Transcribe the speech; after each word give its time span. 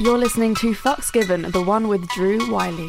You're 0.00 0.18
listening 0.18 0.54
to 0.56 0.72
Fucks 0.72 1.12
Given, 1.12 1.42
the 1.52 1.62
one 1.62 1.86
with 1.86 2.08
Drew 2.08 2.50
Wyllie. 2.50 2.88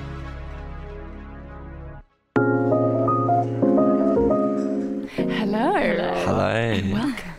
Hello. 6.51 6.93
Welcome. 6.93 7.31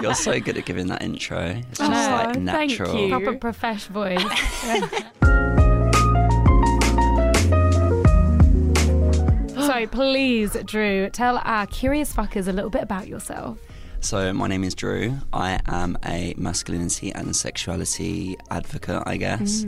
You're 0.02 0.14
so 0.14 0.40
good 0.40 0.56
at 0.56 0.64
giving 0.64 0.86
that 0.86 1.02
intro. 1.02 1.60
It's 1.70 1.78
just 1.78 1.90
Aw, 1.90 2.22
like 2.24 2.36
thank 2.36 2.70
natural. 2.70 2.98
you. 2.98 3.10
Proper 3.10 3.36
profesh 3.36 3.84
voice. 3.88 4.22
so 9.66 9.86
please, 9.88 10.56
Drew, 10.64 11.10
tell 11.10 11.36
our 11.44 11.66
curious 11.66 12.14
fuckers 12.14 12.48
a 12.48 12.52
little 12.52 12.70
bit 12.70 12.82
about 12.82 13.08
yourself. 13.08 13.58
So, 14.00 14.32
my 14.32 14.48
name 14.48 14.64
is 14.64 14.74
Drew. 14.74 15.18
I 15.34 15.60
am 15.66 15.98
a 16.06 16.32
masculinity 16.38 17.12
and 17.12 17.36
sexuality 17.36 18.38
advocate, 18.50 19.02
I 19.04 19.18
guess. 19.18 19.66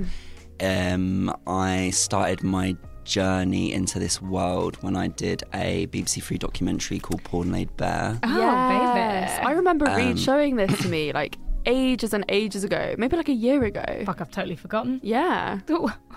Mm. 0.61 0.95
Um, 0.95 1.37
I 1.47 1.91
started 1.91 2.43
my 2.43 2.75
journey 3.11 3.73
into 3.73 3.99
this 3.99 4.23
world 4.23 4.77
when 4.83 4.95
I 4.97 5.09
did 5.09 5.43
a 5.53 5.87
BBC 5.89 6.23
Three 6.23 6.39
documentary 6.39 6.99
called 7.01 7.23
Porn 7.25 7.51
Laid 7.51 7.77
Bare. 7.77 8.19
Oh, 8.23 8.39
Yes. 8.39 9.37
baby. 9.37 9.47
I 9.49 9.53
remember 9.53 9.89
Um, 9.89 9.97
Reed 9.97 10.19
showing 10.19 10.55
this 10.57 10.81
to 10.83 10.89
me 10.89 11.13
like 11.13 11.37
ages 11.67 12.15
and 12.15 12.25
ages 12.29 12.63
ago, 12.65 12.95
maybe 12.97 13.17
like 13.17 13.29
a 13.29 13.33
year 13.35 13.65
ago. 13.65 13.85
Fuck, 14.07 14.21
I've 14.21 14.31
totally 14.31 14.57
forgotten. 14.57 15.01
Yeah. 15.03 15.59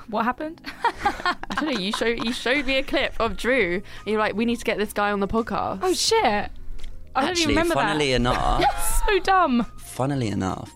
What 0.10 0.26
happened? 0.26 0.62
I 1.06 1.36
don't 1.56 1.74
know. 1.74 1.80
You 1.80 1.94
showed 1.94 2.26
you 2.26 2.34
showed 2.34 2.66
me 2.66 2.76
a 2.76 2.84
clip 2.84 3.14
of 3.22 3.38
Drew. 3.38 3.76
And 3.76 3.84
you're 4.06 4.20
like, 4.20 4.36
we 4.36 4.44
need 4.44 4.58
to 4.60 4.66
get 4.66 4.78
this 4.78 4.92
guy 4.92 5.12
on 5.14 5.22
the 5.22 5.30
podcast. 5.30 5.80
Oh 5.82 5.94
shit! 5.94 6.22
I 6.26 7.22
don't 7.22 7.24
even 7.24 7.30
Actually, 7.30 7.48
remember 7.54 7.74
funnily 7.76 8.10
that. 8.10 8.16
enough, 8.18 9.04
so 9.08 9.20
dumb. 9.20 9.66
funnily 9.78 10.28
enough, 10.28 10.74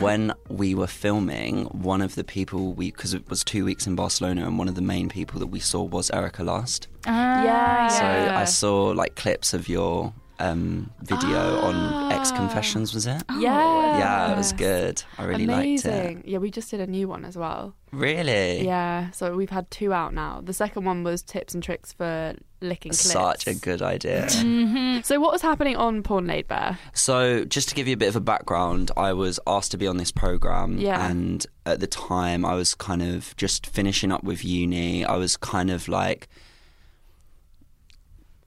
when 0.00 0.32
we 0.48 0.74
were 0.74 0.86
filming, 0.86 1.64
one 1.66 2.02
of 2.02 2.14
the 2.14 2.24
people 2.24 2.72
we 2.72 2.90
because 2.90 3.14
it 3.14 3.28
was 3.28 3.44
two 3.44 3.64
weeks 3.64 3.86
in 3.86 3.94
Barcelona, 3.94 4.46
and 4.46 4.58
one 4.58 4.68
of 4.68 4.74
the 4.74 4.82
main 4.82 5.08
people 5.08 5.40
that 5.40 5.46
we 5.46 5.60
saw 5.60 5.82
was 5.82 6.10
Erika 6.10 6.42
Lust. 6.42 6.88
Ah. 7.06 7.44
Yeah. 7.44 7.88
So 7.88 8.34
I 8.34 8.44
saw 8.44 8.86
like 8.86 9.14
clips 9.14 9.54
of 9.54 9.68
your 9.68 10.12
um, 10.38 10.90
video 11.02 11.58
on 11.60 12.12
X 12.12 12.30
Confessions. 12.32 12.94
Was 12.94 13.06
it? 13.06 13.22
yeah. 13.38 13.98
Yeah, 13.98 14.32
it 14.32 14.36
was 14.36 14.52
good. 14.52 15.02
I 15.18 15.24
really 15.24 15.44
Amazing. 15.44 15.92
liked 16.16 16.26
it. 16.26 16.28
Yeah, 16.28 16.38
we 16.38 16.50
just 16.50 16.70
did 16.70 16.80
a 16.80 16.86
new 16.86 17.08
one 17.08 17.24
as 17.24 17.36
well. 17.36 17.74
Really? 17.92 18.64
Yeah, 18.66 19.10
so 19.12 19.34
we've 19.34 19.48
had 19.50 19.70
two 19.70 19.92
out 19.92 20.12
now. 20.12 20.42
The 20.44 20.52
second 20.52 20.84
one 20.84 21.02
was 21.02 21.22
tips 21.22 21.54
and 21.54 21.62
tricks 21.62 21.92
for 21.94 22.34
licking 22.60 22.92
clits. 22.92 23.12
Such 23.12 23.46
a 23.46 23.54
good 23.54 23.80
idea. 23.82 24.28
So 25.04 25.20
what 25.20 25.30
was 25.32 25.42
happening 25.42 25.76
on 25.76 26.02
Porn 26.02 26.26
Laid 26.26 26.48
Bare? 26.48 26.78
so, 26.94 27.44
just 27.44 27.68
to 27.68 27.74
give 27.74 27.86
you 27.86 27.94
a 27.94 27.96
bit 27.98 28.08
of 28.08 28.16
a 28.16 28.20
background, 28.20 28.90
I 28.96 29.12
was 29.12 29.38
asked 29.46 29.70
to 29.72 29.76
be 29.76 29.86
on 29.86 29.98
this 29.98 30.10
program, 30.10 30.78
Yeah. 30.78 31.06
and 31.08 31.46
at 31.66 31.80
the 31.80 31.86
time, 31.86 32.44
I 32.44 32.54
was 32.54 32.74
kind 32.74 33.02
of 33.02 33.36
just 33.36 33.66
finishing 33.66 34.10
up 34.10 34.24
with 34.24 34.42
uni. 34.44 35.04
I 35.04 35.16
was 35.16 35.36
kind 35.36 35.70
of 35.70 35.86
like 35.86 36.28
ki- 36.28 36.30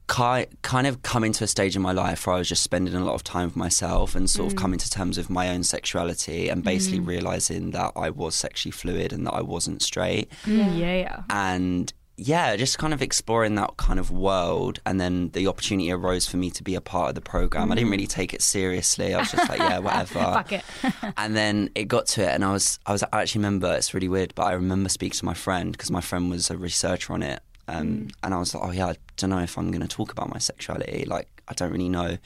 kind 0.10 0.88
of 0.88 1.02
coming 1.04 1.32
to 1.34 1.44
a 1.44 1.48
stage 1.48 1.76
in 1.76 1.82
my 1.82 1.92
life 1.92 2.26
where 2.26 2.36
I 2.36 2.40
was 2.40 2.50
just 2.50 2.64
spending 2.64 2.96
a 2.96 3.06
lot 3.06 3.14
of 3.14 3.24
time 3.24 3.46
with 3.46 3.56
myself 3.56 4.16
and 4.16 4.30
sort 4.30 4.48
of 4.48 4.56
mm. 4.56 4.62
coming 4.62 4.80
to 4.80 4.90
terms 4.90 5.18
with 5.18 5.30
my 5.30 5.50
own 5.50 5.64
sexuality 5.64 6.50
and 6.50 6.64
basically 6.64 7.00
mm. 7.00 7.08
realizing 7.08 7.72
that 7.72 7.94
I 7.96 8.10
was 8.10 8.36
sexually 8.36 8.72
fluid 8.72 9.14
and 9.14 9.26
that 9.28 9.34
I 9.34 9.42
wasn't 9.42 9.84
straight. 9.84 10.32
Mm, 10.46 10.80
yeah, 10.80 10.96
yeah. 10.96 11.22
and 11.30 11.94
yeah, 12.18 12.56
just 12.58 12.78
kind 12.78 12.94
of 12.94 13.02
exploring 13.02 13.56
that 13.56 13.78
kind 13.78 14.00
of 14.00 14.12
world. 14.12 14.80
And 14.86 15.00
then 15.00 15.30
the 15.30 15.48
opportunity 15.48 15.92
arose 15.92 16.28
for 16.28 16.38
me 16.38 16.50
to 16.52 16.64
be 16.64 16.76
a 16.76 16.82
part 16.82 17.10
of 17.10 17.16
the 17.16 17.22
program. 17.22 17.72
I 17.72 17.76
didn't 17.76 17.92
really 17.92 18.08
mm. 18.08 18.10
take 18.10 18.34
it 18.34 18.42
seriously. 18.42 19.14
I 19.14 19.20
was 19.20 19.32
just 19.32 19.48
like, 19.48 19.60
yeah, 19.60 19.78
whatever. 19.80 20.20
Fuck 20.20 20.52
it. 20.52 20.64
and 21.18 21.36
then 21.36 21.70
it 21.76 21.88
got 21.88 22.08
to 22.08 22.24
it, 22.24 22.34
and 22.34 22.44
I 22.44 22.52
was, 22.52 22.80
I 22.86 22.92
was 22.92 23.04
I 23.04 23.22
actually 23.22 23.40
remember 23.40 23.74
it's 23.74 23.94
really 23.94 24.10
weird, 24.10 24.34
but 24.36 24.48
I 24.48 24.54
remember 24.54 24.90
speaking 24.90 25.18
to 25.20 25.26
my 25.26 25.36
friend 25.36 25.72
because 25.72 25.92
my 25.92 26.02
friend 26.02 26.30
was 26.30 26.50
a 26.50 26.58
researcher 26.58 27.14
on 27.14 27.24
it. 27.24 27.42
Um, 27.78 28.08
And 28.24 28.34
I 28.34 28.40
was 28.40 28.54
like, 28.56 28.64
oh 28.64 28.72
yeah, 28.72 28.88
I 28.88 28.96
don't 29.18 29.30
know 29.30 29.40
if 29.40 29.58
I'm 29.58 29.70
going 29.72 29.82
to 29.82 29.88
talk 29.88 30.12
about 30.12 30.30
my 30.34 30.40
sexuality. 30.40 31.06
Like, 31.06 31.28
I 31.48 31.54
don't 31.54 31.72
really 31.72 31.90
know 31.90 32.18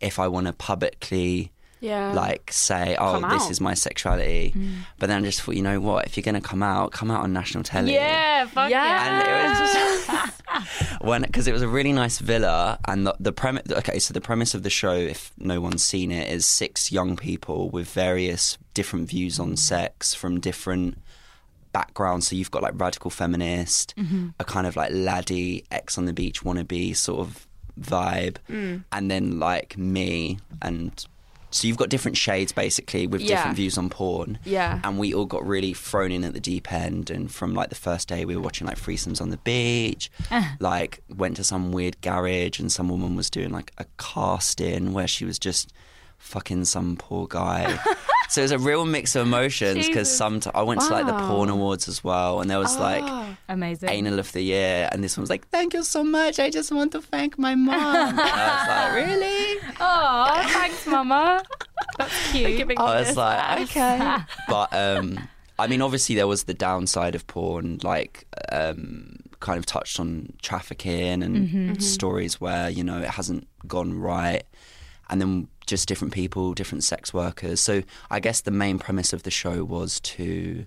if 0.00 0.18
I 0.18 0.26
want 0.28 0.46
to 0.48 0.52
publicly 0.52 1.50
Yeah. 1.80 2.12
like 2.12 2.52
say, 2.52 2.96
oh, 2.98 3.20
Come 3.20 3.30
this 3.30 3.42
out. 3.44 3.50
is 3.50 3.60
my 3.60 3.74
sexuality. 3.74 4.54
But 4.98 5.06
then 5.08 5.22
I 5.22 5.26
just 5.26 5.42
thought, 5.42 5.56
you 5.56 5.62
know 5.62 5.80
what? 5.80 6.06
If 6.06 6.16
you're 6.16 6.22
going 6.30 6.40
to 6.42 6.48
come 6.48 6.62
out, 6.62 6.92
come 6.92 7.10
out 7.10 7.22
on 7.24 7.32
national 7.32 7.64
telly. 7.64 7.94
Yeah, 7.94 8.46
fuck 8.46 8.70
Yeah. 8.70 9.04
And 9.04 9.28
it 9.28 9.32
was 9.60 9.72
just 9.74 10.42
when 11.02 11.22
because 11.22 11.46
it 11.48 11.52
was 11.52 11.62
a 11.62 11.68
really 11.68 11.92
nice 11.92 12.18
villa, 12.18 12.78
and 12.86 13.06
the, 13.06 13.14
the 13.18 13.32
premise. 13.32 13.62
Okay, 13.70 13.98
so 13.98 14.12
the 14.14 14.20
premise 14.20 14.54
of 14.54 14.62
the 14.62 14.70
show, 14.70 14.92
if 14.94 15.32
no 15.38 15.60
one's 15.60 15.82
seen 15.84 16.10
it, 16.12 16.28
is 16.28 16.44
six 16.46 16.92
young 16.92 17.16
people 17.16 17.70
with 17.70 17.88
various 17.90 18.58
different 18.74 19.08
views 19.08 19.38
on 19.40 19.56
sex 19.56 20.14
from 20.14 20.40
different 20.40 20.98
backgrounds. 21.72 22.28
So 22.28 22.36
you've 22.36 22.50
got 22.50 22.62
like 22.62 22.74
radical 22.76 23.10
feminist, 23.10 23.94
mm-hmm. 23.96 24.28
a 24.38 24.44
kind 24.44 24.66
of 24.66 24.76
like 24.76 24.90
laddie, 24.92 25.64
ex 25.70 25.98
on 25.98 26.04
the 26.04 26.12
beach 26.12 26.42
wannabe 26.42 26.94
sort 26.96 27.20
of 27.20 27.46
vibe, 27.80 28.36
mm. 28.50 28.84
and 28.92 29.10
then 29.10 29.38
like 29.38 29.76
me 29.78 30.38
and. 30.60 31.06
So 31.54 31.68
you've 31.68 31.76
got 31.76 31.90
different 31.90 32.16
shades 32.16 32.50
basically 32.50 33.06
with 33.06 33.20
Yeah. 33.20 33.36
different 33.36 33.56
views 33.56 33.76
on 33.76 33.90
porn 33.90 34.38
Yeah. 34.42 34.80
and 34.84 34.98
we 34.98 35.12
all 35.12 35.26
got 35.26 35.46
really 35.46 35.74
thrown 35.74 36.10
in 36.10 36.24
at 36.24 36.32
the 36.32 36.40
deep 36.40 36.72
end 36.72 37.10
and 37.10 37.30
from 37.30 37.52
like 37.52 37.68
the 37.68 37.74
first 37.74 38.08
day 38.08 38.24
we 38.24 38.34
were 38.34 38.40
watching 38.40 38.66
like 38.66 38.78
threesomes 38.80 39.20
on 39.20 39.28
the 39.28 39.36
beach 39.36 40.10
uh. 40.30 40.42
like 40.60 41.02
went 41.14 41.36
to 41.36 41.44
some 41.44 41.70
weird 41.70 42.00
garage 42.00 42.58
and 42.58 42.72
some 42.72 42.88
woman 42.88 43.16
was 43.16 43.28
doing 43.28 43.50
like 43.50 43.70
a 43.76 43.84
casting 43.98 44.94
where 44.94 45.06
she 45.06 45.26
was 45.26 45.38
just 45.38 45.74
fucking 46.22 46.64
some 46.64 46.96
poor 46.96 47.26
guy 47.26 47.78
so 48.30 48.40
it 48.40 48.44
was 48.44 48.52
a 48.52 48.58
real 48.58 48.86
mix 48.86 49.14
of 49.14 49.26
emotions 49.26 49.86
because 49.86 50.10
some 50.10 50.40
I 50.54 50.62
went 50.62 50.80
to 50.80 50.88
like 50.88 51.04
the 51.04 51.12
Wow. 51.12 51.28
porn 51.28 51.50
awards 51.50 51.88
as 51.88 52.02
well 52.02 52.40
and 52.40 52.48
there 52.50 52.58
was 52.58 52.78
like 52.78 53.02
Oh. 53.04 53.36
Amazing. 53.48 53.90
anal 53.90 54.18
of 54.18 54.32
the 54.32 54.40
year 54.40 54.88
and 54.90 55.04
this 55.04 55.16
one 55.18 55.22
was 55.22 55.28
like 55.30 55.46
thank 55.48 55.74
you 55.74 55.82
so 55.82 56.02
much 56.02 56.38
i 56.38 56.48
just 56.48 56.72
want 56.72 56.92
to 56.92 57.02
thank 57.02 57.38
my 57.38 57.54
mom 57.54 57.74
and 57.96 58.20
i 58.20 58.56
was 58.56 58.68
like 58.68 58.94
really 59.08 59.58
Oh, 59.80 60.42
thanks, 60.52 60.86
Mama. 60.86 61.42
That's 61.98 62.30
cute. 62.32 62.78
I 62.78 62.98
was 62.98 63.08
this 63.08 63.16
like, 63.16 63.60
okay. 63.62 64.16
but 64.48 64.72
um, 64.72 65.18
I 65.58 65.66
mean, 65.66 65.82
obviously, 65.82 66.14
there 66.14 66.26
was 66.28 66.44
the 66.44 66.54
downside 66.54 67.14
of 67.16 67.26
porn, 67.26 67.78
like 67.82 68.26
um, 68.52 69.16
kind 69.40 69.58
of 69.58 69.66
touched 69.66 69.98
on 69.98 70.32
trafficking 70.40 71.22
and 71.22 71.82
stories 71.82 72.40
where 72.40 72.70
you 72.70 72.84
know 72.84 72.98
it 72.98 73.08
hasn't 73.10 73.48
gone 73.66 73.98
right, 73.98 74.44
and 75.12 75.20
then 75.20 75.46
just 75.66 75.86
different 75.86 76.14
people, 76.14 76.54
different 76.54 76.82
sex 76.82 77.12
workers. 77.12 77.60
So 77.60 77.82
I 78.10 78.18
guess 78.18 78.40
the 78.40 78.50
main 78.50 78.78
premise 78.78 79.12
of 79.12 79.22
the 79.22 79.30
show 79.30 79.62
was 79.62 80.00
to 80.00 80.64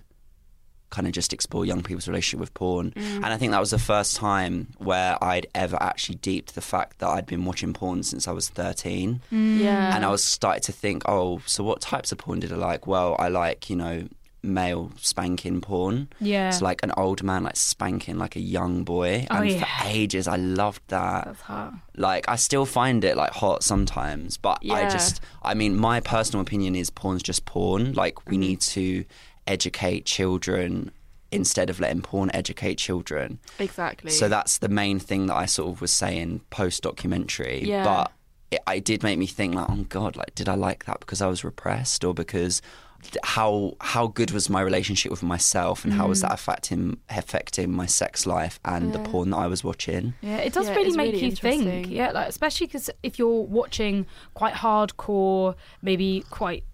kind 0.90 1.08
of 1.08 1.12
just 1.12 1.32
explore 1.32 1.66
young 1.66 1.82
people's 1.82 2.06
relationship 2.06 2.38
with 2.38 2.54
porn. 2.54 2.92
Mm. 2.92 3.16
And 3.16 3.26
I 3.26 3.36
think 3.36 3.50
that 3.50 3.58
was 3.58 3.72
the 3.72 3.78
first 3.78 4.14
time 4.14 4.68
where 4.78 5.22
I'd 5.22 5.48
ever 5.52 5.76
actually 5.82 6.14
deeped 6.14 6.54
the 6.54 6.60
fact 6.60 7.00
that 7.00 7.08
I'd 7.08 7.26
been 7.26 7.44
watching 7.44 7.72
porn 7.72 8.04
since 8.04 8.28
I 8.28 8.32
was 8.32 8.48
13 8.48 9.20
mm. 9.32 9.58
Yeah. 9.58 9.96
and 9.96 10.04
I 10.04 10.10
was 10.10 10.22
starting 10.22 10.62
to 10.62 10.72
think, 10.72 11.02
oh, 11.06 11.42
so 11.44 11.64
what 11.64 11.80
types 11.80 12.12
of 12.12 12.18
porn 12.18 12.38
did 12.38 12.52
I 12.52 12.56
like? 12.56 12.86
Well, 12.86 13.16
I 13.18 13.28
like, 13.28 13.68
you 13.68 13.74
know, 13.74 14.06
male 14.46 14.92
spanking 14.96 15.60
porn. 15.60 16.08
Yeah. 16.20 16.48
It's 16.48 16.62
like 16.62 16.82
an 16.82 16.92
old 16.96 17.22
man 17.22 17.44
like 17.44 17.56
spanking 17.56 18.18
like 18.18 18.36
a 18.36 18.40
young 18.40 18.84
boy. 18.84 19.26
Oh, 19.30 19.36
and 19.36 19.50
yeah. 19.50 19.64
for 19.64 19.88
ages 19.88 20.28
I 20.28 20.36
loved 20.36 20.82
that. 20.88 21.24
That's 21.26 21.40
hot. 21.42 21.74
Like 21.96 22.28
I 22.28 22.36
still 22.36 22.66
find 22.66 23.04
it 23.04 23.16
like 23.16 23.32
hot 23.32 23.62
sometimes, 23.62 24.36
but 24.36 24.58
I 24.70 24.88
just 24.88 25.20
I 25.42 25.54
mean 25.54 25.76
my 25.76 26.00
personal 26.00 26.42
opinion 26.42 26.74
is 26.74 26.90
porn's 26.90 27.22
just 27.22 27.44
porn. 27.44 27.92
Like 27.92 28.26
we 28.26 28.34
mm-hmm. 28.34 28.40
need 28.40 28.60
to 28.62 29.04
educate 29.46 30.06
children 30.06 30.90
instead 31.32 31.70
of 31.70 31.80
letting 31.80 32.02
porn 32.02 32.30
educate 32.32 32.76
children. 32.76 33.38
exactly. 33.58 34.10
So 34.10 34.28
that's 34.28 34.58
the 34.58 34.68
main 34.68 34.98
thing 34.98 35.26
that 35.26 35.34
I 35.34 35.46
sort 35.46 35.70
of 35.70 35.80
was 35.80 35.92
saying 35.92 36.40
post 36.50 36.82
documentary. 36.82 37.62
Yeah. 37.64 37.84
But 37.84 38.12
it, 38.50 38.60
it 38.68 38.84
did 38.84 39.02
make 39.02 39.18
me 39.18 39.26
think 39.26 39.54
like, 39.54 39.68
oh 39.68 39.84
God, 39.88 40.16
like 40.16 40.34
did 40.34 40.48
I 40.48 40.54
like 40.54 40.84
that 40.86 41.00
because 41.00 41.20
I 41.20 41.26
was 41.26 41.44
repressed 41.44 42.04
or 42.04 42.14
because 42.14 42.62
how 43.22 43.74
how 43.80 44.06
good 44.06 44.30
was 44.30 44.48
my 44.50 44.60
relationship 44.60 45.10
with 45.10 45.22
myself 45.22 45.84
and 45.84 45.92
how 45.92 46.08
was 46.08 46.20
that 46.22 46.32
affecting 46.32 46.98
affecting 47.10 47.72
my 47.72 47.86
sex 47.86 48.26
life 48.26 48.58
and 48.64 48.92
the 48.92 48.98
Mm. 48.98 49.04
Porn 49.04 49.30
that 49.30 49.36
I 49.38 49.46
was 49.46 49.62
watching? 49.62 50.14
Yeah, 50.22 50.38
it 50.38 50.52
does 50.52 50.68
Yeah, 50.68 50.74
really 50.76 50.96
make 50.96 51.12
really 51.12 51.26
you 51.26 51.32
think. 51.36 51.88
Yeah, 51.90 52.10
like 52.12 52.28
especially 52.28 52.66
because 52.68 52.90
if 53.02 53.18
you're 53.18 53.42
watching 53.60 54.06
quite 54.34 54.54
hardcore, 54.54 55.54
maybe 55.82 56.24
quite 56.30 56.64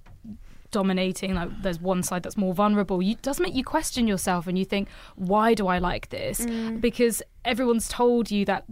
dominating. 0.71 1.35
Like 1.35 1.51
there's 1.63 1.81
one 1.81 2.03
side 2.03 2.23
that's 2.23 2.37
more 2.37 2.55
vulnerable. 2.55 3.03
You, 3.03 3.13
it 3.13 3.23
does 3.23 3.39
make 3.41 3.55
you 3.55 3.65
question 3.65 4.07
yourself, 4.07 4.47
and 4.47 4.59
you 4.59 4.65
think, 4.65 4.89
why 5.17 5.55
do 5.55 5.67
I 5.67 5.79
like 5.79 6.09
this? 6.09 6.41
Mm. 6.41 6.81
Because 6.81 7.23
everyone's 7.45 7.89
told 7.89 8.31
you 8.31 8.45
that. 8.47 8.65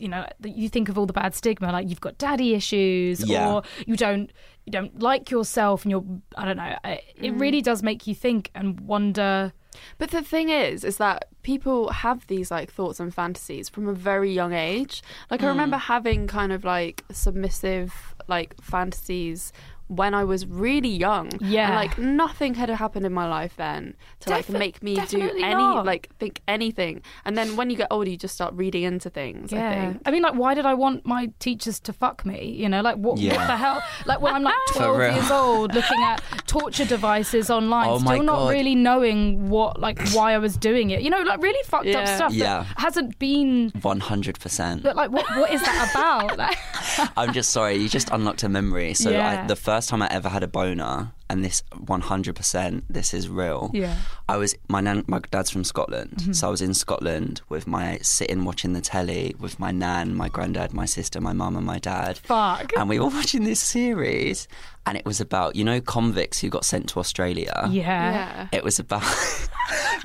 You 0.00 0.06
know, 0.06 0.24
that 0.38 0.50
you 0.50 0.68
think 0.68 0.88
of 0.88 0.96
all 0.96 1.06
the 1.06 1.12
bad 1.12 1.34
stigma, 1.34 1.72
like 1.72 1.88
you've 1.90 2.00
got 2.00 2.18
daddy 2.18 2.54
issues, 2.54 3.28
Yeah. 3.28 3.52
or 3.52 3.62
you 3.84 3.96
don't 3.96 4.30
you 4.68 4.72
don't 4.72 5.00
like 5.00 5.30
yourself, 5.30 5.84
and 5.84 5.90
you're 5.90 6.04
I 6.36 6.44
don't 6.44 6.56
know. 6.58 6.76
It 6.84 7.32
Mm. 7.32 7.40
really 7.40 7.62
does 7.62 7.82
make 7.82 8.06
you 8.06 8.14
think 8.14 8.50
and 8.54 8.80
wonder. 8.80 9.52
But 9.98 10.10
the 10.10 10.22
thing 10.22 10.48
is, 10.48 10.82
is 10.84 10.96
that 10.96 11.28
people 11.42 11.90
have 12.04 12.26
these 12.26 12.50
like 12.50 12.70
thoughts 12.70 12.98
and 13.00 13.14
fantasies 13.14 13.68
from 13.68 13.86
a 13.88 13.92
very 13.94 14.32
young 14.32 14.52
age. 14.52 15.02
Like 15.30 15.42
I 15.42 15.48
remember 15.48 15.76
having 15.76 16.26
kind 16.26 16.52
of 16.52 16.64
like 16.64 17.04
submissive 17.12 18.14
like 18.28 18.50
fantasies 18.60 19.52
when 19.88 20.14
I 20.14 20.24
was 20.24 20.46
really 20.46 20.88
young. 20.88 21.30
Yeah. 21.40 21.66
And 21.66 21.74
like 21.74 21.98
nothing 21.98 22.54
had 22.54 22.68
happened 22.70 23.04
in 23.06 23.12
my 23.12 23.26
life 23.28 23.54
then 23.56 23.94
to 24.20 24.30
like 24.30 24.48
make 24.48 24.82
me 24.82 24.94
do 25.08 25.20
any 25.20 25.40
not. 25.42 25.84
like 25.86 26.08
think 26.18 26.40
anything. 26.46 27.02
And 27.24 27.36
then 27.36 27.56
when 27.56 27.70
you 27.70 27.76
get 27.76 27.88
older, 27.90 28.08
you 28.10 28.16
just 28.16 28.34
start 28.34 28.54
reading 28.54 28.82
into 28.84 29.10
things. 29.10 29.52
I 29.52 29.56
Yeah, 29.56 29.90
think. 29.92 30.02
I 30.06 30.10
mean, 30.10 30.22
like, 30.22 30.34
why 30.34 30.54
did 30.54 30.66
I 30.66 30.74
want 30.74 31.04
my 31.06 31.30
teachers 31.38 31.80
to 31.80 31.92
fuck 31.92 32.24
me? 32.26 32.50
You 32.52 32.68
know, 32.68 32.80
like, 32.82 32.96
what, 32.96 33.18
what 33.18 33.46
the 33.46 33.56
hell? 33.56 33.82
Like, 34.06 34.20
when 34.20 34.34
I'm 34.34 34.42
like 34.42 34.54
12 34.74 35.14
years 35.14 35.30
old, 35.30 35.74
looking 35.74 36.02
at 36.02 36.22
torture 36.46 36.84
devices 36.84 37.50
online, 37.58 37.88
Oh 37.88 37.98
still 37.98 38.22
not 38.22 38.36
God. 38.40 38.50
really 38.52 38.74
knowing 38.74 39.48
what, 39.48 39.80
like, 39.80 39.98
why 40.10 40.34
I 40.34 40.38
was 40.38 40.56
doing 40.56 40.90
it. 40.90 41.02
You 41.02 41.10
know, 41.10 41.22
like, 41.22 41.40
really 41.42 41.62
fucked 41.64 41.88
up 41.88 42.06
stuff 42.06 42.32
Yeah. 42.32 42.64
that 42.64 42.80
hasn't 42.82 43.18
been. 43.18 43.70
One 43.82 44.00
hundred 44.00 44.38
percent. 44.40 44.82
But 44.82 44.96
like, 44.96 45.10
what 45.10 45.24
what 45.36 45.50
is 45.52 45.62
that 45.62 45.90
about? 45.92 46.36
Like, 46.36 46.56
I'm 47.16 47.32
just 47.32 47.50
sorry, 47.50 47.76
you 47.76 47.88
just 47.88 48.10
unlocked 48.10 48.42
a 48.42 48.48
memory. 48.48 48.92
So 48.94 49.10
Yeah. 49.10 49.42
I, 49.44 49.46
the 49.46 49.56
first 49.56 49.77
time 49.86 50.02
I 50.02 50.08
ever 50.10 50.28
had 50.28 50.42
a 50.42 50.48
boner, 50.48 51.12
and 51.30 51.44
this 51.44 51.62
100%, 51.74 52.82
this 52.88 53.12
is 53.14 53.28
real. 53.28 53.70
Yeah. 53.74 53.96
I 54.28 54.36
was 54.36 54.54
my 54.68 54.80
nan, 54.80 55.04
my 55.06 55.20
dad's 55.30 55.50
from 55.50 55.64
Scotland, 55.64 56.10
Mm-hmm. 56.18 56.32
so 56.32 56.48
I 56.48 56.50
was 56.50 56.62
in 56.62 56.74
Scotland 56.74 57.40
with 57.48 57.66
my 57.66 57.98
sitting 58.02 58.44
watching 58.44 58.72
the 58.72 58.80
telly 58.80 59.34
with 59.38 59.58
my 59.60 59.70
nan, 59.70 60.14
my 60.14 60.28
granddad, 60.28 60.72
my 60.72 60.86
sister, 60.86 61.20
my 61.20 61.32
mum, 61.32 61.56
and 61.56 61.66
my 61.66 61.78
dad. 61.78 62.18
fuck. 62.18 62.72
And 62.76 62.88
we 62.88 62.98
were 62.98 63.06
watching 63.08 63.44
this 63.44 63.60
series, 63.60 64.48
and 64.86 64.96
it 64.96 65.04
was 65.04 65.20
about 65.20 65.54
you 65.56 65.64
know 65.64 65.80
convicts 65.80 66.38
who 66.40 66.48
got 66.48 66.64
sent 66.64 66.88
to 66.90 67.00
Australia. 67.00 67.68
yeah. 67.70 67.88
Yeah. 68.08 68.48
It 68.52 68.64
was 68.64 68.78
about. 68.78 69.02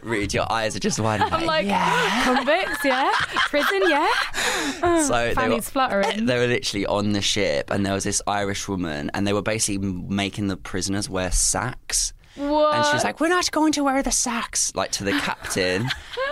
Read, 0.04 0.34
your 0.34 0.52
eyes 0.52 0.76
are 0.76 0.80
just 0.80 1.00
widening. 1.00 1.32
I'm 1.32 1.46
like, 1.46 1.66
convicts, 2.24 2.84
yeah. 2.84 3.10
Prison, 3.48 3.82
yeah. 3.88 4.10
so 5.08 5.34
they 5.34 5.48
were, 5.50 5.62
fluttering. 5.62 6.26
they 6.26 6.38
were 6.38 6.48
literally 6.48 6.86
on 6.86 7.14
the 7.14 7.22
ship, 7.22 7.70
and 7.72 7.86
there 7.86 7.94
was 7.94 8.04
this 8.04 8.22
Irish 8.28 8.68
woman, 8.68 9.10
and 9.14 9.26
they 9.26 9.32
were 9.32 9.42
basically 9.42 9.78
making 9.78 10.48
the 10.48 10.58
prisoners 10.58 11.10
wear 11.14 11.32
sacks. 11.32 12.12
What? 12.36 12.76
And 12.76 12.86
she 12.86 12.94
was 12.94 13.04
like, 13.04 13.20
"We're 13.20 13.28
not 13.28 13.52
going 13.52 13.72
to 13.74 13.84
wear 13.84 14.02
the 14.02 14.12
sacks," 14.12 14.74
like 14.76 14.92
to 14.94 15.04
the 15.04 15.12
captain. 15.12 15.88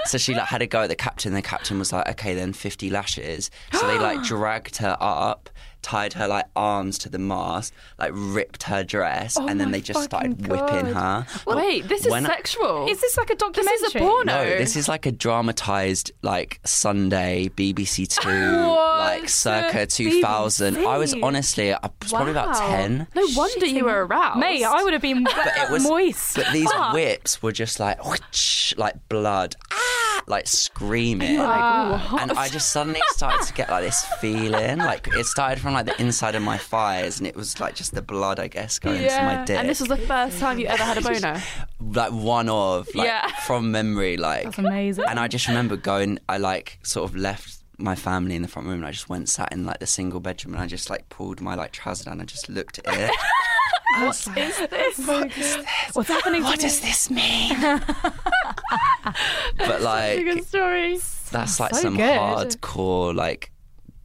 so 0.05 0.17
she 0.17 0.33
like 0.33 0.47
had 0.47 0.63
a 0.63 0.67
go 0.67 0.81
at 0.81 0.89
the 0.89 0.95
captain. 0.95 1.33
The 1.33 1.43
captain 1.43 1.77
was 1.77 1.93
like, 1.93 2.09
"Okay, 2.09 2.33
then 2.33 2.53
fifty 2.53 2.89
lashes." 2.89 3.51
So 3.71 3.85
they 3.85 3.99
like 3.99 4.23
dragged 4.23 4.77
her 4.77 4.97
up, 4.99 5.50
tied 5.81 6.13
her 6.13 6.27
like 6.27 6.45
arms 6.55 6.97
to 6.99 7.09
the 7.09 7.17
mast, 7.19 7.73
like 7.99 8.11
ripped 8.13 8.63
her 8.63 8.83
dress, 8.83 9.37
Oh 9.39 9.47
and 9.47 9.59
then 9.59 9.71
they 9.71 9.81
just 9.81 10.03
started 10.03 10.37
fucking 10.39 10.47
whipping 10.49 10.93
God. 10.93 11.25
her. 11.25 11.55
Wait, 11.55 11.87
this 11.87 12.05
is 12.05 12.11
When 12.11 12.25
I- 12.25 12.29
sexual. 12.29 12.87
is 12.89 13.01
this 13.01 13.17
like 13.17 13.29
a 13.29 13.33
this 13.33 13.39
documentary? 13.39 13.73
is 13.87 13.95
a 13.95 13.99
porno. 13.99 14.23
No, 14.33 14.45
this 14.45 14.75
is 14.75 14.87
like 14.87 15.05
a 15.05 15.11
dramatized, 15.11 16.11
like 16.21 16.59
Sunday 16.65 17.49
BBC 17.55 18.07
Two, 18.07 18.29
like 18.29 19.29
circa 19.29 19.85
two 19.85 20.21
thousand. 20.21 20.77
I 20.77 20.97
was 20.97 21.13
honestly, 21.15 21.73
I 21.73 21.79
was 22.01 22.11
probably 22.11 22.31
about 22.31 22.55
ten. 22.55 23.07
No 23.15 23.23
wonder 23.35 23.65
you 23.65 23.85
were 23.85 24.05
aroused. 24.05 24.39
Mate, 24.39 24.63
I 24.63 24.83
would 24.83 24.93
have 24.93 25.01
been 25.01 25.23
but 25.23 25.35
it 25.57 25.71
was- 25.71 25.83
moist. 25.83 26.35
But 26.35 26.51
these 26.53 26.71
Fuck. 26.71 26.93
whips 26.93 27.41
were 27.41 27.51
just 27.51 27.79
like, 27.79 28.03
whoosh, 28.05 28.73
like 28.77 28.95
blood, 29.09 29.55
ah, 29.71 30.21
like 30.27 30.47
screaming. 30.47 31.33
You're 31.35 31.43
like, 31.43 32.13
and 32.21 32.31
I 32.33 32.47
just 32.49 32.71
suddenly 32.71 32.99
started 33.09 33.45
to 33.47 33.53
get 33.53 33.69
like 33.69 33.83
this 33.83 34.03
feeling, 34.19 34.77
like 34.79 35.07
it 35.07 35.25
started 35.25 35.59
from 35.61 35.70
like 35.73 35.85
the 35.85 35.99
inside 36.01 36.35
of 36.35 36.41
my 36.43 36.57
thighs, 36.57 37.19
and 37.19 37.27
it 37.27 37.35
was 37.35 37.59
like 37.59 37.75
just 37.75 37.93
the 37.93 38.01
blood, 38.01 38.39
I 38.39 38.47
guess, 38.47 38.79
going 38.79 38.99
to 39.01 39.21
my 39.23 39.43
dick. 39.45 39.57
And 39.57 39.67
this 39.69 39.79
was 39.79 39.89
the 39.89 39.97
first 39.97 40.39
time 40.39 40.59
you 40.59 40.67
ever 40.67 40.83
had 40.83 40.97
a 40.97 41.01
boner. 41.01 41.41
like 41.79 42.11
one 42.11 42.49
of, 42.49 42.87
like 42.95 43.07
Yeah. 43.07 43.27
from 43.45 43.71
memory, 43.71 44.17
like. 44.17 44.43
That's 44.45 44.57
amazing. 44.59 45.05
And 45.07 45.19
I 45.19 45.27
just 45.27 45.47
remember 45.47 45.75
going, 45.77 46.19
I 46.29 46.37
like 46.37 46.79
sort 46.83 47.09
of 47.09 47.15
left 47.15 47.57
my 47.77 47.95
family 47.95 48.35
in 48.35 48.43
the 48.43 48.47
front 48.47 48.67
room 48.67 48.77
and 48.77 48.85
I 48.85 48.91
just 48.91 49.09
went 49.09 49.27
sat 49.27 49.51
in 49.51 49.65
like 49.65 49.79
the 49.79 49.87
single 49.87 50.19
bedroom 50.19 50.53
and 50.53 50.61
I 50.61 50.67
just 50.67 50.89
like 50.91 51.09
pulled 51.09 51.41
my 51.41 51.55
like 51.55 51.71
trouser 51.71 52.03
down 52.03 52.19
and 52.19 52.29
just 52.29 52.47
looked 52.49 52.79
at 52.85 52.85
it. 52.87 53.11
What 53.99 54.15
is 54.15 54.23
this? 54.69 54.99
Oh 55.09 55.27
What's 55.93 56.07
happening 56.07 56.43
what 56.43 56.59
to 56.61 56.65
me? 56.65 56.69
does 56.69 56.79
this 56.79 57.09
mean? 57.09 57.59
but 59.57 59.81
like 59.81 60.23
Good 60.23 60.45
story. 60.47 60.97
that's 61.31 61.59
like 61.59 61.75
So 61.75 61.81
some 61.81 61.97
good. 61.97 62.03
hardcore 62.19 63.13
like 63.15 63.51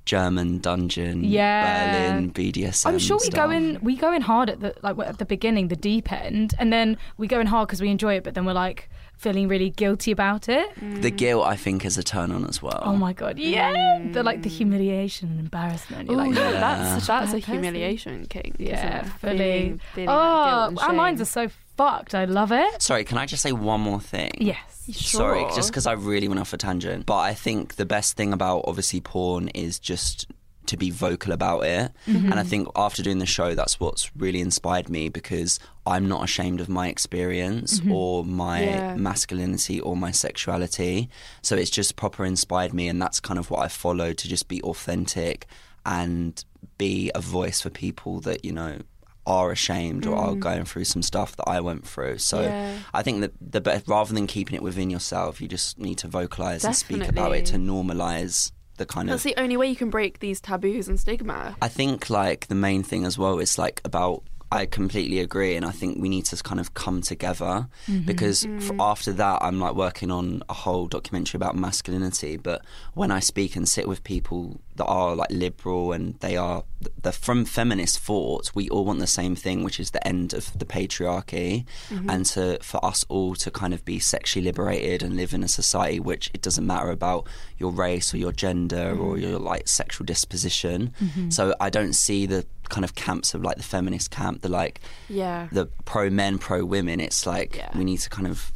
German 0.06 0.58
dungeon, 0.58 1.22
Yeah. 1.24 2.10
Berlin 2.14 2.32
BDSM. 2.32 2.86
I'm 2.86 2.98
sure 2.98 3.18
we 3.18 3.26
stuff. 3.26 3.46
go 3.46 3.50
in 3.50 3.78
we 3.82 3.96
go 3.96 4.12
in 4.12 4.22
hard 4.22 4.48
at 4.48 4.60
the 4.60 4.74
like 4.82 4.96
at 5.06 5.18
the 5.18 5.26
beginning, 5.26 5.68
the 5.68 5.76
deep 5.76 6.10
end, 6.10 6.54
and 6.58 6.72
then 6.72 6.96
we 7.18 7.26
go 7.26 7.38
in 7.40 7.46
hard 7.48 7.68
because 7.68 7.80
we 7.82 7.90
enjoy 7.90 8.14
it, 8.14 8.24
but 8.24 8.34
then 8.34 8.46
we're 8.46 8.52
like 8.54 8.88
feeling 9.18 9.48
really 9.48 9.70
guilty 9.70 10.12
about 10.12 10.48
it. 10.48 10.68
The 11.02 11.10
guilt, 11.10 11.44
I 11.46 11.56
think, 11.56 11.84
is 11.84 11.98
a 11.98 12.02
turn 12.02 12.30
on 12.30 12.44
as 12.46 12.62
well. 12.62 12.80
Oh 12.84 12.94
my 12.96 13.12
god, 13.12 13.38
yeah, 13.38 13.72
mm. 13.74 14.12
the 14.12 14.22
like 14.22 14.42
the 14.42 14.48
humiliation 14.48 15.28
and 15.30 15.40
embarrassment. 15.40 16.08
You're 16.08 16.20
Ooh, 16.20 16.26
like, 16.28 16.36
Yeah. 16.36 16.50
that's 16.52 17.06
that's 17.06 17.32
a 17.32 17.36
bad 17.36 17.42
person. 17.42 17.52
humiliation 17.52 18.26
king. 18.26 18.54
yeah, 18.58 19.02
fully. 19.04 19.38
Feeling, 19.38 19.80
feeling 19.94 20.08
oh, 20.10 20.68
guilt 20.70 20.82
our 20.84 20.92
minds 20.92 21.20
are 21.20 21.24
so 21.24 21.48
fucked. 21.76 22.14
I 22.14 22.24
love 22.24 22.52
it. 22.52 22.80
Sorry, 22.82 23.04
can 23.04 23.18
I 23.18 23.26
just 23.26 23.42
say 23.42 23.52
one 23.52 23.80
more 23.80 24.00
thing? 24.00 24.30
Yes. 24.38 24.58
Sorry, 24.92 25.44
just 25.54 25.70
because 25.70 25.86
I 25.86 25.92
really 25.92 26.28
went 26.28 26.40
off 26.40 26.52
a 26.52 26.56
tangent. 26.56 27.06
But 27.06 27.18
I 27.18 27.34
think 27.34 27.74
the 27.76 27.86
best 27.86 28.16
thing 28.16 28.32
about 28.32 28.64
obviously 28.66 29.00
porn 29.00 29.48
is 29.48 29.78
just 29.78 30.26
to 30.66 30.76
be 30.76 30.90
vocal 30.90 31.32
about 31.32 31.60
it. 31.64 31.92
Mm-hmm. 32.08 32.30
And 32.30 32.40
I 32.40 32.42
think 32.42 32.68
after 32.74 33.00
doing 33.02 33.18
the 33.18 33.26
show, 33.26 33.54
that's 33.54 33.78
what's 33.78 34.10
really 34.16 34.40
inspired 34.40 34.88
me 34.88 35.08
because 35.08 35.60
I'm 35.86 36.08
not 36.08 36.24
ashamed 36.24 36.60
of 36.60 36.68
my 36.68 36.88
experience 36.88 37.78
Mm-hmm. 37.80 37.92
or 37.92 38.24
my 38.24 38.62
Yeah. 38.64 38.94
masculinity 38.96 39.80
or 39.80 39.96
my 39.96 40.10
sexuality. 40.10 41.08
So 41.42 41.54
it's 41.56 41.70
just 41.70 41.94
proper 41.96 42.24
inspired 42.24 42.72
me. 42.74 42.88
And 42.88 43.00
that's 43.00 43.20
kind 43.20 43.38
of 43.38 43.48
what 43.50 43.60
I 43.60 43.68
followed 43.68 44.18
to 44.18 44.28
just 44.28 44.48
be 44.48 44.60
authentic 44.62 45.46
and 45.84 46.44
be 46.78 47.12
a 47.14 47.20
voice 47.20 47.60
for 47.60 47.70
people 47.70 48.18
that, 48.20 48.44
you 48.44 48.52
know, 48.52 48.78
are 49.26 49.50
ashamed 49.50 50.06
or 50.06 50.16
are 50.16 50.34
mm. 50.34 50.40
going 50.40 50.64
through 50.64 50.84
some 50.84 51.02
stuff 51.02 51.36
that 51.36 51.48
I 51.48 51.60
went 51.60 51.86
through. 51.86 52.18
So 52.18 52.42
Yeah. 52.42 52.78
I 52.94 53.02
think 53.02 53.20
that 53.20 53.32
the 53.40 53.60
best, 53.60 53.88
rather 53.88 54.14
than 54.14 54.26
keeping 54.26 54.54
it 54.54 54.62
within 54.62 54.90
yourself, 54.90 55.40
you 55.40 55.48
just 55.48 55.78
need 55.78 55.98
to 55.98 56.08
vocalize 56.08 56.64
and 56.64 56.76
speak 56.76 57.08
about 57.08 57.34
it 57.34 57.46
to 57.46 57.56
normalize 57.56 58.52
the 58.76 58.86
kind 58.86 59.08
That's 59.08 59.24
of. 59.24 59.24
That's 59.24 59.36
the 59.36 59.42
only 59.42 59.56
way 59.56 59.66
you 59.68 59.76
can 59.76 59.90
break 59.90 60.20
these 60.20 60.40
taboos 60.40 60.88
and 60.88 60.98
stigma. 60.98 61.56
I 61.60 61.68
think 61.68 62.08
like 62.10 62.46
the 62.46 62.54
main 62.54 62.82
thing 62.82 63.04
as 63.04 63.18
well 63.18 63.38
is 63.38 63.58
like 63.58 63.80
about. 63.84 64.22
I 64.52 64.64
completely 64.64 65.18
agree, 65.18 65.56
and 65.56 65.66
I 65.66 65.72
think 65.72 66.00
we 66.00 66.08
need 66.08 66.26
to 66.26 66.36
kind 66.40 66.60
of 66.60 66.72
come 66.72 67.02
together 67.02 67.66
mm-hmm. 67.88 68.06
because 68.06 68.44
mm. 68.44 68.62
f- 68.62 68.76
after 68.78 69.12
that, 69.14 69.42
I'm 69.42 69.58
like 69.58 69.74
working 69.74 70.12
on 70.12 70.44
a 70.48 70.54
whole 70.54 70.86
documentary 70.86 71.36
about 71.36 71.56
masculinity. 71.56 72.36
But 72.36 72.64
when 72.94 73.10
I 73.10 73.18
speak 73.18 73.56
and 73.56 73.68
sit 73.68 73.88
with 73.88 74.04
people 74.04 74.60
that 74.76 74.84
are 74.84 75.14
like 75.16 75.30
liberal 75.30 75.92
and 75.92 76.18
they 76.20 76.36
are 76.36 76.64
they're 77.02 77.12
from 77.12 77.44
feminist 77.44 77.98
thought, 77.98 78.50
we 78.54 78.68
all 78.68 78.84
want 78.84 78.98
the 78.98 79.06
same 79.06 79.34
thing, 79.34 79.64
which 79.64 79.80
is 79.80 79.90
the 79.90 80.06
end 80.06 80.34
of 80.34 80.56
the 80.58 80.64
patriarchy, 80.64 81.64
mm-hmm. 81.88 82.08
and 82.10 82.26
to 82.26 82.58
for 82.62 82.84
us 82.84 83.04
all 83.08 83.34
to 83.36 83.50
kind 83.50 83.72
of 83.74 83.84
be 83.84 83.98
sexually 83.98 84.44
liberated 84.44 85.02
and 85.02 85.16
live 85.16 85.32
in 85.32 85.42
a 85.42 85.48
society 85.48 85.98
which 86.00 86.30
it 86.34 86.42
doesn't 86.42 86.66
matter 86.66 86.90
about 86.90 87.26
your 87.58 87.70
race 87.70 88.12
or 88.12 88.18
your 88.18 88.32
gender 88.32 88.90
or 88.90 89.14
mm-hmm. 89.14 89.22
your 89.22 89.38
like 89.38 89.66
sexual 89.68 90.04
disposition. 90.04 90.92
Mm-hmm. 91.02 91.30
So 91.30 91.54
I 91.60 91.70
don't 91.70 91.94
see 91.94 92.26
the 92.26 92.44
kind 92.68 92.84
of 92.84 92.94
camps 92.94 93.34
of 93.34 93.42
like 93.42 93.56
the 93.56 93.62
feminist 93.62 94.10
camp, 94.10 94.42
the 94.42 94.48
like 94.48 94.80
Yeah, 95.08 95.48
the 95.50 95.66
pro 95.84 96.10
men, 96.10 96.38
pro 96.38 96.64
women. 96.64 97.00
It's 97.00 97.26
like 97.26 97.56
Yeah. 97.56 97.70
we 97.76 97.84
need 97.84 97.98
to 97.98 98.10
kind 98.10 98.26
of 98.26 98.52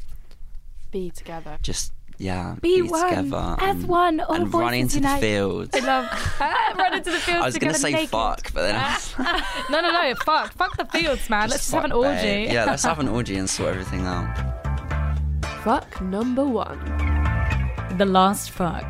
be 0.90 1.10
together. 1.10 1.56
just 1.62 1.92
yeah 2.20 2.54
Be 2.60 2.82
be, 2.82 2.88
one, 2.88 3.08
together 3.08 3.56
as 3.60 3.76
and, 3.76 3.88
one, 3.88 4.20
all 4.20 4.34
and 4.36 4.52
run 4.54 4.74
into 4.74 4.96
unite. 4.96 5.20
the 5.20 5.26
fields. 5.26 5.70
I 5.74 5.78
love 5.80 6.06
run 6.78 6.94
into 6.94 7.10
the 7.10 7.16
fields 7.18 7.42
I 7.42 7.46
was 7.46 7.58
gonna 7.58 7.74
say 7.74 7.92
naked. 7.92 8.10
fuck, 8.10 8.52
but 8.52 8.62
then 8.62 8.76
I 8.76 8.94
was 8.94 9.14
No, 9.70 9.80
no, 9.80 9.90
no, 9.90 10.14
fuck, 10.24 10.52
fuck 10.52 10.76
the 10.76 10.84
fields, 10.84 11.28
man. 11.30 11.48
Let's 11.48 11.62
just 11.62 11.72
have 11.72 11.84
an 11.84 11.90
fuck, 11.92 11.98
orgy. 12.04 12.20
babe. 12.22 12.52
Yeah, 12.52 12.66
let's 12.66 12.82
have 12.84 12.98
an 12.98 13.08
orgy 13.16 13.36
and 13.36 13.48
sort 13.48 13.70
everything 13.70 14.06
out. 14.06 14.28
Fuck 15.64 16.00
number 16.02 16.44
one. 16.44 16.78
The 17.98 18.04
last 18.06 18.50
fuck. 18.50 18.84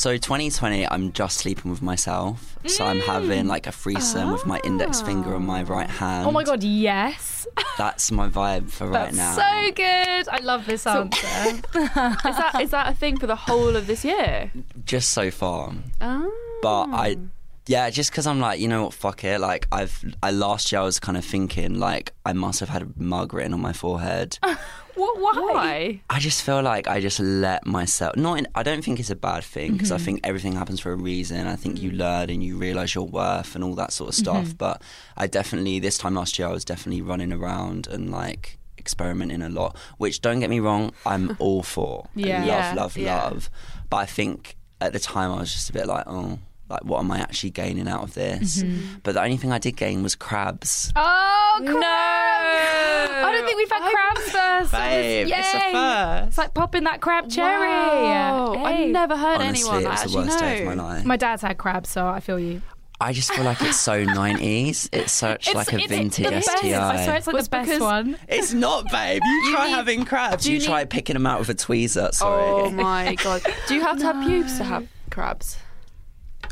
So 0.00 0.16
2020, 0.16 0.88
I'm 0.88 1.12
just 1.12 1.36
sleeping 1.36 1.70
with 1.70 1.82
myself. 1.82 2.56
So 2.64 2.86
I'm 2.86 3.00
having 3.00 3.46
like 3.46 3.66
a 3.66 3.70
threesome 3.70 4.32
with 4.32 4.46
my 4.46 4.58
index 4.64 5.02
finger 5.02 5.34
on 5.34 5.44
my 5.44 5.62
right 5.62 5.90
hand. 5.90 6.26
Oh 6.26 6.30
my 6.30 6.42
god, 6.42 6.64
yes. 6.64 7.46
That's 7.76 8.10
my 8.10 8.30
vibe 8.30 8.70
for 8.70 8.86
right 8.86 9.12
That's 9.12 9.16
now. 9.18 9.34
so 9.34 9.72
good. 9.72 10.28
I 10.30 10.38
love 10.42 10.64
this 10.64 10.86
answer. 10.86 11.26
Is 11.74 11.92
that 11.92 12.60
is 12.62 12.70
that 12.70 12.90
a 12.90 12.94
thing 12.94 13.18
for 13.18 13.26
the 13.26 13.36
whole 13.36 13.76
of 13.76 13.86
this 13.86 14.02
year? 14.02 14.50
Just 14.86 15.10
so 15.10 15.30
far. 15.30 15.74
Oh. 16.00 16.58
But 16.62 16.84
I, 16.94 17.16
oh. 17.18 17.28
Yeah, 17.66 17.90
just 17.90 18.10
because 18.10 18.26
I'm 18.26 18.40
like, 18.40 18.58
you 18.58 18.68
know 18.68 18.84
what, 18.84 18.94
fuck 18.94 19.22
it. 19.22 19.38
Like, 19.38 19.68
I've, 19.70 20.02
I 20.22 20.30
last 20.30 20.72
year 20.72 20.80
I 20.80 20.84
was 20.84 20.98
kind 20.98 21.16
of 21.16 21.24
thinking, 21.24 21.78
like, 21.78 22.12
I 22.24 22.32
must 22.32 22.58
have 22.60 22.68
had 22.68 22.82
a 22.82 22.88
mug 22.96 23.32
written 23.32 23.52
on 23.52 23.60
my 23.60 23.72
forehead. 23.72 24.38
What? 24.94 25.18
Why? 25.20 25.52
Why? 25.52 26.00
I 26.10 26.18
just 26.18 26.42
feel 26.42 26.62
like 26.62 26.88
I 26.88 27.00
just 27.00 27.20
let 27.20 27.66
myself. 27.66 28.16
Not, 28.16 28.38
in, 28.38 28.48
I 28.54 28.62
don't 28.62 28.82
think 28.82 29.00
it's 29.00 29.10
a 29.10 29.16
bad 29.16 29.44
thing 29.44 29.72
because 29.72 29.90
I 29.92 29.96
mm-hmm. 29.96 30.04
think 30.04 30.20
everything 30.24 30.52
happens 30.54 30.80
for 30.80 30.92
a 30.92 30.96
reason. 30.96 31.46
I 31.46 31.56
think 31.56 31.80
you 31.80 31.90
mm-hmm. 31.90 32.00
learn 32.00 32.30
and 32.30 32.42
you 32.42 32.56
realize 32.56 32.94
your 32.94 33.06
worth 33.06 33.54
and 33.54 33.64
all 33.64 33.74
that 33.74 33.92
sort 33.92 34.08
of 34.08 34.14
stuff. 34.14 34.46
Mm-hmm. 34.46 34.56
But 34.56 34.82
I 35.16 35.26
definitely, 35.26 35.78
this 35.78 35.98
time 35.98 36.14
last 36.14 36.38
year, 36.38 36.48
I 36.48 36.52
was 36.52 36.64
definitely 36.64 37.02
running 37.02 37.32
around 37.32 37.86
and 37.86 38.10
like 38.10 38.58
experimenting 38.78 39.42
a 39.42 39.48
lot. 39.48 39.76
Which 39.98 40.20
don't 40.20 40.40
get 40.40 40.50
me 40.50 40.60
wrong, 40.60 40.92
I'm 41.06 41.36
all 41.38 41.62
for. 41.62 42.08
Yeah. 42.14 42.44
love, 42.44 42.76
love, 42.76 42.96
yeah. 42.96 43.22
love. 43.24 43.50
But 43.88 43.98
I 43.98 44.06
think 44.06 44.56
at 44.80 44.92
the 44.92 45.00
time 45.00 45.30
I 45.32 45.40
was 45.40 45.52
just 45.52 45.70
a 45.70 45.72
bit 45.72 45.86
like, 45.86 46.04
oh. 46.06 46.38
Like 46.68 46.84
what 46.84 47.00
am 47.00 47.10
I 47.10 47.18
actually 47.18 47.50
gaining 47.50 47.88
out 47.88 48.04
of 48.04 48.14
this? 48.14 48.62
But 49.02 49.14
the 49.14 49.22
only 49.24 49.36
thing 49.36 49.50
I 49.50 49.58
did 49.58 49.76
gain 49.76 50.04
was 50.04 50.14
crabs. 50.14 50.92
Oh, 50.94 51.58
No. 51.64 52.89
Crabs! 53.20 53.28
I 53.28 53.32
don't 53.32 53.44
think 53.46 53.56
we've 53.58 53.70
had 53.70 53.82
I- 53.82 53.90
crabs 53.90 54.30
first. 54.30 54.72
Babe, 54.72 55.28
it's 55.30 55.54
a 55.54 55.56
Yay. 55.58 55.72
first. 55.72 56.28
It's 56.28 56.38
like 56.38 56.54
popping 56.54 56.84
that 56.84 57.00
crab 57.00 57.30
cherry. 57.30 57.68
Wow. 57.68 58.54
Hey. 58.58 58.84
I've 58.84 58.90
never 58.90 59.16
heard 59.16 59.40
Honestly, 59.40 59.60
anyone 59.70 59.78
it 59.80 59.84
that 59.84 59.90
was 60.04 60.12
the 60.12 60.18
actually 60.18 60.24
worst 60.28 60.40
know. 60.40 60.46
day 60.48 60.60
of 60.66 60.76
my 60.76 60.82
life. 60.94 61.04
My 61.04 61.16
dad's 61.16 61.42
had 61.42 61.58
crabs, 61.58 61.88
so 61.90 62.06
I 62.06 62.20
feel 62.20 62.38
you. 62.38 62.62
I 63.02 63.14
just 63.14 63.32
feel 63.32 63.44
like 63.44 63.62
it's 63.62 63.78
so 63.80 64.04
90s. 64.04 64.90
It's 64.92 65.12
such 65.12 65.54
like 65.54 65.72
a 65.72 65.76
it's 65.78 65.86
vintage 65.86 66.22
the 66.26 66.30
best. 66.32 66.50
STI. 66.58 66.74
I 66.98 67.04
swear 67.04 67.16
it's 67.16 67.26
like 67.26 67.34
Was 67.34 67.46
the 67.46 67.50
best 67.50 67.66
because- 67.70 67.80
one. 67.80 68.16
It's 68.28 68.52
not, 68.52 68.90
babe. 68.90 69.22
You 69.24 69.52
try 69.54 69.68
need- 69.68 69.72
having 69.74 70.04
crabs. 70.04 70.46
You, 70.46 70.56
you 70.56 70.60
try 70.60 70.80
need- 70.80 70.90
picking 70.90 71.14
them 71.14 71.26
out 71.26 71.38
with 71.38 71.48
a 71.48 71.54
tweezer. 71.54 72.12
Sorry. 72.12 72.42
Oh 72.44 72.70
my 72.70 73.14
god! 73.22 73.42
Do 73.68 73.74
you 73.74 73.80
have 73.80 73.98
to 74.00 74.04
have 74.04 74.22
pubes 74.26 74.58
to 74.58 74.64
have 74.64 74.86
crabs? 75.10 75.56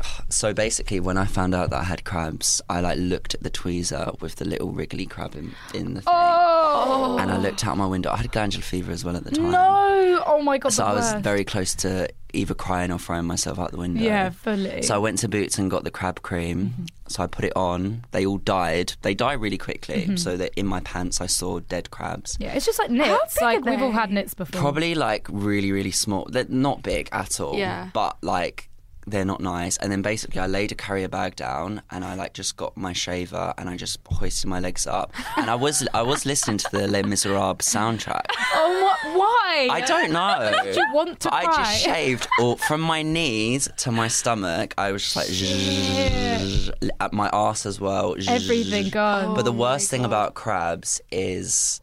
So 0.31 0.53
basically, 0.53 0.99
when 0.99 1.17
I 1.17 1.25
found 1.25 1.55
out 1.55 1.71
that 1.71 1.79
I 1.79 1.83
had 1.83 2.03
crabs, 2.03 2.61
I 2.69 2.81
like 2.81 2.99
looked 2.99 3.33
at 3.33 3.41
the 3.41 3.49
tweezer 3.49 4.19
with 4.21 4.35
the 4.35 4.45
little 4.45 4.71
wriggly 4.71 5.07
crab 5.07 5.33
in, 5.33 5.55
in 5.73 5.95
the 5.95 6.01
thing, 6.01 6.13
Oh, 6.15 7.17
and 7.19 7.31
I 7.31 7.37
looked 7.37 7.65
out 7.65 7.77
my 7.77 7.87
window. 7.87 8.11
I 8.11 8.17
had 8.17 8.31
glandular 8.31 8.61
fever 8.61 8.91
as 8.91 9.03
well 9.03 9.17
at 9.17 9.23
the 9.23 9.31
time. 9.31 9.49
no! 9.49 10.23
Oh 10.27 10.39
my 10.43 10.59
god, 10.59 10.71
So 10.73 10.85
I 10.85 10.93
was 10.93 11.11
worst. 11.13 11.23
very 11.23 11.43
close 11.43 11.73
to 11.75 12.07
either 12.33 12.53
crying 12.53 12.91
or 12.91 12.99
throwing 12.99 13.25
myself 13.25 13.57
out 13.57 13.71
the 13.71 13.77
window. 13.77 14.01
yeah, 14.03 14.29
fully. 14.29 14.83
So 14.83 14.93
I 14.93 14.97
went 14.99 15.17
to 15.19 15.27
Boots 15.27 15.57
and 15.57 15.71
got 15.71 15.83
the 15.83 15.89
crab 15.89 16.21
cream. 16.21 16.65
Mm-hmm. 16.75 16.85
So 17.07 17.23
I 17.23 17.27
put 17.27 17.43
it 17.43 17.53
on. 17.55 18.05
They 18.11 18.23
all 18.27 18.37
died. 18.37 18.93
They 19.01 19.15
die 19.15 19.33
really 19.33 19.57
quickly. 19.57 20.03
Mm-hmm. 20.03 20.17
So 20.17 20.37
that 20.37 20.51
in 20.55 20.67
my 20.67 20.81
pants 20.81 21.21
I 21.21 21.25
saw 21.25 21.59
dead 21.59 21.89
crabs. 21.89 22.37
yeah, 22.39 22.53
it's 22.53 22.67
just 22.67 22.77
like 22.77 22.91
nits. 22.91 23.33
big 23.33 23.41
Like 23.41 23.65
are 23.65 23.69
we've 23.71 23.81
all 23.81 23.91
had 23.91 24.11
nits 24.11 24.35
before. 24.35 24.61
Probably 24.61 24.93
like 24.93 25.25
really, 25.31 25.71
really 25.71 25.89
small. 25.91 26.27
They're 26.29 26.45
not 26.47 26.83
big 26.83 27.09
at 27.11 27.39
all. 27.39 27.55
Yeah. 27.57 27.89
But 27.93 28.17
like 28.23 28.69
they're 29.09 29.25
not 29.25 29.41
nice. 29.41 29.77
And 29.77 29.91
then 29.91 30.01
basically 30.01 30.39
I 30.39 30.47
laid 30.47 30.71
a 30.71 30.75
carrier 30.75 31.07
bag 31.07 31.35
down 31.35 31.81
and 31.91 32.03
I 32.05 32.15
like 32.15 32.33
just 32.33 32.55
got 32.57 32.75
my 32.77 32.93
shaver 32.93 33.53
and 33.57 33.69
I 33.69 33.75
just 33.75 33.99
hoisted 34.07 34.49
my 34.49 34.59
legs 34.59 34.87
up. 34.87 35.13
And 35.37 35.49
I 35.49 35.55
was 35.55 35.87
I 35.93 36.01
was 36.01 36.25
listening 36.25 36.57
to 36.59 36.67
the 36.71 36.87
Les 36.87 37.03
Miserables 37.03 37.65
soundtrack. 37.67 38.25
Oh, 38.53 38.83
what? 38.83 39.17
Why? 39.17 39.67
I 39.71 39.81
don't 39.81 40.11
know. 40.11 40.51
Did 40.63 40.75
you 40.75 40.85
want 40.93 41.19
to 41.21 41.33
I 41.33 41.43
just 41.45 41.81
shaved 41.83 42.27
all, 42.39 42.55
from 42.57 42.81
my 42.81 43.01
knees 43.01 43.67
to 43.77 43.91
my 43.91 44.07
stomach. 44.07 44.73
I 44.77 44.91
was 44.91 45.03
just 45.03 45.15
like 45.15 46.89
at 46.99 47.13
my 47.13 47.29
ass 47.33 47.65
as 47.65 47.79
well. 47.79 48.15
Everything 48.27 48.89
gone. 48.89 49.35
But 49.35 49.43
the 49.43 49.51
Oh 49.51 49.55
worst 49.55 49.89
thing 49.89 50.01
God. 50.01 50.07
about 50.07 50.33
crabs 50.35 51.01
is 51.11 51.81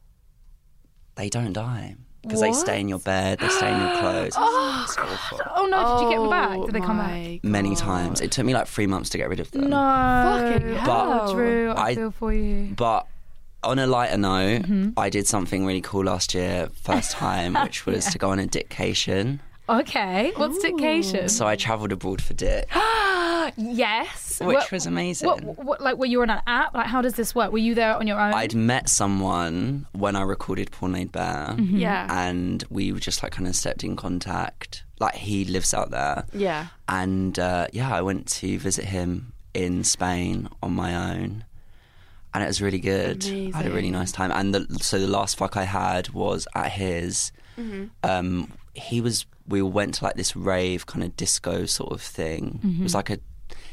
they 1.16 1.28
don't 1.28 1.52
die 1.52 1.97
because 2.26 2.40
they 2.40 2.52
stay 2.52 2.80
in 2.80 2.88
your 2.88 2.99
bed, 2.99 3.38
they 3.38 3.49
stay 3.49 3.73
in 3.73 3.80
your 3.80 3.99
clothes. 4.00 4.37
It's 4.87 4.97
awful. 4.99 5.40
Oh 5.56 5.66
no! 5.66 5.99
Did 5.99 6.04
you 6.04 6.11
get 6.12 6.21
them 6.21 6.30
back? 6.30 6.56
Oh 6.59 6.66
Did 6.66 6.75
they 6.75 6.80
come 6.80 6.99
back? 6.99 7.11
my 7.11 7.40
Many 7.42 7.75
times. 7.75 8.21
It 8.21 8.30
took 8.30 8.47
me 8.47 8.54
like 8.54 8.68
three 8.68 8.87
months 8.87 9.11
to 9.11 9.18
get 9.18 9.28
rid 9.28 9.40
of 9.40 9.50
them. 9.50 9.68
No. 9.71 9.76
Fucking 10.52 10.75
hell. 10.76 11.21
Oh, 11.28 11.35
Drew, 11.35 11.71
I, 11.71 11.87
I- 11.88 11.95
feel 11.97 12.11
for 12.12 12.33
you. 12.33 12.73
But 12.76 13.06
on 13.64 13.78
a 13.80 13.87
lighter 13.87 14.16
note, 14.18 14.62
Mm-hmm. 14.62 14.90
I 14.97 15.11
did 15.11 15.26
something 15.26 15.66
really 15.66 15.80
cool 15.80 16.04
last 16.04 16.35
year, 16.35 16.68
first 16.83 17.11
time, 17.12 17.54
which 17.64 17.85
was 17.87 18.06
to 18.06 18.18
go 18.18 18.30
on 18.30 18.38
a 18.38 18.47
dictation. 18.47 19.40
Okay. 19.69 20.33
What's 20.37 20.59
dictation? 20.59 21.29
So 21.29 21.47
I 21.47 21.57
travelled 21.57 21.93
abroad 21.93 22.23
for 22.23 22.35
Dick, 22.35 22.69
yes. 23.57 24.41
which 24.41 24.55
What- 24.55 24.71
was 24.73 24.87
amazing. 24.87 25.29
What, 25.29 25.43
what, 25.65 25.81
like, 25.81 25.97
were 25.97 26.07
you 26.07 26.23
on 26.23 26.31
an 26.31 26.41
app? 26.47 26.75
Like, 26.75 26.87
how 26.87 27.01
does 27.03 27.15
this 27.15 27.35
work? 27.35 27.51
Were 27.53 27.59
you 27.59 27.75
there 27.75 27.95
on 27.97 28.07
your 28.07 28.21
own? 28.21 28.33
I'd 28.35 28.55
met 28.55 28.89
someone 28.89 29.87
when 29.93 30.15
I 30.17 30.23
recorded 30.23 30.71
Porn 30.71 30.93
Laid 30.93 31.13
Bare, 31.13 31.49
Mm-hmm. 31.57 31.77
Yeah. 31.79 32.07
and 32.29 32.63
we 32.71 32.93
were 32.93 33.01
just 33.01 33.23
like 33.23 33.33
kind 33.33 33.49
of 33.49 33.57
stepped 33.57 33.83
in 33.85 33.97
contact. 33.97 34.85
Like 34.99 35.15
he 35.15 35.45
lives 35.45 35.75
out 35.75 35.91
there, 35.91 36.25
Yeah. 36.33 36.69
and 36.89 37.39
uh, 37.39 37.67
yeah, 37.73 37.95
I 37.95 38.01
went 38.03 38.27
to 38.29 38.59
visit 38.59 38.87
him 38.87 39.33
in 39.53 39.85
Spain 39.85 40.49
on 40.63 40.73
my 40.73 41.13
own, 41.13 41.45
and 42.33 42.43
it 42.43 42.47
was 42.47 42.63
really 42.63 42.79
good. 42.79 43.25
I 43.27 43.57
had 43.59 43.67
a 43.67 43.71
really 43.71 43.91
nice 43.91 44.11
time, 44.13 44.31
and 44.31 44.55
the, 44.55 44.79
so 44.81 44.99
the 44.99 45.07
last 45.07 45.37
fuck 45.37 45.57
I 45.57 45.65
had 45.65 46.11
was 46.11 46.47
at 46.55 46.73
his. 46.73 47.31
Um, 48.05 48.53
he 48.75 49.01
was. 49.01 49.27
We 49.49 49.62
went 49.62 49.95
to 49.95 50.05
like 50.05 50.15
this 50.17 50.35
rave 50.37 50.87
kind 50.87 51.05
of 51.05 51.17
disco 51.17 51.67
sort 51.67 51.93
of 51.93 52.00
thing. 52.03 52.61
It 52.62 52.83
was 52.83 52.93
mm-hmm. 52.93 52.97
like 52.97 53.11
a. 53.11 53.19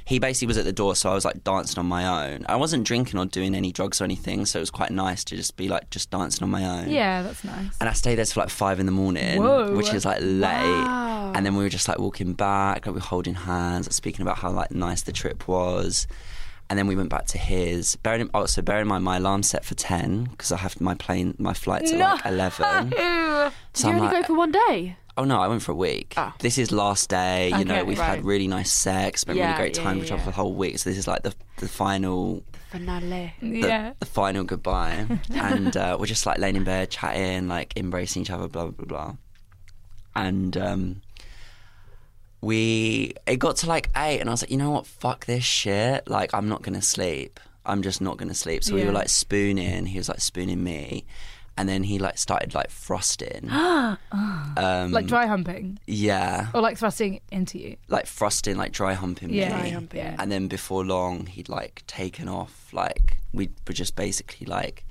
He 0.06 0.20
basically 0.20 0.48
was 0.48 0.58
at 0.58 0.66
the 0.66 0.74
door, 0.74 0.96
so 0.98 1.10
I 1.10 1.14
was 1.14 1.24
like 1.24 1.46
dancing 1.46 1.80
on 1.80 1.86
my 1.86 2.32
own. 2.32 2.46
I 2.50 2.58
wasn't 2.58 2.86
drinking 2.86 3.18
or 3.18 3.26
doing 3.26 3.56
any 3.56 3.72
drugs 3.72 4.02
or 4.02 4.04
anything, 4.04 4.46
so 4.46 4.60
it 4.60 4.62
was 4.62 4.70
quite 4.70 4.92
nice 4.92 5.24
to 5.24 5.36
just 5.38 5.56
be 5.56 5.70
like 5.70 5.90
just 5.92 6.12
dancing 6.12 6.44
on 6.44 6.50
my 6.52 6.66
own. 6.66 6.90
yeah, 6.90 7.22
that's 7.24 7.44
nice. 7.46 7.72
And 7.80 7.88
I 7.90 7.94
stayed 7.94 8.16
there 8.16 8.26
till 8.26 8.42
like 8.42 8.50
five 8.50 8.82
in 8.82 8.86
the 8.86 8.92
morning, 8.92 9.42
Whoa. 9.42 9.74
which 9.76 9.94
is 9.94 10.04
like 10.04 10.20
late. 10.22 10.42
Wow. 10.42 11.32
And 11.34 11.46
then 11.46 11.56
we 11.56 11.64
were 11.64 11.70
just 11.70 11.88
like 11.88 12.00
walking 12.00 12.34
back, 12.34 12.86
like 12.86 12.88
we 12.88 13.00
were 13.00 13.00
holding 13.00 13.34
hands, 13.34 13.88
like, 13.88 13.94
speaking 13.94 14.22
about 14.24 14.38
how 14.40 14.52
like 14.52 14.72
nice 14.72 15.04
the 15.04 15.14
trip 15.14 15.48
was. 15.48 16.06
And 16.70 16.78
then 16.80 16.88
we 16.88 16.96
went 16.96 17.10
back 17.10 17.26
to 17.28 17.38
his. 17.38 17.96
Bearing 17.98 18.22
in, 18.22 18.30
oh, 18.34 18.46
so 18.46 18.62
bear 18.62 18.80
in 18.80 18.88
mind 18.88 19.04
my 19.04 19.18
alarm's 19.18 19.48
set 19.50 19.64
for 19.64 19.76
ten 19.76 20.26
because 20.26 20.52
I 20.52 20.58
have 20.58 20.80
my 20.82 20.96
plane, 20.96 21.34
my 21.38 21.54
flight's 21.54 21.92
at 21.94 22.00
like 22.00 22.26
eleven. 22.26 22.90
Did 22.90 23.52
So 23.74 23.88
you 23.88 23.94
I'm 23.94 24.02
only 24.02 24.14
like, 24.14 24.24
go 24.24 24.34
for 24.34 24.38
one 24.38 24.52
day? 24.52 24.98
Oh 25.18 25.24
no, 25.24 25.40
I 25.40 25.48
went 25.48 25.62
for 25.62 25.72
a 25.72 25.76
week. 25.76 26.14
Ah. 26.18 26.36
This 26.40 26.58
is 26.58 26.72
last 26.72 27.10
day. 27.10 27.50
You 27.50 27.66
know, 27.66 27.84
we've 27.84 28.00
right. 28.00 28.16
had 28.18 28.26
really 28.26 28.48
nice 28.48 28.72
sex, 28.72 29.22
spent 29.22 29.38
Yeah, 29.38 29.52
really 29.52 29.58
great 29.58 29.74
time 29.74 29.96
yeah, 29.98 30.00
with 30.02 30.06
each 30.06 30.12
other 30.12 30.22
yeah. 30.22 30.26
the 30.26 30.32
whole 30.32 30.54
week. 30.54 30.80
So 30.80 30.90
this 30.90 30.98
is 30.98 31.08
like 31.08 31.24
the 31.24 31.34
the 31.58 31.68
final 31.68 32.44
Finale. 32.70 33.34
the, 33.40 33.60
yeah. 33.60 33.94
the 34.00 34.06
final 34.06 34.44
goodbye, 34.44 35.06
and 35.34 35.78
uh, 35.78 35.98
we're 36.00 36.08
just 36.08 36.26
like 36.26 36.40
laying 36.40 36.56
in 36.56 36.64
bed, 36.64 36.90
chatting, 36.90 37.48
like 37.48 37.78
embracing 37.78 38.24
each 38.24 38.32
other, 38.32 38.48
blah 38.48 38.64
blah 38.64 38.72
blah 38.72 38.86
blah. 38.86 39.16
And 40.16 40.58
um, 40.58 41.02
we 42.42 43.14
it 43.28 43.38
got 43.38 43.58
to 43.58 43.68
like 43.68 43.90
eight, 43.96 44.20
and 44.20 44.30
I 44.30 44.34
was 44.34 44.42
like, 44.42 44.52
you 44.52 44.58
know 44.58 44.72
what, 44.72 44.88
fuck 44.88 45.26
this 45.26 45.44
shit. 45.44 46.08
Like, 46.08 46.34
I'm 46.34 46.50
not 46.50 46.62
gonna 46.62 46.82
sleep. 46.82 47.40
I'm 47.66 47.82
just 47.82 48.02
not 48.02 48.18
gonna 48.18 48.34
sleep. 48.34 48.64
So 48.64 48.76
we 48.76 48.84
were 48.84 48.92
like 48.92 49.10
spooning. 49.10 49.86
He 49.86 49.98
was 49.98 50.10
like 50.10 50.20
spooning 50.20 50.64
me. 50.64 51.06
And 51.56 51.70
then 51.70 51.84
he 51.84 52.00
like 52.00 52.18
started 52.18 52.56
like 52.56 52.72
frosting. 52.72 53.48
um, 53.52 54.92
Like 54.92 55.06
dry 55.06 55.28
humping, 55.28 55.78
yeah, 55.86 56.48
or 56.54 56.62
like 56.62 56.78
thrusting 56.80 57.20
into 57.32 57.60
you. 57.60 57.78
like 57.90 58.08
frosting, 58.08 58.58
like 58.58 58.72
dry 58.72 58.94
humping 58.94 59.30
Yeah, 59.32 59.50
me. 59.56 59.62
Dry 59.62 59.70
humping. 59.70 60.00
yeah. 60.00 60.16
And 60.18 60.32
then 60.32 60.48
before 60.48 60.84
long, 60.84 61.28
he'd 61.28 61.50
like 61.50 61.84
taken 61.86 62.28
off. 62.28 62.70
Like 62.74 63.18
we 63.34 63.50
were 63.68 63.74
just 63.74 63.96
basically 63.96 64.48
like 64.48 64.84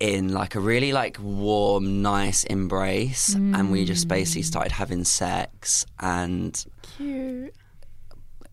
in 0.00 0.32
like 0.32 0.54
a 0.54 0.60
really 0.60 0.92
like 0.92 1.18
warm, 1.20 2.00
nice 2.02 2.44
embrace, 2.44 3.34
and 3.34 3.72
we 3.72 3.84
just 3.84 4.06
basically 4.06 4.42
started 4.42 4.70
having 4.72 5.02
sex. 5.04 5.84
And 5.98 6.64
Cute. 6.96 7.52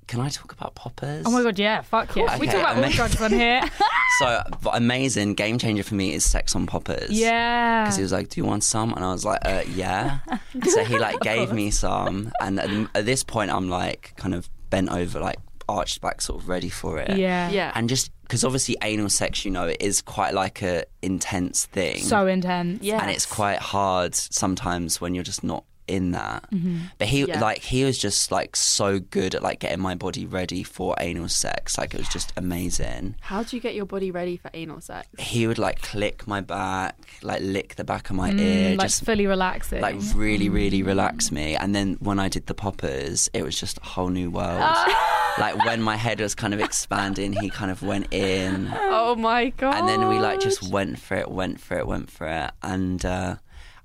Can 0.08 0.20
I 0.20 0.30
talk 0.30 0.52
about 0.52 0.76
poppers? 0.76 1.24
Oh 1.26 1.32
my 1.32 1.42
god, 1.44 1.58
yeah, 1.60 1.82
fuck 1.82 2.16
yeah. 2.16 2.38
we 2.38 2.46
talk 2.48 2.56
about 2.56 2.78
all 2.78 2.84
ama- 2.84 2.94
drugs 2.94 3.22
on 3.22 3.32
here. 3.32 3.62
So 4.20 4.42
but 4.62 4.78
amazing 4.78 5.34
game 5.34 5.58
changer 5.58 5.84
for 5.84 5.96
me 5.96 6.14
is 6.14 6.24
sex 6.24 6.56
on 6.56 6.68
poppers. 6.68 7.10
yeah. 7.12 7.84
Because 7.84 7.98
he 7.98 8.02
was 8.02 8.14
like, 8.14 8.30
"Do 8.30 8.40
you 8.40 8.46
want 8.46 8.64
some?" 8.64 8.94
And 8.94 9.04
I 9.04 9.12
was 9.12 9.26
like, 9.26 9.42
uh, 9.44 9.64
"Yeah." 9.68 10.20
so 10.70 10.86
he 10.86 10.98
like 10.98 11.20
gave 11.20 11.52
me 11.52 11.70
some, 11.70 12.32
and 12.40 12.58
at, 12.60 12.70
at 12.96 13.06
this 13.06 13.26
point, 13.26 13.52
I'm 13.52 13.68
like 13.70 14.14
kind 14.16 14.34
of 14.34 14.50
bent 14.70 14.90
over, 14.90 15.20
like 15.20 15.36
arched 15.68 16.00
back, 16.00 16.22
sort 16.22 16.42
of 16.42 16.48
ready 16.48 16.70
for 16.70 16.98
it. 17.00 17.18
yeah. 17.18 17.50
Yeah. 17.50 17.74
And 17.76 17.90
just 17.90 18.10
because 18.22 18.46
obviously 18.46 18.78
anal 18.84 19.10
sex, 19.10 19.44
you 19.44 19.52
know, 19.52 19.68
it 19.68 19.78
is 19.82 20.02
quite 20.02 20.34
like 20.34 20.62
a 20.62 20.86
intense 21.02 21.66
thing. 21.66 21.98
So 21.98 22.26
intense. 22.28 22.84
Yeah. 22.84 23.02
and 23.02 23.12
it's 23.12 23.26
quite 23.26 23.60
hard 23.60 24.16
sometimes 24.16 25.02
when 25.02 25.14
you're 25.14 25.24
just 25.26 25.44
not 25.44 25.66
in 25.88 26.12
that. 26.12 26.50
Mm-hmm. 26.52 26.78
But 26.98 27.08
he 27.08 27.26
Yeah. 27.26 27.40
like 27.40 27.60
he 27.62 27.84
was 27.84 27.98
just 27.98 28.32
like 28.32 28.56
so 28.56 29.00
good 29.00 29.36
at 29.36 29.44
like 29.44 29.60
getting 29.60 29.80
my 29.80 29.96
body 29.96 30.26
ready 30.26 30.64
for 30.64 30.96
anal 31.00 31.30
sex. 31.30 31.78
Like 31.78 31.94
it 31.94 32.00
was 32.00 32.10
just 32.10 32.34
amazing. 32.38 33.16
How 33.22 33.44
do 33.44 33.56
you 33.56 33.62
get 33.62 33.76
your 33.76 33.86
body 33.86 34.12
ready 34.12 34.38
for 34.38 34.50
anal 34.54 34.82
sex? 34.82 35.08
He 35.20 35.46
would 35.48 35.58
like 35.60 35.82
click 35.82 36.28
my 36.28 36.42
back, 36.42 36.96
like 37.22 37.42
lick 37.42 37.76
the 37.76 37.84
back 37.84 38.10
of 38.10 38.16
my 38.16 38.32
Mm, 38.32 38.40
ear, 38.40 38.70
like 38.76 38.88
just 38.88 39.06
fully 39.06 39.28
relaxing. 39.28 39.82
like 39.82 39.96
really, 40.16 40.50
really 40.50 40.82
relax 40.84 41.32
me. 41.32 41.56
And 41.56 41.76
then 41.76 41.98
when 42.00 42.20
I 42.20 42.30
did 42.30 42.48
the 42.48 42.54
poppers, 42.56 43.30
it 43.34 43.44
was 43.44 43.60
just 43.60 43.78
a 43.78 43.84
whole 43.86 44.10
new 44.10 44.32
world. 44.32 44.60
like 45.38 45.56
when 45.66 45.82
my 45.82 45.96
head 45.98 46.20
was 46.22 46.34
kind 46.34 46.54
of 46.54 46.60
expanding, 46.60 47.34
he 47.34 47.50
kind 47.50 47.70
of 47.72 47.82
went 47.84 48.14
in. 48.14 48.72
Oh 48.74 49.16
my 49.16 49.50
god. 49.52 49.76
and 49.76 49.88
then 49.88 50.08
we 50.10 50.18
like 50.20 50.40
just 50.40 50.64
went 50.72 50.98
for 51.00 51.16
it, 51.16 51.30
went 51.30 51.60
for 51.60 51.78
it, 51.78 51.86
went 51.86 52.10
for 52.10 52.26
it, 52.28 52.52
and 52.64 53.06
uh, 53.06 53.36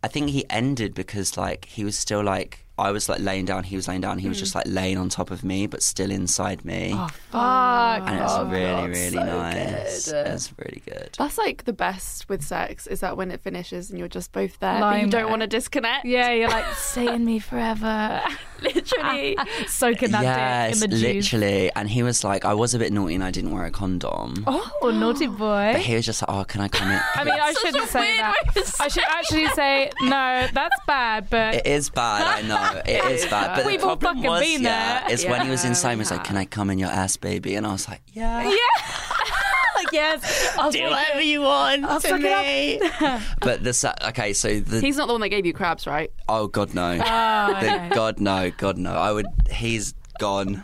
I 0.02 0.09
think 0.09 0.30
he 0.30 0.45
ended 0.49 0.95
because 0.95 1.37
like 1.37 1.66
he 1.66 1.85
was 1.85 1.99
still 1.99 2.23
like 2.23 2.64
I 2.81 2.91
was 2.91 3.09
like 3.09 3.21
laying 3.21 3.45
down, 3.45 3.65
he 3.65 3.77
was 3.77 3.89
laying 3.89 4.01
down, 4.01 4.19
he 4.19 4.29
was 4.29 4.37
mm. 4.37 4.41
just 4.41 4.55
like 4.55 4.65
laying 4.67 4.99
on 4.99 5.09
top 5.09 5.31
of 5.31 5.45
me, 5.45 5.67
but 5.67 5.83
still 5.83 6.11
inside 6.11 6.65
me. 6.65 6.93
Oh, 6.95 7.05
oh 7.05 7.09
fuck! 7.31 8.09
and 8.09 8.19
it 8.19 8.23
was 8.23 8.31
Oh, 8.39 8.45
really, 8.47 8.65
God, 8.65 8.89
really 8.91 9.11
so 9.11 9.25
nice. 9.25 10.11
good. 10.11 10.27
It 10.27 10.33
was 10.33 10.53
really 10.59 10.83
good. 10.87 11.11
That's 11.19 11.39
like 11.39 11.65
the 11.65 11.73
best 11.73 12.29
with 12.29 12.43
sex 12.43 12.87
is 12.87 13.01
that 13.01 13.17
when 13.17 13.31
it 13.31 13.41
finishes 13.41 13.91
and 13.91 13.99
you're 13.99 14.09
just 14.09 14.33
both 14.33 14.59
there, 14.61 14.75
but 14.75 14.81
Lying 14.81 15.05
you 15.07 15.11
don't 15.11 15.23
there. 15.23 15.29
want 15.29 15.43
to 15.43 15.47
disconnect. 15.47 16.05
Yeah, 16.07 16.31
you're 16.33 16.49
like 16.49 16.65
stay 16.75 17.13
in 17.13 17.25
me 17.25 17.39
forever, 17.39 18.23
literally. 18.63 19.37
soaking 19.67 20.11
that 20.13 20.23
yes, 20.23 20.81
dick 20.81 20.85
in 20.85 20.91
the 20.91 20.97
juice. 20.97 21.33
literally. 21.33 21.71
And 21.75 21.89
he 21.89 22.03
was 22.03 22.25
like, 22.25 22.45
I 22.45 22.55
was 22.55 22.75
a 22.75 22.79
bit 22.79 22.93
naughty 22.93 23.15
and 23.15 23.25
I 23.25 23.31
didn't 23.31 23.51
wear 23.53 23.65
a 23.65 23.71
condom. 23.71 24.45
Oh, 24.47 24.91
naughty 24.95 25.27
boy! 25.45 25.71
But 25.75 25.81
he 25.83 25.95
was 25.95 26.07
just 26.07 26.23
like, 26.23 26.31
oh, 26.31 26.45
can 26.45 26.61
I 26.61 26.69
come 26.69 26.91
in? 26.91 27.01
I 27.15 27.25
mean, 27.25 27.35
I 27.35 27.53
shouldn't 27.53 27.89
say 27.89 28.01
weird 28.01 28.19
that. 28.21 28.35
way 28.57 28.63
to 28.63 28.73
I 28.81 28.89
should 28.89 29.05
actually 29.05 29.47
say 29.49 29.91
no. 30.03 30.47
That's 30.53 30.77
bad, 30.87 31.29
but 31.31 31.55
It 31.57 31.67
is 31.67 31.91
bad, 31.91 32.23
I 32.27 32.43
know. 32.47 32.57
It 32.87 33.05
is 33.12 33.27
bad. 33.27 33.57
But 33.57 33.67
We've 33.67 33.81
the 33.81 33.87
all 33.89 33.97
problem 33.97 34.23
fucking 34.25 34.31
was, 34.31 34.41
been 34.41 34.62
yeah, 34.62 35.00
there. 35.05 35.12
is 35.12 35.25
when 35.25 35.43
he 35.43 35.50
was 35.50 35.65
Yeah, 35.65 35.71
inside, 35.71 35.91
he 35.91 35.97
we 35.97 35.99
was 36.00 36.11
like, 36.11 36.21
have. 36.21 36.27
"Can 36.27 36.37
I 36.37 36.45
come 36.45 36.71
in 36.71 36.79
your 36.79 36.91
ass, 36.91 37.17
baby?" 37.17 37.55
And 37.55 37.67
I 37.67 37.73
was 37.73 37.89
like, 37.89 38.03
"Yeah, 38.12 38.43
Yeah 38.45 38.57
like 39.77 39.93
yes, 39.93 40.55
I'll 40.59 40.71
do 40.71 40.79
take 40.79 40.91
whatever 40.91 41.21
it. 41.21 41.27
you 41.27 41.43
want 41.43 41.85
I'll 41.85 42.00
to 42.00 42.09
suck 42.09 42.21
it 42.23 42.81
me." 43.00 43.19
but 43.41 43.65
the 43.65 43.73
sa- 43.73 43.95
okay, 44.09 44.33
so 44.33 44.61
the 44.61 44.81
He's 44.81 44.97
not 44.97 45.07
the 45.07 45.15
one 45.15 45.21
that 45.23 45.29
gave 45.31 45.47
you 45.47 45.53
crabs, 45.53 45.87
right? 45.87 46.12
oh 46.29 46.47
god 46.49 46.75
no, 46.75 46.93
Oh, 47.05 47.59
The-. 47.61 47.95
God 47.95 48.21
no, 48.21 48.50
God 48.57 48.79
no. 48.79 48.93
I 48.93 49.12
would. 49.12 49.27
He's 49.50 49.95
gone. 50.19 50.62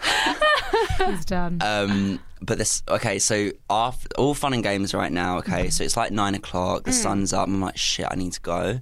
He's 0.98 1.24
done. 1.24 1.58
Um, 1.62 2.20
but 2.42 2.58
this 2.58 2.82
okay. 2.88 3.18
So 3.18 3.50
after, 3.70 4.08
all 4.18 4.34
fun 4.34 4.52
and 4.52 4.62
games 4.62 4.92
right 4.94 5.12
now. 5.12 5.38
Okay, 5.38 5.62
mm-hmm. 5.62 5.68
so 5.70 5.84
it's 5.84 5.96
like 5.96 6.12
nine 6.12 6.34
o'clock. 6.34 6.84
The 6.84 6.90
mm. 6.90 6.94
sun's 6.94 7.32
up. 7.32 7.48
I'm 7.48 7.60
like, 7.60 7.76
shit. 7.76 8.06
I 8.10 8.14
need 8.14 8.32
to 8.34 8.40
go. 8.40 8.80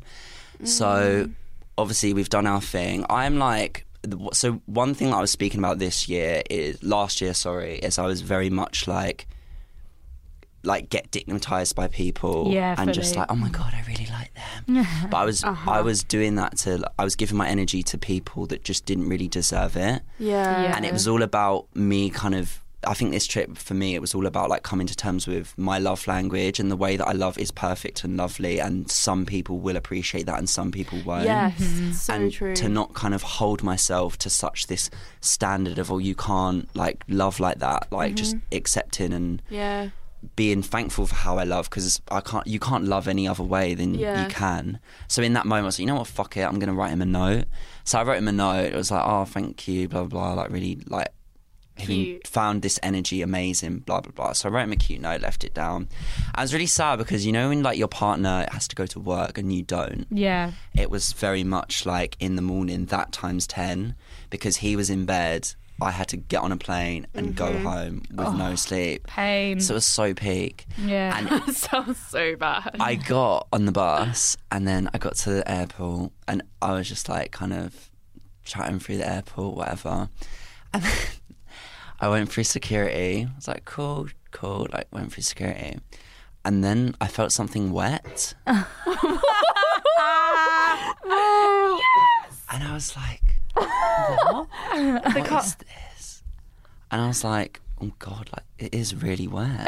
So 0.65 0.85
mm. 1.27 1.33
Obviously 1.77 2.13
we've 2.15 2.29
done 2.29 2.47
our 2.47 2.61
thing. 2.61 3.05
I'm 3.09 3.39
like. 3.39 3.87
So 4.35 4.61
one 4.67 4.93
thing 4.93 5.11
that 5.11 5.17
I 5.17 5.21
was 5.23 5.31
speaking 5.31 5.61
about 5.61 5.79
this 5.79 6.11
year 6.11 6.43
is 6.51 6.83
last 6.83 7.23
year. 7.23 7.33
Sorry, 7.33 7.77
is 7.77 7.99
I 7.99 8.05
was 8.05 8.21
very 8.21 8.51
much 8.51 8.87
like, 8.87 9.27
like 10.63 10.91
get 10.91 11.11
dignitized 11.11 11.75
by 11.75 11.89
people, 11.89 12.51
Yeah, 12.53 12.75
and 12.77 12.93
just 12.93 13.17
like, 13.17 13.31
oh 13.31 13.35
my 13.35 13.49
god, 13.49 13.73
I 13.73 13.83
really 13.89 14.07
like 14.11 14.31
them. 14.35 14.87
but 15.11 15.17
I 15.17 15.25
was, 15.25 15.43
I 15.43 15.49
uh-huh. 15.49 15.83
was 15.85 16.05
doing 16.05 16.35
that 16.35 16.59
to, 16.59 16.85
I 16.99 17.05
was 17.05 17.17
giving 17.17 17.39
my 17.39 17.49
energy 17.49 17.83
to 17.85 17.97
people 17.97 18.47
that 18.49 18.63
just 18.63 18.85
didn't 18.85 19.09
really 19.09 19.29
deserve 19.29 19.75
it 19.77 20.03
Yeah. 20.19 20.63
Yeah. 20.63 20.77
and 20.77 20.85
it 20.85 20.93
was 20.93 21.09
all 21.09 21.23
about 21.23 21.75
me 21.75 22.11
kind 22.11 22.35
of 22.35 22.64
I 22.87 22.95
think 22.95 23.11
this 23.13 23.27
trip 23.27 23.57
for 23.59 23.75
me 23.75 23.95
it 23.95 24.01
was 24.01 24.15
all 24.15 24.27
about 24.27 24.51
like 24.51 24.63
coming 24.63 24.87
to 24.87 24.97
terms 24.97 25.27
with 25.27 25.57
my 25.57 25.79
love 25.79 26.07
language 26.07 26.59
and 26.61 26.71
the 26.71 26.77
way 26.77 26.97
that 26.97 27.07
I 27.07 27.13
love 27.13 27.39
is 27.39 27.51
perfect 27.51 28.05
and 28.05 28.17
lovely 28.17 28.61
and 28.61 28.91
some 28.91 29.25
people 29.27 29.59
will 29.59 29.77
appreciate 29.77 30.27
that 30.27 30.39
and 30.39 30.49
some 30.49 30.71
people 30.71 30.99
won't. 31.05 31.25
Yes. 31.25 32.01
So 32.01 32.15
and 32.15 32.33
true. 32.33 32.55
to 32.57 32.69
not 32.69 32.95
kind 32.95 33.15
of 33.15 33.23
hold 33.23 33.63
myself 33.63 34.17
to 34.19 34.31
such 34.31 34.67
this 34.67 34.91
standard 35.21 35.79
of 35.79 35.91
oh 35.91 35.99
you 35.99 36.15
can't 36.15 36.69
like 36.77 37.05
love 37.09 37.41
like 37.41 37.59
that 37.59 37.91
like 37.91 38.15
just 38.15 38.37
Mm-hmm. 38.37 38.57
accepting 38.57 39.13
and 39.13 39.43
Yeah. 39.51 39.91
being 40.37 40.63
thankful 40.63 41.07
for 41.07 41.15
how 41.15 41.37
I 41.39 41.45
love 41.45 41.69
because 41.69 42.01
I 42.11 42.21
can't 42.21 42.47
you 42.47 42.59
can't 42.59 42.85
love 42.85 43.07
any 43.09 43.29
other 43.29 43.43
way 43.43 43.75
than 43.75 43.95
Yeah. 43.95 44.23
you 44.23 44.29
can. 44.29 44.79
So 45.09 45.23
in 45.23 45.35
that 45.35 45.45
moment 45.47 45.65
I 45.65 45.67
was 45.67 45.77
like, 45.79 45.81
you 45.81 45.87
know 45.87 45.97
what, 45.97 46.07
fuck 46.07 46.37
it, 46.37 46.43
I'm 46.43 46.59
gonna 46.59 46.75
write 46.75 46.91
him 46.93 47.03
a 47.03 47.07
note. 47.07 47.45
So 47.85 47.99
I 47.99 48.03
wrote 48.03 48.17
him 48.19 48.29
a 48.29 48.33
note. 48.33 48.73
It 48.73 48.75
was 48.75 48.91
like, 48.91 49.03
oh, 49.05 49.25
thank 49.27 49.69
you, 49.69 49.89
blah 49.89 50.05
blah, 50.05 50.33
blah 50.35 50.43
like 50.43 50.51
really 50.51 50.79
like 50.89 51.09
Cute. 51.77 52.27
found 52.27 52.63
this 52.63 52.79
energy 52.83 53.23
amazing, 53.23 53.79
blah 53.81 54.01
blah 54.01 54.13
blah. 54.13 54.33
So 54.33 54.49
I 54.49 54.53
wrote 54.53 54.65
him 54.65 54.73
a 54.73 54.77
cute 54.77 55.01
note, 55.01 55.21
left 55.21 55.45
it 55.45 55.55
down. 55.55 55.89
I 56.35 56.43
was 56.43 56.53
really 56.53 56.67
sad 56.67 56.99
because 56.99 57.27
you 57.27 57.33
know 57.33 57.49
when 57.49 57.63
like 57.63 57.79
your 57.79 57.89
partner 57.89 58.47
has 58.51 58.69
to 58.69 58.77
go 58.77 58.87
to 58.87 59.01
work 59.01 59.39
and 59.39 59.53
you 59.53 59.63
don't. 59.63 60.07
yeah. 60.11 60.53
It 60.75 60.91
was 60.91 61.13
very 61.13 61.45
much 61.45 61.87
like 61.87 62.17
in 62.21 62.37
the 62.37 62.43
morning 62.43 62.87
that 62.87 63.13
times 63.13 63.47
ten 63.47 63.95
because 64.31 64.59
he 64.59 64.77
was 64.77 64.91
in 64.91 65.05
bed. 65.05 65.55
I 65.81 65.91
had 65.91 66.09
to 66.09 66.17
get 66.17 66.41
on 66.41 66.53
a 66.53 66.57
plane 66.57 67.09
and 67.15 67.35
go 67.35 67.51
mm-hmm. 67.51 67.67
home 67.67 68.03
with 68.13 68.35
no 68.35 68.55
sleep. 68.55 69.09
Pain. 69.09 69.59
So 69.61 69.75
it 69.75 69.77
was 69.77 69.85
so 69.85 70.15
peak. 70.15 70.67
yeah. 70.79 71.19
And 71.19 71.29
That 71.47 71.55
sounds 71.55 71.99
so 71.99 72.37
bad. 72.37 72.77
I 72.79 72.95
got 72.95 73.49
on 73.53 73.65
the 73.65 73.73
bus 73.73 74.37
and 74.53 74.69
then 74.69 74.89
I 74.95 74.99
got 74.99 75.17
to 75.17 75.31
the 75.31 75.51
airport 75.51 76.13
and 76.29 76.43
I 76.63 76.75
was 76.75 76.89
just 76.89 77.09
like 77.09 77.33
kind 77.33 77.53
of 77.53 77.91
chatting 78.45 78.79
through 78.79 78.99
the 78.99 79.09
airport, 79.09 79.57
whatever. 79.57 80.09
And 80.73 80.83
then 80.83 80.93
I 82.05 82.09
went 82.09 82.31
through 82.31 82.45
security. 82.45 83.27
I 83.31 83.35
was 83.35 83.49
like, 83.49 83.65
cool, 83.65 84.09
cool. 84.31 84.67
Like 84.71 84.87
went 84.93 85.11
through 85.11 85.23
security. 85.23 85.79
And 86.45 86.63
then 86.63 86.95
I 87.01 87.07
felt 87.07 87.33
something 87.33 87.73
wet. 87.73 88.35
And 88.47 88.67
I 92.63 92.75
was 92.75 92.95
like, 92.95 93.23
what? 93.55 94.49
What 95.31 95.45
is 95.45 95.55
this? 95.57 96.23
And 96.91 97.01
I 97.01 97.07
was 97.09 97.25
like, 97.25 97.63
oh 97.81 97.91
God, 97.99 98.29
like 98.37 98.45
it 98.59 98.75
is 98.75 98.95
really 98.95 99.27
wet. 99.27 99.67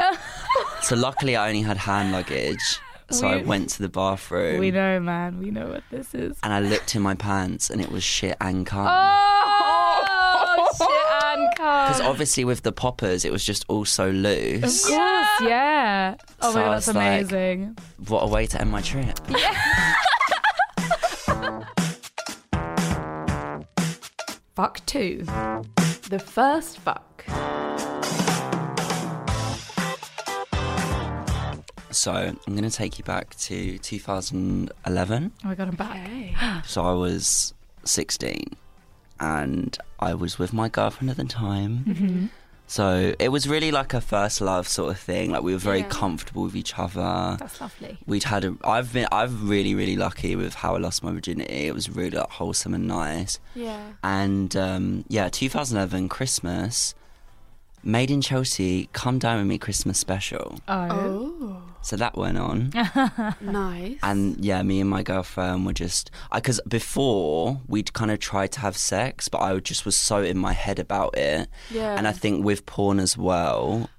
so 0.83 0.95
luckily 0.95 1.35
I 1.35 1.47
only 1.47 1.63
had 1.63 1.77
hand 1.77 2.11
luggage. 2.11 2.79
So 3.09 3.27
I 3.27 3.41
went 3.41 3.69
to 3.71 3.81
the 3.81 3.89
bathroom 3.89 4.59
we 4.59 4.69
know, 4.69 4.99
man. 4.99 5.39
We 5.39 5.49
know 5.49 5.69
what 5.69 5.83
this 5.89 6.13
is. 6.13 6.37
and 6.43 6.53
I 6.53 6.59
looked 6.59 6.93
in 6.95 7.01
my 7.01 7.15
pants 7.15 7.71
and 7.71 7.81
it 7.81 7.89
was 7.89 8.03
shit 8.03 8.37
and 8.39 8.63
cum. 8.65 8.85
Oh, 8.89 10.67
shit 10.77 11.16
and 11.37 11.49
Because 11.55 12.01
obviously 12.01 12.43
with 12.45 12.61
the 12.63 12.71
poppers 12.71 13.25
it 13.25 13.31
was 13.31 13.43
just 13.43 13.65
all 13.67 13.85
so 13.85 14.09
loose. 14.09 14.83
Of 14.85 14.89
course, 14.91 15.27
yeah. 15.41 16.15
Oh 16.41 16.51
So 16.51 16.55
my 16.57 16.61
I 16.61 16.65
god, 16.65 16.73
that's 16.75 16.87
was 16.87 16.95
like- 16.95 17.05
amazing. 17.21 17.77
What 18.07 18.21
a 18.23 18.27
way 18.27 18.45
to 18.47 18.61
end 18.61 18.71
my 18.71 18.81
trip. 18.81 19.19
Fuck 24.55 24.83
two. 24.85 25.23
the 26.09 26.19
first 26.23 26.79
fuck. 26.79 27.23
So 31.91 32.11
I'm 32.13 32.37
going 32.55 32.63
to 32.63 32.69
take 32.75 32.97
you 32.97 33.03
back 33.05 33.35
to 33.37 33.77
2011. 33.79 35.31
Oh 35.43 35.47
my 35.47 35.55
god, 35.55 35.67
I'm 35.69 35.75
back. 35.75 36.03
Okay. 36.07 36.35
So 36.65 36.83
I 36.83 36.93
was 36.93 37.53
16 37.85 38.43
and 39.19 39.77
I 39.99 40.13
was 40.13 40.37
with 40.39 40.53
my 40.53 40.69
girlfriend 40.69 41.09
at 41.09 41.17
the 41.17 41.25
time. 41.25 41.85
Mm-hmm. 41.87 42.25
So 42.69 43.13
it 43.17 43.29
was 43.29 43.47
really 43.47 43.71
like 43.71 43.93
a 43.93 44.01
first 44.01 44.41
love 44.41 44.67
sort 44.67 44.91
of 44.91 44.99
thing. 44.99 45.31
Like 45.31 45.41
we 45.41 45.53
were 45.53 45.57
very 45.59 45.79
Yeah. 45.79 45.87
comfortable 45.87 46.43
with 46.43 46.55
each 46.55 46.77
other. 46.77 47.37
That's 47.39 47.61
lovely. 47.61 47.97
We'd 48.05 48.23
had 48.25 48.43
a. 48.43 48.57
I've 48.63 48.91
been. 48.91 49.07
I've 49.09 49.47
really, 49.49 49.73
really 49.73 49.95
lucky 49.95 50.35
with 50.35 50.53
how 50.55 50.75
I 50.75 50.79
lost 50.79 51.01
my 51.01 51.13
virginity. 51.13 51.67
It 51.67 51.73
was 51.73 51.89
really 51.89 52.17
like, 52.17 52.29
wholesome 52.29 52.73
and 52.73 52.85
nice. 52.85 53.39
Yeah. 53.55 53.79
And 54.03 54.53
um, 54.57 55.05
yeah, 55.07 55.29
2011 55.29 56.09
Christmas, 56.09 56.93
Made 57.83 58.11
in 58.11 58.21
Chelsea, 58.21 58.89
Come 58.93 59.17
Dine 59.19 59.37
with 59.37 59.47
Me 59.47 59.57
Christmas 59.57 59.97
special. 59.97 60.59
Oh. 60.67 61.61
So 61.81 61.95
that 61.95 62.17
went 62.17 62.37
on. 62.37 62.71
Nice. 63.41 63.97
And 64.03 64.43
yeah, 64.43 64.61
me 64.61 64.81
and 64.81 64.89
my 64.89 65.03
girlfriend 65.03 65.65
were 65.65 65.73
just 65.73 66.11
because 66.33 66.59
before 66.67 67.61
we'd 67.67 67.93
kind 67.93 68.11
of 68.11 68.19
tried 68.19 68.51
to 68.53 68.59
have 68.59 68.75
sex, 68.75 69.29
but 69.29 69.39
I 69.39 69.57
just 69.59 69.85
was 69.85 69.95
so 69.95 70.21
in 70.21 70.37
my 70.37 70.51
head 70.53 70.79
about 70.79 71.17
it. 71.17 71.47
yeah. 71.71 71.95
And 71.97 72.07
I 72.07 72.11
think 72.11 72.43
with 72.43 72.65
porn 72.65 72.99
as 72.99 73.17
well, 73.17 73.89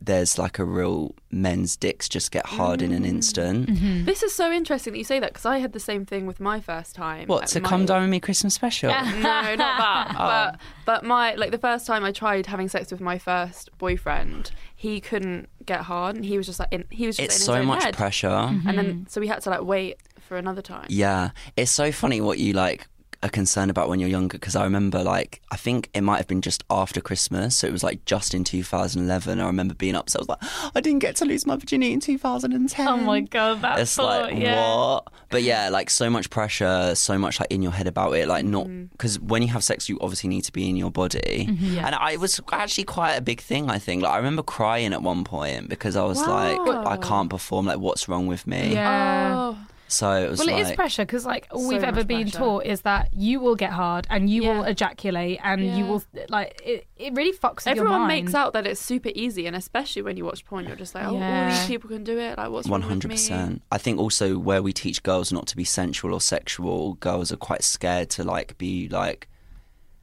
there's 0.00 0.38
like 0.38 0.58
a 0.58 0.64
real 0.64 1.14
men's 1.30 1.76
dicks 1.76 2.08
just 2.08 2.30
get 2.30 2.46
hard 2.46 2.82
in 2.82 2.92
an 2.92 3.02
Mm. 3.02 3.08
instant. 3.08 3.68
Mm-hmm. 3.68 4.04
This 4.04 4.22
is 4.22 4.34
so 4.34 4.52
interesting 4.52 4.92
that 4.92 4.98
you 4.98 5.04
say 5.04 5.18
that 5.20 5.32
because 5.32 5.46
I 5.46 5.58
had 5.58 5.72
the 5.72 5.80
same 5.80 6.04
thing 6.04 6.26
with 6.26 6.38
my 6.38 6.60
first 6.60 6.94
time. 6.94 7.26
What 7.28 7.44
at 7.44 7.48
to 7.50 7.60
my- 7.60 7.68
come 7.68 7.86
dine 7.86 8.02
with 8.02 8.10
me 8.10 8.20
Christmas 8.20 8.54
special? 8.54 8.90
No, 8.90 9.00
not 9.00 9.56
that. 9.58 10.06
Oh. 10.18 10.26
But 10.26 10.60
but 10.84 11.04
my 11.04 11.34
like 11.34 11.50
the 11.50 11.58
first 11.58 11.86
time 11.86 12.04
I 12.04 12.12
tried 12.12 12.46
having 12.46 12.68
sex 12.68 12.90
with 12.92 13.00
my 13.00 13.18
first 13.18 13.70
boyfriend, 13.78 14.50
he 14.74 15.00
couldn't 15.00 15.48
get 15.64 15.80
hard, 15.80 16.16
and 16.16 16.24
he 16.24 16.36
was 16.36 16.46
just 16.46 16.60
like 16.60 16.68
in, 16.72 16.84
he 16.90 17.06
was 17.06 17.16
just 17.16 17.24
It's 17.26 17.34
in 17.36 17.38
his 17.40 17.46
so 17.46 17.54
own 17.54 17.66
much 17.66 17.82
head. 17.84 17.94
pressure. 17.96 18.28
and 18.28 18.78
then 18.78 19.06
so 19.08 19.20
we 19.20 19.26
had 19.28 19.40
to 19.42 19.50
like 19.50 19.62
wait 19.62 19.96
for 20.20 20.36
another 20.36 20.62
time. 20.62 20.86
Yeah, 20.88 21.30
it's 21.56 21.70
so 21.70 21.90
funny 21.90 22.20
what 22.20 22.38
you 22.38 22.52
like 22.52 22.86
are 23.22 23.28
concern 23.28 23.70
about 23.70 23.88
when 23.88 23.98
you're 23.98 24.08
younger 24.08 24.38
because 24.38 24.54
I 24.54 24.64
remember 24.64 25.02
like 25.02 25.40
I 25.50 25.56
think 25.56 25.88
it 25.94 26.02
might 26.02 26.18
have 26.18 26.26
been 26.26 26.42
just 26.42 26.64
after 26.70 27.00
Christmas, 27.00 27.56
so 27.56 27.66
it 27.66 27.72
was 27.72 27.82
like 27.82 28.04
just 28.04 28.34
in 28.34 28.44
2011. 28.44 29.40
I 29.40 29.46
remember 29.46 29.74
being 29.74 29.94
upset. 29.94 30.20
I 30.20 30.22
was 30.22 30.28
like, 30.28 30.72
I 30.76 30.80
didn't 30.80 31.00
get 31.00 31.16
to 31.16 31.24
lose 31.24 31.46
my 31.46 31.56
virginity 31.56 31.92
in 31.92 32.00
2010. 32.00 32.88
Oh 32.88 32.96
my 32.98 33.20
god, 33.20 33.62
that's 33.62 33.80
It's 33.80 33.98
like 33.98 34.36
yeah. 34.36 34.56
what? 34.56 35.08
But 35.30 35.42
yeah, 35.42 35.68
like 35.70 35.90
so 35.90 36.08
much 36.10 36.30
pressure, 36.30 36.94
so 36.94 37.18
much 37.18 37.40
like 37.40 37.50
in 37.50 37.62
your 37.62 37.72
head 37.72 37.86
about 37.86 38.12
it. 38.14 38.28
Like 38.28 38.44
not 38.44 38.66
mm-hmm. 38.66 38.84
because 38.86 39.18
when 39.20 39.42
you 39.42 39.48
have 39.48 39.64
sex, 39.64 39.88
you 39.88 39.98
obviously 40.00 40.28
need 40.28 40.42
to 40.42 40.52
be 40.52 40.68
in 40.68 40.76
your 40.76 40.90
body. 40.90 41.46
Mm-hmm, 41.48 41.74
yeah. 41.74 41.86
And 41.86 41.94
I 41.94 42.12
it 42.12 42.20
was 42.20 42.40
actually 42.52 42.84
quite 42.84 43.14
a 43.14 43.20
big 43.20 43.40
thing. 43.40 43.70
I 43.70 43.78
think. 43.78 44.02
Like 44.02 44.12
I 44.12 44.16
remember 44.18 44.42
crying 44.42 44.92
at 44.92 45.02
one 45.02 45.24
point 45.24 45.68
because 45.68 45.96
I 45.96 46.04
was 46.04 46.18
Wow. 46.18 46.64
like, 46.66 46.86
I 46.86 46.96
can't 46.96 47.28
perform. 47.30 47.66
Like 47.66 47.78
what's 47.78 48.08
wrong 48.08 48.26
with 48.26 48.46
me? 48.46 48.72
Yeah. 48.74 49.34
Oh, 49.36 49.58
So 49.88 50.10
it 50.12 50.28
was 50.30 50.38
Well, 50.40 50.48
like 50.48 50.56
it 50.58 50.70
is 50.70 50.72
pressure 50.72 51.04
because, 51.04 51.24
like, 51.24 51.46
all 51.50 51.60
So 51.62 51.68
we've 51.68 51.84
ever 51.84 52.02
been 52.04 52.22
pressure. 52.30 52.38
taught 52.38 52.66
is 52.66 52.80
that 52.82 53.08
you 53.14 53.38
will 53.40 53.54
get 53.54 53.70
hard 53.70 54.06
and 54.10 54.28
you 54.28 54.42
will 54.42 54.64
ejaculate 54.64 55.38
and 55.44 55.64
you 55.76 55.84
will 55.86 56.02
like 56.28 56.60
it. 56.64 56.86
It 56.96 57.14
really 57.14 57.32
fucks 57.36 57.64
with 57.64 57.66
your 57.66 57.72
Everyone 57.84 58.00
mind. 58.00 58.08
makes 58.24 58.34
out 58.34 58.52
that 58.54 58.66
it's 58.66 58.80
super 58.80 59.10
easy, 59.14 59.46
and 59.46 59.54
especially 59.54 60.02
when 60.02 60.16
you 60.16 60.24
watch 60.24 60.44
porn, 60.44 60.66
you're 60.66 60.76
just 60.76 60.94
like, 60.94 61.04
oh, 61.06 61.16
all 61.16 61.50
these 61.50 61.66
people 61.66 61.88
can 61.88 62.04
do 62.04 62.18
it. 62.18 62.36
Like, 62.36 62.50
what's 62.50 62.66
One 62.68 62.80
wrong 62.80 62.88
with 62.88 62.88
hundred 62.88 63.08
me? 63.08 63.14
percent. 63.14 63.62
I 63.70 63.78
think 63.78 63.98
also 64.00 64.38
where 64.38 64.62
we 64.62 64.72
teach 64.72 65.02
girls 65.02 65.32
not 65.32 65.46
to 65.48 65.56
be 65.56 65.64
sensual 65.64 66.14
or 66.14 66.20
sexual, 66.20 66.94
girls 66.94 67.30
are 67.30 67.36
quite 67.36 67.62
scared 67.62 68.10
to 68.10 68.24
like 68.24 68.58
be 68.58 68.88
like. 68.88 69.28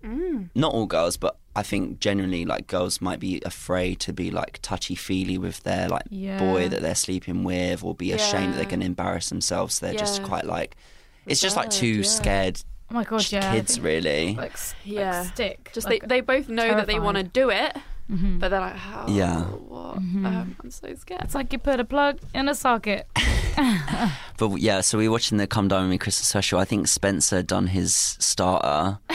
Mm. 0.03 0.49
Not 0.55 0.73
all 0.73 0.85
girls, 0.85 1.17
but 1.17 1.37
I 1.55 1.63
think 1.63 1.99
generally 1.99 2.45
like 2.45 2.67
girls 2.67 2.99
might 3.01 3.19
be 3.19 3.41
afraid 3.45 3.99
to 4.01 4.13
be 4.13 4.31
like 4.31 4.59
touchy 4.61 4.95
feely 4.95 5.37
with 5.37 5.63
their 5.63 5.87
like 5.87 6.03
Yeah. 6.09 6.39
boy 6.39 6.67
that 6.69 6.81
they're 6.81 6.95
sleeping 6.95 7.43
with, 7.43 7.83
or 7.83 7.95
be 7.95 8.11
ashamed 8.11 8.53
that 8.53 8.57
they're 8.57 8.63
Yeah. 8.63 8.69
going 8.69 8.79
to 8.81 8.85
embarrass 8.85 9.29
themselves. 9.29 9.79
They're 9.79 9.93
just 9.93 10.23
quite 10.23 10.45
like. 10.45 10.75
It's 11.25 11.39
just 11.41 11.55
like 11.55 11.69
too 11.69 11.87
yeah. 11.87 12.03
scared 12.03 12.63
Oh 12.91 12.95
my 12.95 13.05
god, 13.05 13.31
yeah. 13.31 13.53
Kids, 13.53 13.79
really. 13.79 14.35
Like, 14.35 14.53
s- 14.53 14.75
like 14.85 14.93
Yeah. 14.95 15.23
stick. 15.23 15.71
Just 15.73 15.87
like, 15.87 16.01
they, 16.01 16.07
they 16.17 16.21
both 16.21 16.47
know 16.49 16.75
that 16.75 16.85
they 16.85 16.99
want 16.99 17.17
to 17.17 17.23
do 17.23 17.49
it, 17.49 17.75
Mhm. 18.11 18.39
but 18.39 18.49
they're 18.49 18.59
like, 18.59 18.75
how? 18.75 19.07
Yeah. 19.07 19.41
What? 19.45 19.95
Mm-hmm. 19.99 20.25
Um, 20.25 20.55
I'm 20.61 20.69
so 20.69 20.93
scared. 20.95 21.21
It's 21.23 21.33
like 21.33 21.51
you 21.53 21.57
put 21.59 21.79
a 21.79 21.85
plug 21.85 22.19
in 22.35 22.47
a 22.49 22.53
socket. 22.53 23.07
But 24.37 24.57
yeah, 24.57 24.81
so 24.81 24.97
we 24.97 25.07
were 25.07 25.11
watching 25.13 25.37
the 25.37 25.47
Come 25.47 25.67
Dine 25.69 25.83
with 25.83 25.91
Me 25.91 25.97
Christmas 25.97 26.27
special. 26.27 26.59
I 26.59 26.65
think 26.65 26.87
Spencer 26.87 27.41
done 27.41 27.67
his 27.67 27.95
starter, 28.19 28.99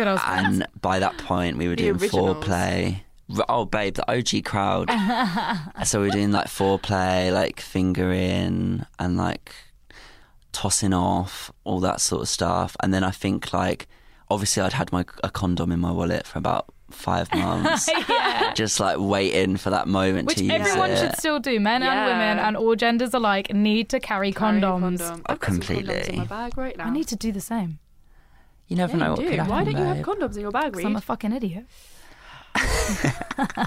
Good 0.00 0.08
old 0.08 0.20
Spence. 0.20 0.46
and 0.58 0.66
by 0.80 0.98
that 0.98 1.16
point 1.18 1.56
we 1.58 1.68
were 1.68 1.76
The 1.76 1.82
doing 1.92 2.00
originals. 2.00 2.44
foreplay. 2.44 3.00
R- 3.36 3.44
Oh, 3.48 3.64
babe, 3.64 3.94
the 3.94 4.10
OG 4.10 4.44
crowd. 4.44 4.90
so 5.84 6.00
we 6.00 6.06
were 6.08 6.12
doing 6.12 6.32
like 6.32 6.46
foreplay, 6.48 7.32
like 7.32 7.60
fingering, 7.60 8.84
and 8.98 9.16
like 9.16 9.52
tossing 10.52 10.92
off, 10.92 11.52
all 11.64 11.80
that 11.80 12.00
sort 12.00 12.22
of 12.22 12.28
stuff. 12.28 12.76
And 12.82 12.92
then 12.92 13.04
I 13.04 13.10
think 13.12 13.52
like, 13.52 13.86
obviously, 14.28 14.62
I'd 14.62 14.72
had 14.72 14.90
my 14.92 15.04
a 15.22 15.30
condom 15.30 15.70
in 15.72 15.78
my 15.80 15.92
wallet 15.92 16.26
for 16.26 16.38
about 16.38 16.66
five 16.90 17.32
months, 17.34 17.88
yeah. 18.08 18.52
just 18.54 18.80
like 18.80 18.96
waiting 18.98 19.56
for 19.56 19.70
that 19.70 19.86
moment 19.86 20.26
Which 20.26 20.38
to 20.38 20.44
use 20.44 20.52
everyone 20.52 20.90
it. 20.90 20.98
should 20.98 21.16
still 21.16 21.38
do. 21.38 21.60
Men 21.60 21.84
and 21.84 22.06
women 22.06 22.38
and 22.40 22.56
all 22.56 22.74
genders 22.74 23.14
alike 23.14 23.54
need 23.54 23.88
to 23.90 24.00
carry, 24.00 24.32
Carry 24.32 24.60
condoms. 24.60 24.98
condom. 24.98 25.22
Oh, 25.28 25.32
I've 25.32 25.38
got 25.38 25.46
some 25.52 25.60
condoms 25.60 25.66
completely. 25.68 26.12
in 26.14 26.18
my 26.18 26.24
bag 26.24 26.58
right 26.58 26.76
now. 26.76 26.86
I 26.86 26.90
need 26.90 27.06
to 27.08 27.16
do 27.16 27.30
the 27.30 27.40
same. 27.40 27.78
You 28.70 28.76
never 28.76 28.96
Yeah, 28.96 28.98
know 28.98 29.04
you 29.04 29.10
what 29.10 29.20
do. 29.20 29.28
could 29.28 29.38
happen. 29.40 29.50
Why 29.52 29.64
don't 29.64 29.76
you 29.76 29.84
have 29.84 29.96
babe. 29.98 30.06
condoms 30.06 30.34
in 30.36 30.40
your 30.40 30.50
bag, 30.52 30.72
'Cause 30.72 30.78
Reed? 30.78 30.86
I'm 30.86 30.96
a 30.96 31.00
fucking 31.02 31.32
idiot. 31.32 31.66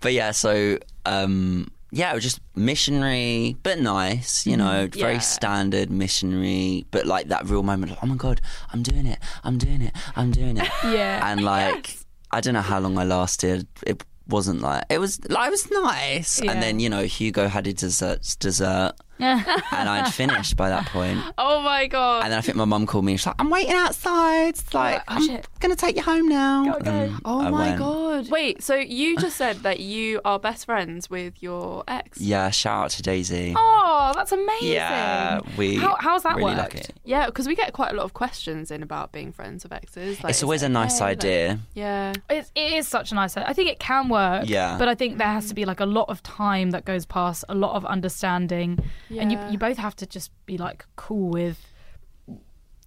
But 0.00 0.12
yeah, 0.12 0.30
so 0.30 0.78
um, 1.06 1.68
yeah, 1.90 2.12
it 2.12 2.14
was 2.14 2.22
just 2.22 2.40
missionary, 2.54 3.56
but 3.64 3.80
nice. 3.80 4.46
You 4.46 4.56
know, 4.56 4.88
very 4.92 5.14
Yeah. 5.14 5.18
standard 5.20 5.90
missionary, 5.90 6.86
but 6.92 7.04
like 7.04 7.28
that 7.28 7.48
real 7.50 7.62
moment. 7.64 7.90
Like, 7.92 7.98
oh 8.02 8.06
my 8.06 8.14
god, 8.14 8.40
I'm 8.72 8.82
doing 8.82 9.06
it! 9.06 9.18
I'm 9.42 9.58
doing 9.58 9.82
it! 9.82 9.92
I'm 10.14 10.30
doing 10.30 10.56
it! 10.56 10.68
Yeah. 10.84 11.28
and 11.30 11.42
like, 11.42 11.96
I 12.30 12.40
don't 12.40 12.54
know 12.54 12.60
how 12.62 12.78
long 12.78 12.96
I 12.96 13.04
lasted. 13.04 13.66
It 13.86 14.04
wasn't 14.28 14.60
like 14.60 14.84
it 14.88 14.98
was. 15.00 15.18
Like, 15.28 15.48
it 15.48 15.50
was 15.50 15.68
nice. 15.70 16.40
Yeah. 16.40 16.52
And 16.52 16.62
then 16.62 16.78
you 16.78 16.88
know, 16.88 17.02
Hugo 17.04 17.48
had 17.48 17.66
his 17.66 17.74
desserts, 17.74 18.36
dessert, 18.36 18.92
and 19.20 19.88
I'd 19.88 20.12
finished 20.12 20.56
by 20.56 20.68
that 20.70 20.86
point. 20.86 21.20
oh 21.38 21.60
my 21.62 21.86
god. 21.86 22.24
And 22.24 22.32
then 22.32 22.38
I 22.38 22.40
think 22.42 22.56
my 22.56 22.64
mum 22.64 22.86
called 22.86 23.04
me. 23.04 23.12
and 23.12 23.20
She's 23.20 23.26
like, 23.26 23.36
"I'm 23.38 23.50
waiting 23.50 23.74
outside. 23.74 24.48
It's 24.50 24.74
like, 24.74 25.00
oh, 25.08 25.14
I'm 25.16 25.26
shit. 25.26 25.46
gonna 25.60 25.76
take 25.76 25.96
you 25.96 26.02
home 26.02 26.28
now." 26.28 26.72
Go, 26.72 26.78
go. 26.80 26.90
And 26.90 27.20
Oh 27.24 27.40
I 27.42 27.50
my 27.50 27.66
went. 27.68 27.78
god. 27.78 28.30
Wait, 28.30 28.62
so 28.62 28.74
you 28.76 29.16
just 29.18 29.36
said 29.36 29.58
that 29.64 29.80
you 29.80 30.20
are 30.24 30.38
best 30.38 30.66
friends 30.66 31.08
with 31.10 31.42
your 31.42 31.84
ex? 31.88 32.20
Yeah, 32.20 32.50
shout 32.50 32.84
out 32.84 32.90
to 32.92 33.02
Daisy. 33.02 33.54
Oh, 33.56 34.12
that's 34.14 34.32
amazing. 34.32 34.68
Yeah, 34.72 35.40
we. 35.56 35.76
How- 35.76 35.96
how's 35.98 36.22
that 36.22 36.36
really 36.36 36.54
worked? 36.54 36.74
like. 36.74 36.90
Yeah, 37.04 37.26
because 37.26 37.46
we 37.46 37.54
get 37.54 37.72
quite 37.72 37.92
a 37.92 37.94
lot 37.96 38.04
of 38.04 38.12
questions 38.14 38.70
in 38.70 38.82
about 38.82 39.12
being 39.12 39.32
friends 39.32 39.62
with 39.64 39.72
exes. 39.72 40.22
Like, 40.22 40.30
it's 40.30 40.42
always 40.42 40.62
it 40.62 40.66
a 40.66 40.68
nice 40.68 40.96
okay? 40.96 41.04
Like, 41.04 41.18
idea. 41.18 41.58
yeah. 41.74 42.12
It's, 42.30 42.50
it 42.54 42.72
is 42.74 42.86
such 42.88 43.12
a 43.12 43.14
nice. 43.14 43.36
I 43.36 43.52
think 43.52 43.68
it 43.70 43.78
can 43.78 44.08
work. 44.08 44.44
Yeah. 44.48 44.76
But 44.78 44.88
I 44.88 44.94
think 44.94 45.18
there 45.18 45.26
has 45.28 45.48
to 45.48 45.54
be 45.54 45.64
like 45.64 45.80
a 45.80 45.86
lot 45.86 46.08
of 46.08 46.22
time 46.22 46.70
that 46.72 46.84
goes 46.84 47.06
past, 47.06 47.44
a 47.48 47.54
lot 47.54 47.74
of 47.74 47.84
understanding, 47.86 48.78
and 49.10 49.32
you 49.32 49.38
you 49.50 49.58
both 49.58 49.78
have 49.78 49.94
to 49.96 50.06
just 50.06 50.30
be 50.46 50.58
like 50.58 50.84
cool 50.96 51.28
with, 51.30 51.58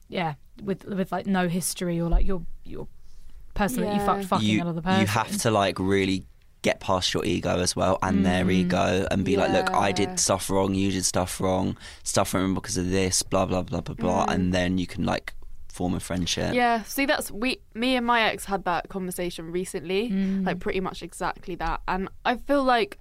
yeah, 0.10 0.34
with 0.64 0.86
with 0.86 1.12
like 1.12 1.26
no 1.28 1.48
history 1.48 2.00
or 2.00 2.10
like 2.10 2.26
your 2.26 2.42
your 2.64 2.88
person 3.54 3.82
that 3.84 3.94
you 3.94 4.00
Yeah. 4.00 4.06
fucked 4.06 4.26
fucking 4.26 4.48
you, 4.48 4.62
another 4.62 4.82
person. 4.82 5.02
you 5.02 5.08
have 5.08 5.38
to 5.38 5.52
like 5.52 5.78
really 5.80 6.26
get 6.62 6.80
past 6.80 7.14
your 7.14 7.26
ego 7.26 7.60
as 7.60 7.76
well 7.76 7.98
and 8.04 8.24
their 8.26 8.50
ego 8.52 9.08
and 9.10 9.26
be 9.26 9.36
like, 9.36 9.52
look, 9.52 9.74
I 9.74 9.92
did 9.92 10.20
stuff 10.20 10.48
wrong, 10.50 10.76
you 10.76 10.92
did 10.92 11.04
stuff 11.06 11.42
wrong, 11.42 11.76
stuff 12.04 12.34
wrong 12.36 12.54
because 12.54 12.78
of 12.78 12.90
this, 12.92 13.24
blah 13.24 13.46
blah 13.46 13.64
blah 13.64 13.82
blah 13.82 13.96
blah, 13.96 14.26
and 14.30 14.54
then 14.54 14.78
you 14.78 14.86
can 14.88 15.04
like 15.04 15.34
form 15.70 15.96
a 15.96 16.00
friendship. 16.00 16.54
Yeah, 16.54 16.84
see, 16.84 17.06
that's 17.06 17.32
we, 17.32 17.60
me 17.74 17.96
and 17.96 18.06
my 18.06 18.22
ex 18.22 18.46
had 18.46 18.66
that 18.66 18.90
conversation 18.90 19.52
recently, 19.52 20.10
Mm. 20.12 20.46
like 20.46 20.60
pretty 20.60 20.82
much 20.82 21.02
exactly 21.02 21.56
that, 21.56 21.82
and 21.88 22.10
I 22.26 22.36
feel 22.38 22.64
like 22.64 23.00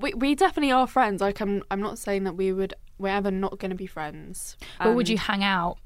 we 0.00 0.14
we 0.14 0.34
definitely 0.34 0.72
are 0.72 0.86
friends. 0.86 1.20
Like 1.20 1.40
I'm 1.40 1.62
I'm 1.70 1.80
not 1.80 1.98
saying 1.98 2.24
that 2.24 2.34
we 2.36 2.52
would 2.52 2.74
we're 2.98 3.08
ever 3.08 3.30
not 3.30 3.58
going 3.58 3.70
to 3.70 3.76
be 3.76 3.86
friends. 3.86 4.56
But 4.82 4.94
would 4.94 5.08
you 5.08 5.18
hang 5.18 5.44
out? 5.44 5.78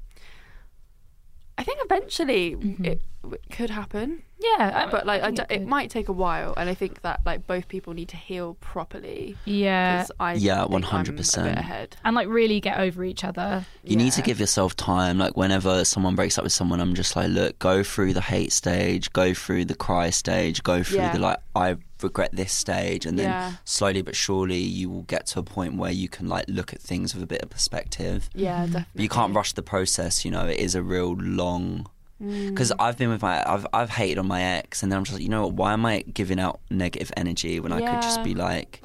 I 1.57 1.63
think 1.63 1.79
eventually 1.83 2.55
Mm-hmm. 2.55 2.85
it, 2.85 3.01
it 3.31 3.49
could 3.51 3.69
happen, 3.69 4.23
Yeah, 4.39 4.71
I- 4.87 4.91
but 4.91 5.05
like 5.05 5.21
I 5.21 5.27
think 5.27 5.47
d- 5.47 5.55
it 5.55 5.67
might 5.67 5.89
take 5.91 6.09
a 6.09 6.11
while, 6.11 6.53
and 6.57 6.67
I 6.67 6.73
think 6.73 7.01
that 7.03 7.21
like 7.27 7.45
both 7.45 7.67
people 7.67 7.93
need 7.93 8.09
to 8.09 8.17
heal 8.17 8.55
properly. 8.55 9.37
Yeah, 9.45 10.07
I 10.19 10.33
Yeah, 10.33 10.65
think 10.65 10.73
I'm 10.91 11.05
a 11.05 11.11
100%. 11.13 11.57
ahead. 11.57 11.95
and 12.03 12.15
like 12.15 12.27
really 12.27 12.59
get 12.59 12.79
over 12.79 13.03
each 13.03 13.23
other. 13.23 13.65
You 13.83 13.95
need 13.95 14.13
to 14.13 14.21
give 14.23 14.39
yourself 14.39 14.75
time. 14.75 15.19
Like 15.19 15.37
whenever 15.37 15.85
someone 15.85 16.15
breaks 16.15 16.37
up 16.39 16.43
with 16.43 16.53
someone, 16.53 16.81
I'm 16.81 16.95
just 16.95 17.15
like, 17.15 17.29
look, 17.29 17.59
go 17.59 17.83
through 17.83 18.13
the 18.13 18.21
hate 18.21 18.51
stage, 18.51 19.13
go 19.13 19.33
through 19.35 19.65
the 19.65 19.75
cry 19.75 20.09
stage, 20.09 20.63
go 20.63 20.81
through 20.83 20.97
Yeah. 20.97 21.13
the 21.13 21.19
like, 21.19 21.37
I 21.55 21.77
regret 22.03 22.31
this 22.33 22.51
stage, 22.53 23.05
and 23.05 23.17
then 23.17 23.29
Yeah. 23.29 23.53
slowly 23.65 24.01
but 24.01 24.15
surely 24.15 24.59
you 24.59 24.89
will 24.89 25.03
get 25.03 25.25
to 25.27 25.39
a 25.39 25.43
point 25.43 25.77
where 25.77 25.91
you 25.91 26.07
can 26.09 26.27
like 26.27 26.45
look 26.47 26.73
at 26.73 26.81
things 26.81 27.13
with 27.13 27.23
a 27.23 27.27
bit 27.27 27.41
of 27.41 27.49
perspective. 27.49 28.29
Yeah, 28.33 28.65
definitely. 28.65 28.85
But 28.95 29.01
you 29.03 29.09
can't 29.09 29.35
rush 29.35 29.53
the 29.53 29.63
process. 29.63 30.25
You 30.25 30.31
know, 30.31 30.47
it 30.47 30.59
is 30.59 30.75
a 30.75 30.83
real 30.83 31.13
long. 31.15 31.87
Mm. 32.21 32.49
Because 32.49 32.71
I've 32.79 32.97
been 32.97 33.09
with 33.09 33.21
my, 33.21 33.43
I've 33.51 33.65
I've 33.73 33.89
hated 33.89 34.17
on 34.19 34.27
my 34.27 34.41
ex, 34.43 34.83
and 34.83 34.91
then 34.91 34.97
I'm 34.97 35.03
just 35.03 35.13
like, 35.15 35.23
you 35.23 35.29
know 35.29 35.43
what? 35.47 35.53
Why 35.55 35.73
am 35.73 35.85
I 35.85 36.03
giving 36.13 36.39
out 36.39 36.59
negative 36.69 37.11
energy 37.17 37.59
when 37.59 37.71
I 37.73 37.79
could 37.79 38.01
just 38.01 38.23
be 38.23 38.33
like, 38.35 38.81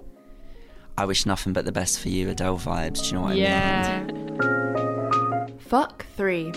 I 0.96 1.04
wish 1.04 1.26
nothing 1.26 1.52
but 1.52 1.64
the 1.64 1.72
best 1.72 2.00
for 2.00 2.08
you, 2.08 2.28
Adele 2.30 2.58
vibes. 2.58 3.02
Do 3.02 3.06
you 3.08 3.12
know 3.14 3.20
what 3.22 3.32
I 3.32 3.34
mean? 3.34 3.42
Yeah, 3.42 4.06
Fuck 5.58 6.06
three. 6.16 6.50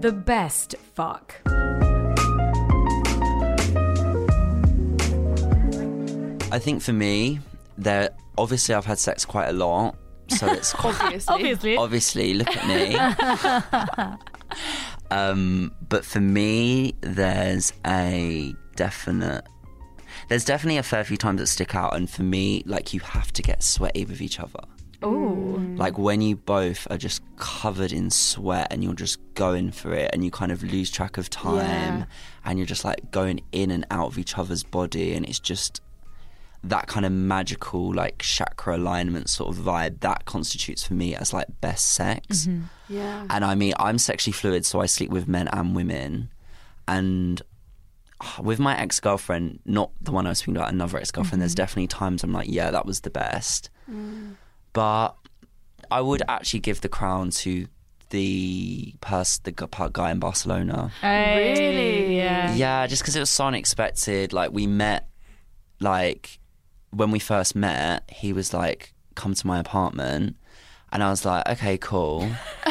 the 0.00 0.12
best 0.24 0.76
fuck. 0.94 1.34
I 6.52 6.58
think 6.58 6.82
for 6.82 6.92
me, 6.92 7.40
there 7.78 8.10
obviously 8.38 8.74
I've 8.74 8.86
had 8.86 8.98
sex 8.98 9.24
quite 9.24 9.48
a 9.48 9.52
lot, 9.52 9.96
so 10.28 10.46
it's 10.52 10.74
Obviously. 10.84 11.34
Obviously, 11.34 11.76
obviously 11.76 12.34
look 12.34 12.48
at 12.56 12.66
me. 12.68 14.16
um, 15.10 15.72
but 15.88 16.04
for 16.04 16.20
me, 16.20 16.94
there's 17.00 17.72
a 17.86 18.54
definite. 18.76 19.44
There's 20.28 20.44
definitely 20.44 20.78
a 20.78 20.82
fair 20.82 21.02
few 21.04 21.16
times 21.16 21.40
that 21.40 21.46
stick 21.48 21.74
out, 21.74 21.94
and 21.96 22.08
for 22.08 22.22
me, 22.22 22.62
like 22.66 22.92
you 22.94 23.00
have 23.00 23.32
to 23.34 23.42
get 23.42 23.62
sweaty 23.62 24.04
with 24.04 24.20
each 24.20 24.38
other. 24.40 24.60
Ooh. 25.02 25.56
Like 25.76 25.96
when 25.98 26.20
you 26.20 26.36
both 26.36 26.86
are 26.90 26.98
just 26.98 27.22
covered 27.36 27.90
in 27.90 28.10
sweat 28.10 28.68
and 28.70 28.84
you're 28.84 28.92
just 28.92 29.18
going 29.32 29.70
for 29.70 29.94
it 29.94 30.10
and 30.12 30.22
you 30.22 30.30
kind 30.30 30.52
of 30.52 30.62
lose 30.62 30.90
track 30.90 31.16
of 31.16 31.30
time 31.30 31.56
Yeah. 32.00 32.04
and 32.44 32.58
you're 32.58 32.66
just 32.66 32.84
like 32.84 33.10
going 33.10 33.40
in 33.50 33.70
and 33.70 33.86
out 33.90 34.08
of 34.08 34.18
each 34.18 34.36
other's 34.36 34.62
body 34.62 35.14
and 35.14 35.24
it's 35.26 35.40
just 35.40 35.80
that 36.62 36.86
kind 36.86 37.06
of 37.06 37.12
magical 37.12 37.94
like 37.94 38.18
chakra 38.18 38.76
alignment 38.76 39.30
sort 39.30 39.56
of 39.56 39.62
vibe 39.62 40.00
that 40.00 40.26
constitutes 40.26 40.86
for 40.86 40.94
me 40.94 41.14
as 41.14 41.32
like 41.32 41.46
best 41.60 41.86
sex. 41.86 42.46
Mm-hmm. 42.46 42.64
Yeah. 42.88 43.26
And 43.30 43.44
I 43.44 43.54
mean, 43.54 43.72
I'm 43.78 43.98
sexually 43.98 44.32
fluid, 44.32 44.66
so 44.66 44.80
I 44.80 44.86
sleep 44.86 45.10
with 45.10 45.26
men 45.26 45.48
and 45.48 45.74
women. 45.74 46.30
And 46.86 47.40
ah, 48.20 48.40
with 48.42 48.58
my 48.58 48.78
ex 48.78 49.00
girlfriend, 49.00 49.60
not 49.64 49.90
the 50.00 50.12
one 50.12 50.26
I 50.26 50.30
was 50.30 50.38
speaking 50.38 50.56
about, 50.56 50.72
another 50.72 50.98
ex 50.98 51.10
girlfriend, 51.10 51.40
there's 51.40 51.52
mm-hmm. 51.52 51.62
definitely 51.62 51.86
times 51.86 52.22
I'm 52.22 52.32
like, 52.32 52.48
yeah, 52.50 52.70
that 52.70 52.84
was 52.84 53.00
the 53.00 53.10
best. 53.10 53.70
Mm. 53.90 54.34
But 54.72 55.16
I 55.90 56.00
would 56.00 56.22
actually 56.28 56.60
give 56.60 56.82
the 56.82 56.88
crown 56.88 57.30
to 57.30 57.66
the 58.10 58.94
person, 59.00 59.42
the 59.44 59.52
guy 59.92 60.10
in 60.10 60.18
Barcelona. 60.18 60.92
Hey, 61.00 61.70
Really? 61.70 62.16
Yeah. 62.16 62.54
Yeah, 62.54 62.86
just 62.86 63.02
because 63.02 63.16
it 63.16 63.20
was 63.20 63.30
so 63.30 63.46
unexpected. 63.46 64.32
Like 64.32 64.52
we 64.52 64.66
met, 64.66 65.08
like 65.80 66.39
when 66.90 67.10
we 67.10 67.18
first 67.18 67.54
met, 67.54 68.02
he 68.10 68.32
was 68.32 68.52
like, 68.52 68.94
"Come 69.14 69.34
to 69.34 69.46
my 69.46 69.58
apartment," 69.58 70.36
and 70.92 71.02
I 71.02 71.10
was 71.10 71.24
like, 71.24 71.48
"Okay, 71.48 71.78
cool." 71.78 72.28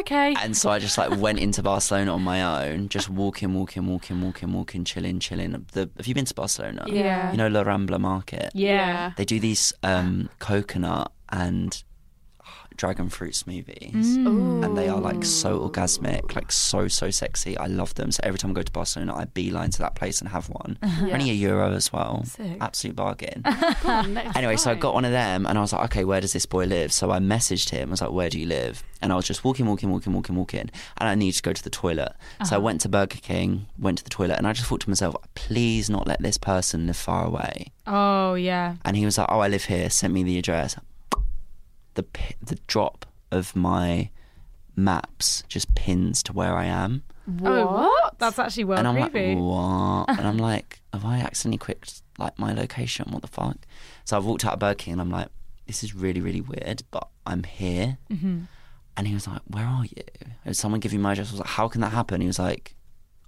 Okay. 0.00 0.34
And 0.42 0.56
so 0.56 0.70
I 0.70 0.78
just 0.78 0.98
like 0.98 1.18
went 1.18 1.38
into 1.38 1.62
Barcelona 1.62 2.12
on 2.12 2.22
my 2.22 2.68
own, 2.68 2.88
just 2.88 3.08
walking, 3.08 3.54
walking, 3.54 3.86
walking, 3.86 4.20
walking, 4.20 4.52
walking, 4.52 4.84
chilling, 4.84 5.20
chilling. 5.20 5.64
The, 5.72 5.88
have 5.96 6.06
you 6.06 6.14
been 6.14 6.24
to 6.26 6.34
Barcelona? 6.34 6.84
Yeah. 6.86 7.30
You 7.30 7.38
know 7.38 7.48
La 7.48 7.62
Rambla 7.62 7.98
Market. 7.98 8.50
Yeah. 8.54 9.12
They 9.16 9.24
do 9.24 9.40
these 9.40 9.72
um, 9.82 10.28
coconut 10.38 11.12
and 11.30 11.82
dragon 12.76 13.08
fruit 13.08 13.32
smoothies. 13.34 13.92
Mm. 14.16 14.64
And 14.64 14.76
they 14.76 14.88
are 14.88 15.00
like 15.00 15.24
so 15.24 15.68
orgasmic, 15.68 16.34
like 16.34 16.52
so 16.52 16.88
so 16.88 17.10
sexy. 17.10 17.56
I 17.58 17.66
love 17.66 17.94
them. 17.94 18.10
So 18.12 18.20
every 18.22 18.38
time 18.38 18.50
I 18.50 18.54
go 18.54 18.62
to 18.62 18.72
Barcelona, 18.72 19.14
I 19.14 19.24
beeline 19.24 19.70
to 19.70 19.78
that 19.80 19.94
place 19.94 20.20
and 20.20 20.28
have 20.28 20.48
one. 20.48 20.78
Yeah. 20.82 21.14
Only 21.14 21.30
a 21.30 21.34
euro 21.34 21.72
as 21.72 21.92
well. 21.92 22.24
Sick. 22.24 22.58
Absolute 22.60 22.96
bargain. 22.96 23.42
On, 23.84 24.16
Anyway, 24.34 24.56
so 24.56 24.70
I 24.70 24.74
got 24.74 24.94
one 24.94 25.04
of 25.04 25.12
them 25.12 25.46
and 25.46 25.58
I 25.58 25.60
was 25.60 25.72
like, 25.72 25.84
okay, 25.86 26.04
where 26.04 26.20
does 26.20 26.32
this 26.32 26.46
boy 26.46 26.64
live? 26.64 26.92
So 26.92 27.10
I 27.10 27.18
messaged 27.18 27.70
him. 27.70 27.88
I 27.88 27.92
was 27.92 28.00
like, 28.00 28.12
where 28.12 28.28
do 28.28 28.38
you 28.38 28.46
live? 28.46 28.82
And 29.02 29.12
I 29.12 29.16
was 29.16 29.26
just 29.26 29.44
walking, 29.44 29.66
walking, 29.66 29.90
walking, 29.90 30.12
walking, 30.12 30.36
walking. 30.36 30.70
And 30.96 31.08
I 31.08 31.14
needed 31.14 31.36
to 31.36 31.42
go 31.42 31.52
to 31.52 31.62
the 31.62 31.70
toilet. 31.70 32.12
So 32.44 32.56
I 32.56 32.58
went 32.58 32.80
to 32.82 32.88
Burger 32.88 33.18
King, 33.20 33.66
went 33.78 33.98
to 33.98 34.04
the 34.04 34.10
toilet, 34.10 34.38
and 34.38 34.46
I 34.46 34.52
just 34.52 34.68
thought 34.68 34.80
to 34.82 34.88
myself, 34.90 35.16
please 35.34 35.90
not 35.90 36.06
let 36.06 36.20
this 36.22 36.38
person 36.38 36.86
live 36.86 36.96
far 36.96 37.26
away. 37.26 37.72
Oh 37.86 38.34
yeah. 38.34 38.76
And 38.84 38.96
he 38.96 39.04
was 39.04 39.18
like, 39.18 39.28
oh, 39.30 39.40
I 39.40 39.48
live 39.48 39.64
here. 39.64 39.90
Sent 39.90 40.12
me 40.12 40.22
the 40.22 40.38
address. 40.38 40.76
The, 41.96 42.04
the 42.42 42.58
drop 42.66 43.04
of 43.30 43.54
my 43.54 44.10
maps 44.76 45.42
just 45.48 45.74
pins 45.74 46.22
to 46.24 46.32
where 46.32 46.54
I 46.54 46.66
am. 46.66 47.02
Oh 47.42 47.66
what? 47.66 48.18
That's 48.18 48.38
actually 48.38 48.64
well 48.64 48.78
and 48.78 48.86
I'm 48.86 49.10
creepy. 49.10 49.34
like, 49.34 49.42
what? 49.42 50.04
and 50.18 50.26
I'm 50.26 50.38
like, 50.38 50.80
have 50.92 51.04
I 51.04 51.18
accidentally 51.18 51.58
clicked 51.58 52.02
like 52.18 52.38
my 52.38 52.52
location? 52.52 53.10
What 53.10 53.22
the 53.22 53.28
fuck? 53.28 53.56
So 54.04 54.16
I've 54.16 54.24
walked 54.24 54.44
out 54.44 54.52
of 54.52 54.58
Burger 54.60 54.76
King 54.76 54.92
and 54.92 55.00
I'm 55.00 55.10
like, 55.10 55.28
this 55.66 55.82
is 55.82 55.94
really, 55.94 56.20
really 56.20 56.40
weird, 56.40 56.82
but 56.90 57.08
I'm 57.26 57.42
here. 57.42 57.98
Mm-hmm. 58.10 58.42
And 58.96 59.08
he 59.08 59.12
was 59.12 59.26
like, 59.26 59.42
where 59.48 59.64
are 59.64 59.84
you? 59.84 60.02
Did 60.44 60.56
someone 60.56 60.80
give 60.80 60.92
you 60.92 60.98
my 60.98 61.12
address? 61.12 61.30
I 61.30 61.32
was 61.32 61.40
like, 61.40 61.48
how 61.48 61.68
can 61.68 61.80
that 61.80 61.92
happen? 61.92 62.20
He 62.20 62.26
was 62.26 62.38
like, 62.38 62.76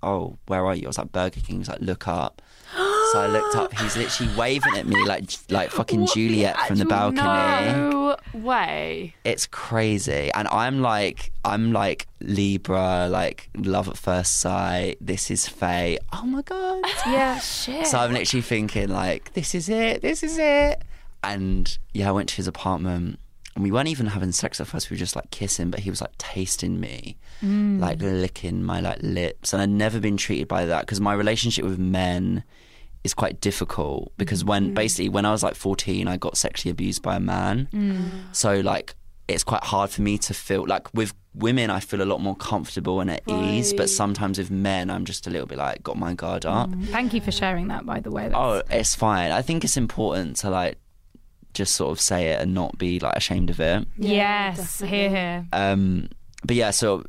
oh, 0.03 0.39
where 0.47 0.65
are 0.65 0.75
you? 0.75 0.85
I 0.85 0.87
was 0.87 0.99
like, 0.99 1.13
Burger 1.13 1.41
King. 1.41 1.57
He 1.57 1.59
was 1.59 1.69
like, 1.69 1.81
look 1.81 2.07
up. 2.07 2.41
so 3.13 3.21
I 3.21 3.27
looked 3.27 3.55
up. 3.57 3.73
He's 3.79 3.97
literally 3.97 4.35
waving 4.37 4.77
at 4.77 4.87
me 4.87 5.05
like 5.05 5.31
like 5.51 5.71
fucking 5.71 6.03
What 6.03 6.15
the 6.15 6.15
Juliet 6.15 6.57
from 6.67 6.77
the 6.77 6.85
balcony. 6.85 7.23
No 7.23 8.17
way. 8.35 9.15
It's 9.25 9.47
crazy. 9.47 10.31
And 10.35 10.49
I'm 10.49 10.81
like, 10.81 11.33
I'm 11.45 11.73
like 11.73 12.07
Libra, 12.21 13.09
like 13.09 13.49
love 13.57 13.89
at 13.89 13.97
first 13.97 14.41
sight. 14.41 14.97
This 15.01 15.31
is 15.31 15.49
fate. 15.49 16.01
Oh 16.13 16.25
my 16.25 16.43
God. 16.43 16.85
Yeah. 17.07 17.39
Shit. 17.39 17.87
So 17.87 17.99
I'm 17.99 18.13
literally 18.13 18.43
thinking 18.43 18.89
like, 18.89 19.33
this 19.33 19.55
is 19.55 19.69
it, 19.69 20.03
this 20.03 20.23
is 20.23 20.37
it. 20.39 20.83
And 21.23 21.79
yeah, 21.95 22.09
I 22.09 22.13
went 22.13 22.29
to 22.31 22.37
his 22.37 22.47
apartment 22.47 23.19
and 23.59 23.65
we 23.65 23.73
weren't 23.73 23.89
even 23.89 24.07
having 24.07 24.31
sex 24.31 24.61
at 24.61 24.69
first. 24.69 24.89
We 24.89 24.95
were 24.95 25.01
just 25.01 25.17
like 25.17 25.33
kissing, 25.33 25.69
but 25.69 25.81
he 25.81 25.91
was 25.91 26.01
like 26.01 26.17
tasting 26.17 26.79
me, 26.79 27.17
mm. 27.43 27.81
like 27.81 28.01
licking 28.01 28.63
my 28.63 28.79
like 28.79 28.99
lips. 29.03 29.53
And 29.53 29.61
I'd 29.61 29.69
never 29.69 29.99
been 29.99 30.17
treated 30.17 30.47
by 30.47 30.65
that 30.67 30.83
because 30.83 31.01
my 31.01 31.13
relationship 31.13 31.65
with 31.65 31.77
men 31.77 32.45
is 33.03 33.15
quite 33.15 33.41
difficult 33.41 34.13
because 34.17 34.45
when 34.45 34.67
mm-hmm. 34.67 34.75
basically 34.75 35.09
when 35.09 35.25
I 35.25 35.33
was 35.33 35.43
like 35.43 35.57
14, 35.57 36.07
I 36.07 36.17
got 36.17 36.37
sexually 36.37 36.71
abused 36.71 37.03
by 37.03 37.17
a 37.17 37.21
man. 37.21 37.69
Mm. 37.73 38.11
So 38.31 38.61
like 38.61 38.95
it's 39.27 39.43
quite 39.43 39.65
hard 39.65 39.91
for 39.91 40.03
me 40.03 40.19
to 40.19 40.35
feel 40.35 40.65
like 40.65 40.95
with 40.95 41.13
women 41.35 41.69
I 41.69 41.81
feel 41.81 42.01
a 42.01 42.05
lot 42.05 42.21
more 42.21 42.37
comfortable 42.37 43.01
and 43.01 43.11
at 43.11 43.25
ease, 43.27 43.73
but 43.73 43.91
sometimes 43.91 44.39
with 44.39 44.53
men 44.53 44.89
I'm 44.89 45.05
just 45.05 45.27
a 45.27 45.31
little 45.31 45.49
bit 45.49 45.59
like 45.59 45.83
got 45.83 45.99
my 45.99 46.15
guard 46.15 46.47
up. 46.47 46.71
Mm. 46.71 46.87
Thank 46.91 47.13
you 47.13 47.21
for 47.21 47.33
sharing 47.33 47.67
that, 47.69 47.85
by 47.85 47.99
the 47.99 48.13
way. 48.13 48.29
That's, 48.29 48.37
Oh, 48.37 48.63
it's 48.71 48.95
fine. 48.95 49.33
I 49.33 49.43
think 49.43 49.65
it's 49.65 49.77
important 49.77 50.37
to 50.37 50.51
like 50.51 50.79
just 51.59 51.75
sort 51.77 51.91
of 51.93 52.01
say 52.01 52.29
it 52.29 52.41
and 52.41 52.55
not 52.55 52.79
be 52.79 52.99
like 53.01 53.17
ashamed 53.17 53.51
of 53.51 53.61
it. 53.61 53.87
Yeah, 53.99 54.11
yes. 54.51 54.57
definitely. 54.79 54.99
Here, 54.99 55.11
here. 55.11 55.47
Um, 55.53 56.09
but 56.45 56.57
yeah, 56.57 56.71
so 56.71 57.05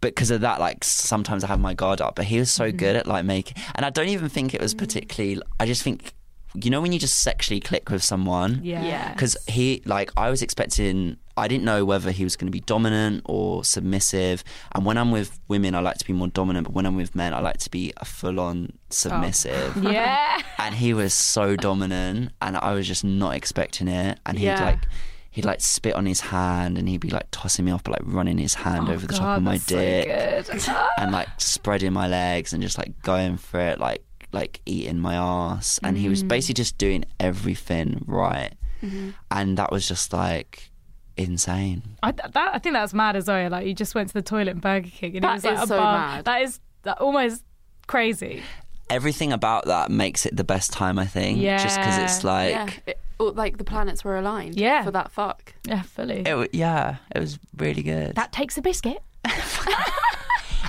because 0.00 0.30
of 0.30 0.42
that, 0.42 0.60
like 0.60 0.84
sometimes 0.84 1.42
I 1.42 1.46
have 1.48 1.60
my 1.60 1.74
guard 1.74 2.00
up. 2.00 2.14
But 2.16 2.26
he 2.26 2.38
was 2.38 2.50
so 2.50 2.70
good 2.70 2.94
at 2.96 3.06
like 3.06 3.24
making, 3.24 3.56
and 3.74 3.84
I 3.86 3.90
don't 3.90 4.08
even 4.08 4.28
think 4.28 4.54
it 4.54 4.60
was 4.60 4.74
particularly. 4.74 5.40
I 5.58 5.66
just 5.66 5.82
think, 5.82 6.12
you 6.54 6.70
know, 6.70 6.80
when 6.80 6.92
you 6.92 6.98
just 6.98 7.20
sexually 7.20 7.60
click 7.60 7.90
with 7.90 8.02
someone, 8.04 8.60
Yeah. 8.62 8.84
Yeah. 8.84 9.12
because 9.12 9.36
he 9.48 9.82
like 9.86 10.12
I 10.16 10.30
was 10.30 10.42
expecting 10.42 11.16
I 11.38 11.48
didn't 11.48 11.64
know 11.64 11.84
whether 11.84 12.10
he 12.10 12.24
was 12.24 12.36
going 12.36 12.46
to 12.48 12.52
be 12.52 12.60
dominant 12.60 13.22
or 13.24 13.64
submissive 13.64 14.42
and 14.74 14.84
when 14.84 14.96
I'm 14.98 15.10
with 15.10 15.38
women 15.48 15.74
I 15.74 15.80
like 15.80 15.98
to 15.98 16.04
be 16.06 16.12
more 16.12 16.28
dominant 16.28 16.64
but 16.66 16.74
when 16.74 16.86
I'm 16.86 16.96
with 16.96 17.14
men 17.14 17.32
I 17.34 17.40
like 17.40 17.58
to 17.58 17.70
be 17.70 17.92
a 17.96 18.04
full 18.04 18.38
on 18.40 18.72
submissive 18.90 19.76
Yeah. 19.82 20.40
and 20.58 20.74
he 20.74 20.92
was 20.94 21.14
so 21.14 21.56
dominant 21.56 22.32
and 22.42 22.56
I 22.56 22.72
was 22.74 22.86
just 22.86 23.04
not 23.04 23.34
expecting 23.34 23.88
it 23.88 24.18
and 24.26 24.38
he'd 24.38 24.46
Yeah. 24.46 24.64
like 24.64 24.82
he'd 25.30 25.44
like 25.44 25.60
spit 25.60 25.94
on 25.94 26.06
his 26.06 26.20
hand 26.20 26.78
and 26.78 26.88
he'd 26.88 27.00
be 27.00 27.10
like 27.10 27.28
tossing 27.30 27.64
me 27.64 27.70
off 27.72 27.84
but 27.84 27.92
like 27.92 28.02
running 28.04 28.38
his 28.38 28.54
hand 28.54 28.88
Oh, 28.88 28.92
over 28.92 29.06
the 29.06 29.14
top 29.14 29.38
of 29.38 29.42
my 29.42 29.58
that's 29.58 29.66
so 29.66 29.76
dick 29.76 30.68
and 30.98 31.12
like 31.12 31.28
spreading 31.38 31.92
my 31.92 32.08
legs 32.08 32.52
and 32.52 32.62
just 32.62 32.78
like 32.78 33.00
going 33.02 33.36
for 33.36 33.60
it 33.60 33.78
like 33.78 34.02
like 34.32 34.60
eating 34.66 34.98
my 34.98 35.14
ass 35.14 35.78
and 35.82 35.96
he 35.96 36.08
was 36.08 36.22
Mm. 36.22 36.28
basically 36.28 36.54
just 36.54 36.76
doing 36.78 37.04
everything 37.20 38.04
right 38.06 38.52
Mm-hmm. 38.82 39.10
and 39.32 39.58
that 39.58 39.72
was 39.72 39.88
just 39.88 40.12
like 40.12 40.70
insane 41.18 41.82
I, 42.02 42.12
that, 42.12 42.36
I 42.54 42.58
think 42.58 42.74
that's 42.74 42.94
mad 42.94 43.16
as 43.16 43.26
well. 43.28 43.50
Like 43.50 43.66
you 43.66 43.74
just 43.74 43.94
went 43.94 44.08
to 44.08 44.14
the 44.14 44.22
toilet 44.22 44.48
in 44.48 44.58
Burger 44.60 44.88
King 44.88 45.16
and 45.16 45.24
That 45.24 45.30
it 45.30 45.34
was 45.34 45.44
like 45.44 45.54
is 45.56 45.62
a 45.62 45.66
so 45.66 45.78
bar. 45.78 45.98
mad. 45.98 46.24
That 46.24 46.42
is 46.42 46.60
that 46.82 46.98
almost 47.00 47.44
crazy. 47.86 48.42
everything 48.90 49.32
about 49.32 49.66
that 49.66 49.90
makes 49.90 50.24
it 50.26 50.34
the 50.36 50.44
best 50.44 50.72
time 50.72 50.98
i 50.98 51.04
think 51.04 51.40
just 51.40 51.76
because 51.78 51.98
it's 51.98 52.24
Yeah. 52.24 52.30
like 52.32 52.50
yeah. 52.52 52.70
It, 52.86 52.98
or, 53.18 53.32
like 53.32 53.58
the 53.58 53.64
planets 53.64 54.04
were 54.04 54.16
aligned. 54.16 54.54
Yeah. 54.58 54.84
For 54.84 54.92
that 54.92 55.10
fuck. 55.10 55.52
Yeah, 55.66 55.82
fully. 55.82 56.22
it, 56.24 56.36
wa- 56.36 56.46
yeah 56.52 56.96
it 57.14 57.18
was 57.18 57.38
really 57.56 57.82
good 57.82 58.14
that 58.14 58.30
takes 58.32 58.56
a 58.56 58.62
biscuit. 58.62 59.02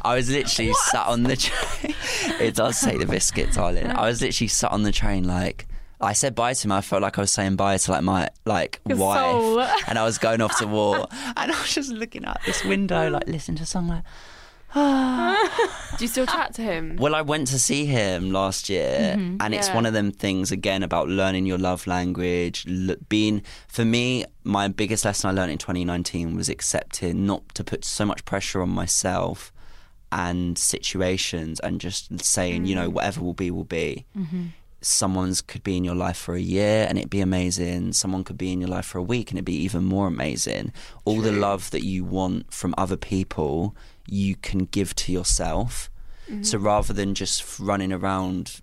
I 0.02 0.16
was 0.16 0.30
literally 0.30 0.74
sat 0.74 1.08
on 1.08 1.24
the 1.24 1.36
train. 1.46 1.94
it 2.40 2.56
does 2.56 2.78
say 2.80 2.98
the 2.98 3.06
biscuit, 3.06 3.52
darling. 3.54 3.88
I 3.88 4.06
was 4.08 4.22
literally 4.22 4.48
sat 4.48 4.72
on 4.72 4.84
the 4.84 4.92
train, 4.94 5.26
like 5.26 5.68
I 6.02 6.14
said 6.14 6.34
bye 6.36 6.54
to 6.54 6.68
him. 6.68 6.72
I 6.72 6.82
felt 6.82 7.02
like 7.02 7.18
I 7.18 7.22
was 7.22 7.32
saying 7.32 7.56
bye 7.56 7.78
to 7.78 7.92
like 7.92 8.04
my 8.04 8.30
like 8.46 8.80
Your 8.88 8.98
wife, 8.98 9.20
soul. 9.20 9.62
and 9.88 10.00
I 10.00 10.04
was 10.04 10.18
going 10.18 10.42
off 10.42 10.58
to 10.60 10.68
war, 10.68 11.08
and 11.38 11.52
I 11.52 11.62
was 11.62 11.74
just 11.74 11.92
looking 11.92 12.26
out 12.26 12.38
this 12.46 12.64
window, 12.64 13.10
like 13.10 13.28
listening 13.28 13.58
to 13.58 13.64
a 13.64 13.68
song, 13.68 13.88
like. 13.88 14.04
Do 14.76 16.04
you 16.04 16.08
still 16.08 16.28
chat 16.28 16.54
to 16.54 16.62
him? 16.62 16.96
Well, 16.98 17.16
I 17.16 17.24
went 17.24 17.48
to 17.48 17.58
see 17.58 17.86
him 17.86 18.30
last 18.30 18.70
year, 18.70 19.16
mm-hmm. 19.18 19.38
and 19.40 19.56
it's 19.56 19.68
Yeah. 19.68 19.74
one 19.74 19.88
of 19.88 19.94
them 19.94 20.12
things 20.12 20.52
again 20.52 20.84
about 20.84 21.10
learning 21.10 21.48
your 21.48 21.58
love 21.58 21.88
language. 21.88 22.68
L- 22.70 22.96
being 23.10 23.42
for 23.68 23.84
me, 23.84 24.26
my 24.44 24.68
biggest 24.68 25.06
lesson 25.06 25.28
I 25.32 25.34
learned 25.34 25.52
in 25.52 25.58
2019 25.58 26.36
was 26.36 26.50
accepting 26.50 27.26
not 27.26 27.50
to 27.56 27.64
put 27.64 27.84
so 27.84 28.06
much 28.06 28.24
pressure 28.26 28.62
on 28.62 28.70
myself 28.70 29.52
and 30.12 30.56
situations, 30.56 31.60
and 31.62 31.82
just 31.82 32.20
saying, 32.24 32.66
you 32.66 32.76
know, 32.76 32.90
mm. 32.90 32.94
whatever 32.94 33.22
will 33.22 33.34
be, 33.34 33.50
will 33.50 33.64
be. 33.64 34.06
Mm-hmm. 34.16 34.44
Someone's 34.82 35.42
could 35.42 35.64
be 35.64 35.76
in 35.78 35.84
your 35.84 35.96
life 35.96 36.18
for 36.18 36.36
a 36.36 36.42
year 36.42 36.86
and 36.88 36.98
it'd 36.98 37.10
be 37.10 37.22
amazing. 37.22 37.94
Someone 37.94 38.24
could 38.24 38.38
be 38.38 38.52
in 38.52 38.62
your 38.62 38.70
life 38.70 38.86
for 38.86 38.98
a 38.98 39.04
week 39.04 39.30
and 39.30 39.38
it'd 39.38 39.46
be 39.46 39.62
even 39.64 39.84
more 39.84 40.08
amazing. 40.08 40.72
All 41.06 41.22
the 41.22 41.32
love 41.32 41.72
that 41.72 41.84
you 41.84 42.04
want 42.06 42.54
from 42.54 42.74
other 42.78 42.98
people, 42.98 43.76
you 44.08 44.36
can 44.36 44.60
give 44.66 44.96
to 44.96 45.12
yourself. 45.12 45.90
Mm-hmm. 46.30 46.44
So 46.44 46.58
rather 46.58 46.94
than 46.94 47.14
just 47.14 47.60
running 47.60 47.92
around 47.92 48.62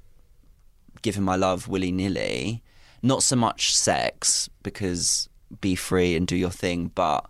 giving 1.02 1.22
my 1.22 1.36
love 1.36 1.68
willy 1.68 1.92
nilly, 1.92 2.62
not 3.02 3.22
so 3.22 3.36
much 3.36 3.76
sex 3.76 4.48
because 4.62 5.28
be 5.60 5.74
free 5.74 6.16
and 6.16 6.26
do 6.26 6.36
your 6.36 6.50
thing, 6.50 6.90
but 6.94 7.26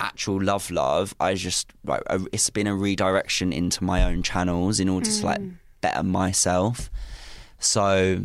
actual 0.00 0.42
love, 0.42 0.70
love. 0.70 1.14
I 1.20 1.34
just 1.34 1.72
like 1.84 2.02
it's 2.32 2.50
been 2.50 2.66
a 2.66 2.74
redirection 2.74 3.52
into 3.52 3.82
my 3.84 4.04
own 4.04 4.22
channels 4.22 4.80
in 4.80 4.88
order 4.88 5.10
to 5.10 5.26
like 5.26 5.40
mm. 5.40 5.54
better 5.80 6.02
myself. 6.02 6.90
So 7.58 8.22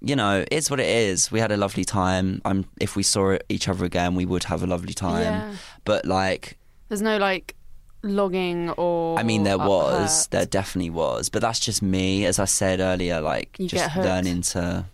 you 0.00 0.14
know, 0.14 0.44
it's 0.50 0.70
what 0.70 0.80
it 0.80 0.86
is. 0.86 1.32
We 1.32 1.40
had 1.40 1.50
a 1.50 1.56
lovely 1.56 1.84
time. 1.84 2.40
I'm 2.44 2.64
if 2.80 2.96
we 2.96 3.02
saw 3.02 3.36
each 3.48 3.68
other 3.68 3.84
again, 3.84 4.14
we 4.14 4.24
would 4.24 4.44
have 4.44 4.62
a 4.62 4.66
lovely 4.66 4.94
time. 4.94 5.22
Yeah. 5.22 5.52
But 5.84 6.04
like 6.04 6.56
There's 6.88 7.02
no 7.02 7.18
like 7.18 7.56
logging 8.02 8.70
or. 8.70 9.18
I 9.18 9.22
mean, 9.22 9.42
there 9.42 9.58
was, 9.58 10.24
hurt. 10.24 10.30
there 10.30 10.46
definitely 10.46 10.90
was, 10.90 11.28
but 11.28 11.42
that's 11.42 11.60
just 11.60 11.82
me. 11.82 12.26
As 12.26 12.38
I 12.38 12.44
said 12.44 12.80
earlier, 12.80 13.20
like 13.20 13.56
You 13.58 13.68
just 13.68 13.96
learning 13.96 14.42
to. 14.42 14.86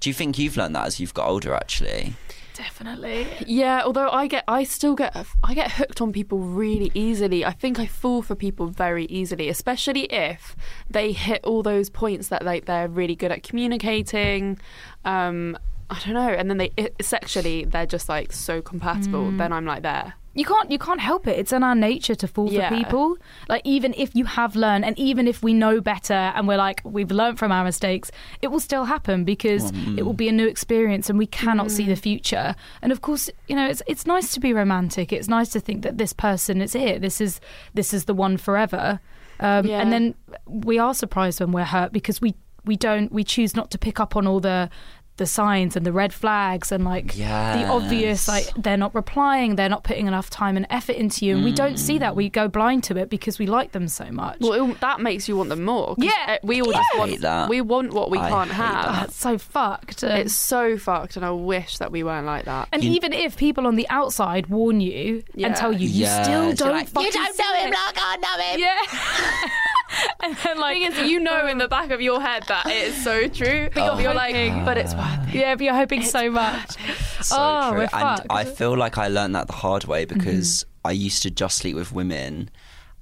Do 0.00 0.10
you 0.10 0.14
think 0.14 0.38
you've 0.38 0.56
learned 0.56 0.74
that 0.76 0.86
as 0.86 1.00
you've 1.00 1.14
got 1.14 1.28
older? 1.28 1.54
Actually, 1.54 2.14
Definitely. 2.54 3.26
Yeah, 3.46 3.82
although 3.84 4.08
I 4.08 4.28
get, 4.28 4.44
I 4.46 4.62
still 4.62 4.94
get, 4.94 5.14
I 5.42 5.54
get 5.54 5.72
hooked 5.72 6.00
on 6.00 6.12
people 6.12 6.38
really 6.38 6.90
easily. 6.94 7.44
I 7.44 7.50
think 7.50 7.80
I 7.80 7.86
fall 7.86 8.22
for 8.22 8.36
people 8.36 8.68
very 8.68 9.06
easily, 9.06 9.48
especially 9.48 10.04
if 10.04 10.54
they 10.88 11.10
hit 11.10 11.42
all 11.42 11.64
those 11.64 11.90
points 11.90 12.28
that 12.28 12.44
like 12.44 12.66
they're 12.66 12.88
really 12.88 13.16
good 13.16 13.32
at 13.32 13.42
communicating. 13.42 14.58
Um, 15.04 15.58
I 15.90 15.98
don't 16.04 16.14
know, 16.14 16.28
and 16.28 16.48
then 16.48 16.58
they 16.58 16.70
it, 16.76 16.94
sexually 17.02 17.64
they're 17.64 17.86
just 17.86 18.08
like 18.08 18.32
so 18.32 18.62
compatible. 18.62 19.32
Mm. 19.32 19.38
Then 19.38 19.52
I'm 19.52 19.66
like 19.66 19.82
there. 19.82 20.14
You 20.34 20.44
can't 20.44 20.70
you 20.70 20.78
can't 20.78 21.00
help 21.00 21.26
it. 21.26 21.38
It's 21.38 21.52
in 21.52 21.62
our 21.62 21.74
nature 21.74 22.14
to 22.16 22.26
fall 22.26 22.50
Yeah. 22.52 22.68
for 22.68 22.76
people. 22.76 23.16
Like 23.48 23.62
even 23.64 23.94
if 23.96 24.14
you 24.14 24.24
have 24.24 24.56
learned 24.56 24.84
and 24.84 24.98
even 24.98 25.28
if 25.28 25.42
we 25.42 25.54
know 25.54 25.80
better 25.80 26.14
and 26.34 26.48
we're 26.48 26.56
like 26.56 26.80
we've 26.84 27.10
learned 27.10 27.38
from 27.38 27.52
our 27.52 27.64
mistakes, 27.64 28.10
it 28.42 28.48
will 28.48 28.60
still 28.60 28.84
happen 28.84 29.24
because 29.24 29.70
it 29.96 30.02
will 30.04 30.12
be 30.12 30.28
a 30.28 30.32
new 30.32 30.46
experience 30.48 31.08
and 31.08 31.18
we 31.18 31.26
cannot 31.26 31.70
see 31.70 31.86
the 31.86 31.96
future. 31.96 32.54
And 32.82 32.90
of 32.92 33.00
course, 33.00 33.30
you 33.48 33.56
know, 33.56 33.68
it's 33.68 33.82
it's 33.86 34.06
nice 34.06 34.32
to 34.34 34.40
be 34.40 34.52
romantic. 34.52 35.12
It's 35.12 35.28
nice 35.28 35.48
to 35.50 35.60
think 35.60 35.82
that 35.82 35.98
this 35.98 36.12
person 36.12 36.60
is 36.60 36.74
it. 36.74 37.00
This 37.00 37.20
is 37.20 37.40
this 37.74 37.94
is 37.94 38.04
the 38.06 38.14
one 38.14 38.36
forever. 38.36 39.00
Um, 39.40 39.66
Yeah. 39.66 39.80
And 39.80 39.92
then 39.92 40.14
we 40.46 40.78
are 40.78 40.94
surprised 40.94 41.40
when 41.40 41.52
we're 41.52 41.64
hurt 41.64 41.92
because 41.92 42.20
we 42.20 42.34
we 42.64 42.76
don't 42.76 43.12
we 43.12 43.22
choose 43.24 43.54
not 43.54 43.70
to 43.70 43.78
pick 43.78 44.00
up 44.00 44.16
on 44.16 44.26
all 44.26 44.40
the 44.40 44.70
the 45.16 45.26
signs 45.26 45.76
and 45.76 45.86
the 45.86 45.92
red 45.92 46.12
flags 46.12 46.72
and 46.72 46.84
like 46.84 47.14
the 47.14 47.64
obvious 47.68 48.26
like 48.26 48.46
they're 48.56 48.76
not 48.76 48.92
replying 48.96 49.54
they're 49.54 49.68
not 49.68 49.84
putting 49.84 50.08
enough 50.08 50.28
time 50.28 50.56
and 50.56 50.66
effort 50.70 50.96
into 50.96 51.24
you 51.24 51.36
and 51.36 51.44
we 51.44 51.52
don't 51.52 51.78
see 51.78 51.98
that 51.98 52.16
we 52.16 52.28
go 52.28 52.48
blind 52.48 52.82
to 52.82 52.96
it 52.96 53.08
because 53.08 53.38
we 53.38 53.46
like 53.46 53.70
them 53.70 53.86
so 53.86 54.04
much 54.10 54.38
Well, 54.40 54.70
it, 54.70 54.80
that 54.80 55.00
makes 55.00 55.28
you 55.28 55.36
want 55.36 55.50
them 55.50 55.64
more 55.64 55.94
Yeah. 55.98 56.10
uh, 56.26 56.36
we 56.42 56.60
all 56.60 56.72
just 56.72 56.88
I 56.94 56.98
want 56.98 57.10
hate 57.12 57.20
that. 57.20 57.48
we 57.48 57.60
want 57.60 57.92
what 57.92 58.10
we 58.10 58.18
I 58.18 58.28
can't 58.28 58.50
have. 58.50 58.84
That. 58.94 59.04
it's 59.08 59.16
so 59.16 59.38
fucked 59.38 60.02
And- 60.02 60.18
It's 60.22 60.34
so 60.34 60.76
fucked, 60.78 61.16
and 61.16 61.24
I 61.24 61.30
wish 61.30 61.78
that 61.78 61.92
we 61.92 62.02
weren't 62.02 62.26
like 62.26 62.46
that. 62.46 62.68
and 62.72 62.82
You- 62.82 62.90
even 62.94 63.12
if 63.12 63.36
people 63.36 63.66
on 63.68 63.76
the 63.76 63.88
outside 63.90 64.48
warn 64.48 64.80
you 64.80 65.22
Yeah. 65.34 65.46
and 65.48 65.56
tell 65.56 65.72
you 65.72 65.86
you 65.88 66.00
Yes. 66.02 66.24
still 66.26 66.52
don't 66.54 66.74
like, 66.76 66.88
fucking 66.88 67.06
"You 67.06 67.12
don't 67.12 67.38
know 67.38 67.54
him 67.54 67.68
it." 67.68 67.76
like 67.86 67.98
I 68.00 68.16
know 68.16 68.44
him. 68.44 68.60
yeah 68.60 69.48
and 70.22 70.36
then 70.36 70.58
like 70.58 70.78
thing 70.78 70.92
is, 70.92 71.10
you 71.10 71.20
know 71.20 71.46
in 71.46 71.58
the 71.58 71.68
back 71.68 71.90
of 71.90 72.00
your 72.00 72.20
head 72.20 72.44
that 72.48 72.66
it 72.66 72.88
is 72.88 73.02
so 73.04 73.28
true, 73.28 73.68
but 73.74 73.94
Oh. 73.94 73.98
you're 73.98 74.14
like, 74.14 74.34
but 74.64 74.76
it's 74.78 74.94
worth 74.94 75.28
it. 75.28 75.34
yeah 75.34 75.54
but 75.54 75.64
you're 75.64 75.74
hoping 75.74 76.02
so 76.02 76.30
much 76.30 76.76
So 77.22 77.36
Oh, 77.38 77.68
true. 77.70 77.78
we're 77.78 77.82
and 77.84 77.90
fucked. 77.90 78.26
I 78.30 78.44
feel 78.44 78.76
like 78.76 78.98
I 78.98 79.08
learned 79.08 79.34
that 79.34 79.46
the 79.46 79.54
hard 79.54 79.84
way 79.84 80.04
mm-hmm. 80.04 80.18
because 80.18 80.66
I 80.84 80.92
used 80.92 81.22
to 81.22 81.30
just 81.30 81.58
sleep 81.58 81.74
with 81.76 81.92
women. 81.92 82.50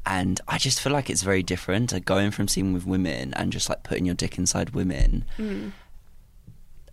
And 0.05 0.41
I 0.49 0.59
just 0.59 0.81
feel 0.81 0.93
like 0.93 1.09
it's 1.11 1.23
very 1.23 1.43
different. 1.45 1.93
Like 1.93 2.05
going 2.05 2.31
from 2.33 2.49
sleeping 2.49 2.73
with 2.73 2.87
women 2.87 3.33
and 3.35 3.53
just 3.53 3.69
like 3.69 3.83
putting 3.85 4.05
your 4.05 4.17
dick 4.17 4.37
inside 4.37 4.71
women, 4.71 5.25
mm. 5.39 5.71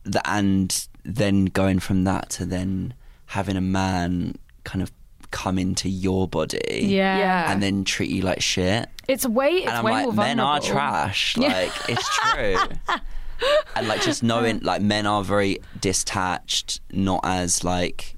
the, 0.03 0.21
and 0.29 0.88
then 1.03 1.45
going 1.45 1.79
from 1.79 2.03
that 2.03 2.29
to 2.31 2.45
then 2.45 2.93
having 3.27 3.55
a 3.57 3.62
man 3.62 4.35
kind 4.63 4.81
of 4.83 4.91
come 5.31 5.57
into 5.59 5.89
your 5.89 6.27
body, 6.27 6.59
yeah, 6.83 7.17
Yeah. 7.19 7.51
and 7.51 7.61
then 7.61 7.83
treat 7.83 8.09
you 8.09 8.21
like 8.23 8.41
shit. 8.41 8.87
it's 9.07 9.25
way 9.25 9.49
it's 9.49 9.67
and 9.67 9.77
I'm 9.77 9.83
way 9.85 9.91
like, 9.91 10.03
more 10.05 10.13
men 10.13 10.39
are 10.39 10.59
vulnerable. 10.59 10.79
trash. 10.79 11.37
Yeah. 11.39 11.47
Like 11.49 11.89
it's 11.89 12.09
true. 12.17 12.57
and 13.75 13.87
like 13.87 14.01
just 14.01 14.23
knowing, 14.23 14.59
like 14.59 14.81
men 14.81 15.05
are 15.05 15.23
very 15.23 15.59
detached, 15.81 16.81
not 16.91 17.21
as 17.23 17.63
like 17.63 18.15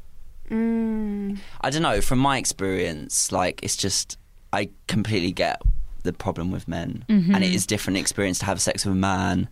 Mm. 0.49 1.37
I 1.61 1.69
don't 1.69 1.81
know. 1.81 2.01
From 2.01 2.19
my 2.19 2.37
experience, 2.37 3.31
like 3.31 3.61
it's 3.63 3.77
just 3.77 4.17
I 4.51 4.69
completely 4.87 5.31
get 5.31 5.61
the 6.03 6.11
problem 6.13 6.51
with 6.51 6.67
men, 6.67 7.05
Mm-hmm. 7.07 7.33
and 7.35 7.43
it 7.43 7.53
is 7.53 7.65
different 7.65 7.97
experience 7.99 8.39
to 8.39 8.45
have 8.45 8.59
sex 8.61 8.85
with 8.85 8.93
a 8.93 8.97
man, 8.97 9.47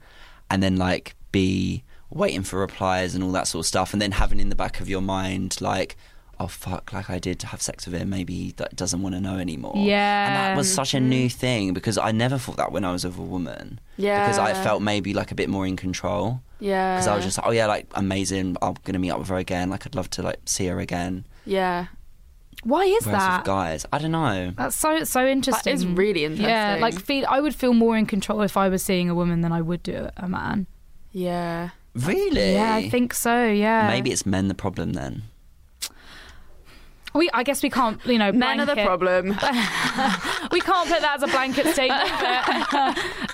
and 0.49 0.61
then 0.61 0.75
like 0.75 1.15
be 1.31 1.83
waiting 2.09 2.43
for 2.43 2.59
replies 2.59 3.15
and 3.15 3.23
all 3.23 3.31
that 3.31 3.47
sort 3.47 3.63
of 3.63 3.67
stuff, 3.67 3.93
and 3.93 4.01
then 4.01 4.11
having 4.11 4.39
in 4.41 4.49
the 4.49 4.55
back 4.55 4.79
of 4.81 4.89
your 4.89 5.01
mind 5.01 5.61
like. 5.61 5.95
Oh 6.41 6.47
fuck! 6.47 6.93
Like 6.93 7.09
I 7.09 7.19
did 7.19 7.37
to 7.41 7.47
have 7.47 7.61
sex 7.61 7.85
with 7.85 7.95
him. 7.95 8.09
Maybe 8.09 8.33
he 8.33 8.51
d- 8.53 8.63
doesn't 8.73 9.01
want 9.01 9.13
to 9.15 9.19
know 9.21 9.37
anymore. 9.37 9.73
Yeah. 9.75 9.81
and 10.27 10.33
Yeah. 10.33 10.47
that 10.49 10.57
was 10.57 10.73
such 10.73 10.93
a 10.93 10.99
new 10.99 11.29
thing 11.29 11.73
because 11.73 11.97
I 11.97 12.11
never 12.13 12.37
thought 12.37 12.57
that 12.57 12.71
when 12.71 12.85
I 12.85 12.91
was 12.93 13.03
with 13.03 13.17
a 13.17 13.21
woman. 13.21 13.79
Yeah. 13.97 14.23
because 14.25 14.39
I 14.39 14.53
felt 14.53 14.81
maybe 14.81 15.13
like 15.13 15.31
a 15.31 15.35
bit 15.35 15.49
more 15.49 15.67
in 15.67 15.75
control. 15.75 16.41
Yeah. 16.61 16.95
Because 16.95 17.07
I 17.07 17.15
was 17.15 17.25
just 17.25 17.37
like, 17.37 17.47
oh 17.47 17.51
yeah, 17.51 17.67
like 17.67 17.87
amazing. 17.93 18.55
I'm 18.61 18.75
gonna 18.85 18.99
meet 18.99 19.11
up 19.11 19.19
with 19.19 19.27
her 19.27 19.35
again. 19.37 19.69
Like 19.69 19.85
I'd 19.85 19.95
love 19.95 20.09
to 20.11 20.21
like 20.23 20.39
see 20.45 20.67
her 20.67 20.79
again. 20.79 21.25
yeah. 21.45 21.87
why 22.63 22.83
is 22.83 23.05
Whereas 23.05 23.21
that 23.21 23.37
with 23.39 23.45
guys, 23.45 23.85
I 23.91 23.97
don't 23.99 24.11
know. 24.11 24.51
That's 24.55 24.75
so 24.75 25.03
so 25.03 25.25
interesting. 25.27 25.73
It's 25.73 25.83
really 25.85 26.23
interesting. 26.25 26.49
Yeah, 26.49 26.77
like 26.79 26.99
feel 26.99 27.25
I 27.29 27.39
would 27.41 27.55
feel 27.55 27.73
more 27.73 27.97
in 27.97 28.05
control 28.05 28.41
if 28.43 28.55
I 28.57 28.69
was 28.69 28.81
seeing 28.83 29.09
a 29.09 29.15
woman 29.15 29.41
than 29.41 29.51
I 29.51 29.61
would 29.61 29.83
do 29.83 30.09
a 30.15 30.27
man. 30.27 30.67
Yeah. 31.11 31.69
Really? 31.95 32.53
Yeah, 32.53 32.75
I 32.75 32.89
think 32.89 33.13
so. 33.13 33.47
Yeah, 33.47 33.87
Maybe 33.87 34.11
it's 34.11 34.25
men 34.25 34.47
the 34.47 34.53
problem 34.53 34.93
then. 34.93 35.23
We. 37.19 37.29
I 37.33 37.43
guess 37.43 37.61
we 37.61 37.69
can't. 37.69 38.03
You 38.05 38.17
know, 38.17 38.31
Men 38.31 38.59
are 38.59 38.65
the 38.65 38.75
problem. 38.91 39.27
we 40.51 40.61
can't 40.69 40.87
put 40.89 41.01
that 41.01 41.13
as 41.17 41.23
a 41.23 41.27
blanket 41.27 41.67
statement. 41.75 42.09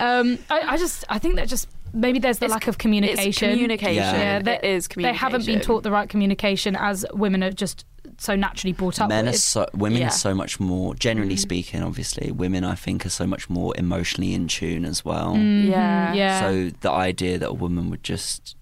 um, 0.01 0.37
I, 0.49 0.73
I 0.73 0.77
just 0.77 1.03
I 1.09 1.19
think 1.19 1.35
that 1.35 1.47
just 1.47 1.67
maybe 1.93 2.19
there's 2.19 2.39
the 2.39 2.45
It's- 2.45 2.55
lack 2.55 2.67
of 2.67 2.77
communication. 2.77 3.27
It's 3.29 3.39
communication. 3.39 3.95
Yeah. 3.95 4.17
Yeah, 4.17 4.39
That 4.41 4.65
is 4.65 4.87
They 4.87 4.93
communication. 4.93 5.19
haven't 5.19 5.45
been 5.45 5.61
taught 5.61 5.83
the 5.83 5.91
right 5.91 6.09
communication 6.09 6.75
as 6.75 7.05
women 7.13 7.43
are 7.43 7.51
just 7.51 7.85
so 8.17 8.35
naturally 8.35 8.71
brought 8.71 9.01
up 9.01 9.09
men 9.09 9.27
are 9.27 9.33
so 9.33 9.65
women 9.73 9.99
Yeah. 10.01 10.07
are 10.07 10.11
so 10.11 10.33
much 10.33 10.59
more. 10.59 10.95
Generally 10.95 11.37
speaking, 11.37 11.81
obviously, 11.83 12.31
women 12.31 12.63
I 12.63 12.75
think 12.75 13.05
are 13.05 13.09
so 13.09 13.25
much 13.27 13.49
more 13.49 13.73
emotionally 13.77 14.33
in 14.33 14.47
tune 14.47 14.85
as 14.85 15.03
well. 15.03 15.33
Mhm, 15.35 15.69
Yeah. 15.69 16.13
yeah. 16.13 16.39
So 16.41 16.71
the 16.81 16.91
idea 16.91 17.37
that 17.39 17.49
a 17.49 17.53
woman 17.53 17.89
would 17.89 18.03
just 18.03 18.55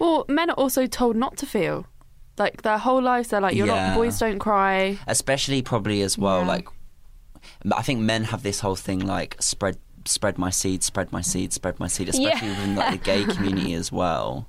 Well, 0.00 0.24
men 0.28 0.50
are 0.50 0.54
also 0.54 0.86
told 0.86 1.14
not 1.16 1.36
to 1.38 1.46
feel. 1.46 1.86
Like 2.38 2.62
their 2.62 2.78
whole 2.78 3.02
lives, 3.02 3.28
they're 3.28 3.40
like, 3.40 3.54
"You're 3.56 3.66
Yeah. 3.66 3.88
not. 3.88 3.96
Boys 3.96 4.18
don't 4.18 4.38
cry." 4.38 4.98
especially 5.06 5.62
probably 5.62 6.02
as 6.02 6.16
well 6.18 6.40
Yeah. 6.40 6.46
like 6.48 6.68
I 7.76 7.82
think 7.82 8.00
men 8.00 8.24
have 8.24 8.42
this 8.42 8.60
whole 8.60 8.76
thing 8.76 9.00
like 9.00 9.36
spread 9.40 9.78
spread 10.04 10.38
my 10.38 10.50
seed, 10.50 10.82
spread 10.82 11.12
my 11.12 11.20
seed, 11.20 11.52
spread 11.52 11.78
my 11.80 11.86
seed, 11.86 12.08
especially 12.08 12.48
Yeah. 12.48 12.58
within 12.58 12.76
like 12.76 12.90
the 12.92 12.98
gay 13.04 13.24
community 13.24 13.74
as 13.74 13.90
well. 13.92 14.46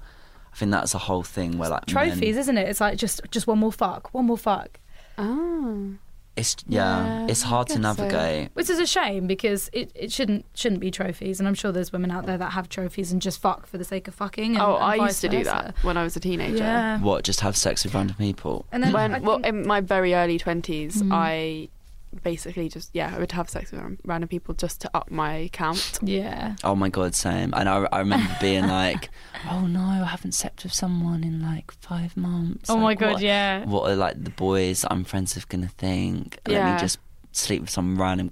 I 0.53 0.55
think 0.57 0.71
that's 0.71 0.93
a 0.95 0.99
whole 0.99 1.23
thing 1.23 1.57
where 1.57 1.69
like 1.69 1.85
trophies, 1.85 2.19
Men, 2.35 2.39
isn't 2.39 2.57
it? 2.57 2.67
It's 2.69 2.81
like 2.81 2.97
just 2.97 3.21
just 3.31 3.45
one 3.47 3.59
more 3.59 3.71
fuck, 3.71 4.13
one 4.13 4.25
more 4.25 4.37
fuck. 4.37 4.79
Oh. 5.17 5.93
It's 6.39 6.55
yeah, 6.67 7.19
Yeah, 7.25 7.27
it's 7.29 7.41
hard 7.43 7.67
to 7.67 7.79
guess 7.79 7.97
so. 7.97 8.03
navigate. 8.03 8.49
Which 8.53 8.69
is 8.69 8.79
a 8.79 8.85
shame 8.87 9.27
because 9.27 9.69
it, 9.73 9.91
it 9.95 10.11
shouldn't 10.11 10.45
shouldn't 10.55 10.81
be 10.81 10.91
trophies, 10.91 11.39
and 11.39 11.47
I'm 11.47 11.53
sure 11.55 11.71
there's 11.71 11.91
women 11.91 12.11
out 12.11 12.25
there 12.25 12.37
that 12.37 12.51
have 12.53 12.69
trophies 12.69 13.11
and 13.11 13.21
just 13.21 13.39
fuck 13.41 13.67
for 13.67 13.77
the 13.77 13.83
sake 13.83 14.07
of 14.07 14.15
fucking. 14.15 14.55
And, 14.55 14.61
oh, 14.63 14.75
and 14.75 14.83
I 14.83 14.97
vice 14.97 15.09
used 15.09 15.21
to 15.21 15.29
do 15.29 15.43
that 15.43 15.75
when 15.83 15.97
I 15.97 16.03
was 16.03 16.15
a 16.15 16.19
teenager. 16.19 16.57
Yeah, 16.57 16.99
What? 17.01 17.23
Just 17.23 17.41
have 17.41 17.55
sex 17.57 17.83
with 17.83 17.93
random 17.93 18.15
people? 18.17 18.65
and 18.71 18.83
then 18.83 18.93
When 18.93 19.15
I 19.15 19.19
well, 19.19 19.37
in 19.37 19.67
my 19.67 19.81
very 19.81 20.13
early 20.15 20.37
twenties, 20.39 21.01
Mm. 21.01 21.09
I 21.13 21.69
basically 22.23 22.69
just 22.69 22.89
yeah, 22.93 23.13
I 23.15 23.19
would 23.19 23.31
have 23.33 23.49
sex 23.49 23.71
with 23.71 23.81
random 24.03 24.27
people 24.27 24.53
just 24.53 24.81
to 24.81 24.91
up 24.93 25.11
my 25.11 25.49
count. 25.53 25.99
yeah, 26.01 26.55
Oh 26.63 26.75
my 26.75 26.89
god, 26.89 27.15
same. 27.15 27.53
And 27.55 27.67
I, 27.69 27.87
I 27.91 27.99
remember 27.99 28.35
being 28.41 28.67
like, 28.81 29.09
oh 29.49 29.67
no, 29.67 29.81
I 29.81 30.05
haven't 30.05 30.33
slept 30.33 30.63
with 30.63 30.73
someone 30.73 31.23
in 31.23 31.41
like 31.41 31.71
five 31.71 32.15
months. 32.17 32.69
oh 32.69 32.77
my 32.77 32.95
god, 32.95 33.13
what, 33.13 33.21
yeah, 33.21 33.65
What 33.65 33.89
are 33.91 33.95
like 33.95 34.23
the 34.23 34.31
boys 34.31 34.85
I'm 34.89 35.03
friends 35.03 35.35
with 35.35 35.47
gonna 35.49 35.67
think? 35.67 36.39
Let 36.47 36.53
Yeah. 36.55 36.73
me 36.73 36.79
just 36.79 36.97
sleep 37.31 37.61
with 37.61 37.69
some 37.69 37.99
random. 37.99 38.31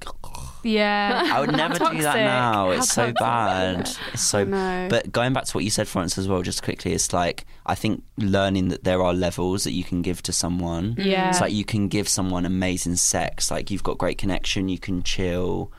yeah. 0.64 1.30
I 1.34 1.40
would 1.40 1.52
never 1.52 1.78
do 1.78 2.02
that 2.02 2.16
now. 2.16 2.72
It's 2.72 2.90
so 2.90 3.14
bad. 3.14 3.90
It's 4.14 4.22
so. 4.22 4.44
No. 4.44 4.88
But 4.90 5.12
going 5.12 5.34
back 5.34 5.46
to 5.46 5.58
what 5.58 5.64
you 5.64 5.70
said, 5.70 5.88
Florence, 5.88 6.18
as 6.18 6.28
well, 6.28 6.42
just 6.42 6.64
quickly, 6.64 6.94
it's 6.94 7.14
like 7.14 7.46
I 7.66 7.76
think 7.76 8.04
learning 8.18 8.70
that 8.70 8.84
there 8.84 9.02
are 9.02 9.14
levels 9.14 9.64
that 9.64 9.74
you 9.74 9.84
can 9.84 10.02
give 10.02 10.22
to 10.24 10.34
someone. 10.34 10.96
Yeah. 10.98 11.30
It's 11.30 11.42
like 11.42 11.54
you 11.54 11.66
can 11.66 11.88
give 11.88 12.08
someone 12.10 12.46
amazing 12.46 12.96
sex, 12.96 13.52
like 13.52 13.72
you've 13.72 13.84
got 13.84 13.98
great 13.98 14.18
connection, 14.18 14.70
you 14.70 14.80
can 14.80 15.04
chill, 15.04 15.72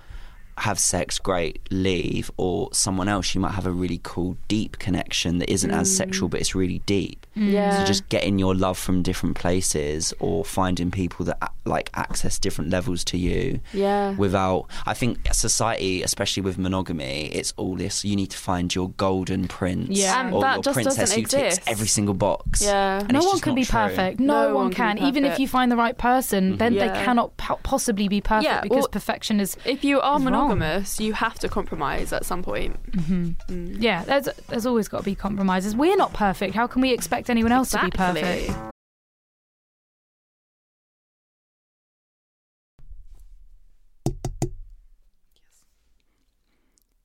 have 0.61 0.79
sex, 0.79 1.19
great, 1.19 1.61
leave, 1.71 2.31
or 2.37 2.69
someone 2.73 3.09
else 3.09 3.35
you 3.35 3.41
might 3.41 3.53
have 3.53 3.67
a 3.67 3.73
really 3.73 4.01
cool, 4.03 4.37
deep 4.49 4.79
connection 4.79 5.39
that 5.39 5.51
isn't 5.51 5.71
as 5.71 5.95
sexual, 5.95 6.29
mm. 6.29 6.33
but 6.33 6.41
it's 6.41 6.55
really 6.55 6.81
deep. 6.87 7.27
Mm. 7.37 7.53
yeah. 7.53 7.79
So 7.79 7.85
just 7.85 8.09
getting 8.09 8.39
your 8.39 8.55
love 8.55 8.79
from 8.79 9.03
different 9.03 9.37
places, 9.37 10.13
or 10.21 10.45
finding 10.45 10.91
people 10.91 11.25
that 11.27 11.53
like 11.65 11.91
access 11.95 12.39
different 12.39 12.71
levels 12.71 13.05
to 13.05 13.19
you 13.19 13.61
yeah. 13.75 14.13
without 14.13 14.67
i 14.87 14.95
think 14.95 15.19
society 15.33 16.03
especially 16.03 16.43
with 16.43 16.57
monogamy 16.57 17.27
it's 17.27 17.53
all 17.59 17.77
this 17.77 18.07
you 18.07 18.17
need 18.17 18.31
to 18.31 18.39
find 18.39 18.75
your 18.75 18.89
golden 18.91 19.47
prince 19.47 19.91
Yeah. 19.91 20.27
And 20.27 20.35
or 20.35 20.41
that 20.41 20.57
your 20.57 20.63
just 20.63 20.75
princess 20.75 20.97
doesn't 20.97 21.19
who 21.19 21.27
ticks 21.27 21.57
exist. 21.59 21.69
every 21.69 21.87
single 21.87 22.15
box 22.15 22.63
Yeah. 22.63 23.01
And 23.01 23.13
no 23.13 23.21
one 23.21 23.41
can 23.41 23.55
be 23.55 23.65
true. 23.65 23.79
perfect. 23.79 24.19
No, 24.19 24.49
No 24.49 24.55
one 24.55 24.65
one 24.65 24.73
can 24.73 24.97
can. 24.97 25.07
Even 25.07 25.25
if 25.25 25.39
you 25.39 25.49
find 25.49 25.71
the 25.71 25.77
right 25.77 25.97
person, 25.97 26.57
then 26.57 26.75
they 26.75 26.89
mm-hmm. 26.89 27.05
cannot 27.05 27.37
po- 27.37 27.61
possibly 27.63 28.09
be 28.09 28.21
perfect 28.21 28.45
Yeah, 28.45 28.61
because 28.61 28.79
well- 28.79 28.89
perfection 28.89 29.41
is. 29.41 29.57
if 29.65 29.85
you 29.85 30.01
are 30.01 30.19
is 30.19 30.25
wrong. 30.25 30.48
Monogamous, 30.49 31.01
you 31.01 31.13
have 31.13 31.39
to 31.41 31.49
compromise 31.49 32.13
at 32.13 32.25
some 32.25 32.43
point. 32.43 32.77
Mm. 32.93 33.77
Yeah, 33.81 34.05
there's 34.05 34.29
there's 34.49 34.67
always 34.67 34.89
got 34.89 34.99
to 34.99 35.05
be 35.05 35.15
compromises. 35.15 35.77
We're 35.77 35.97
not 35.97 36.13
perfect. 36.13 36.55
How 36.55 36.67
can 36.67 36.83
we 36.83 36.93
expect 36.93 37.31
anyone 37.31 37.53
else 37.53 37.71
to 37.71 37.85
be 37.85 37.91
perfect? 37.91 38.53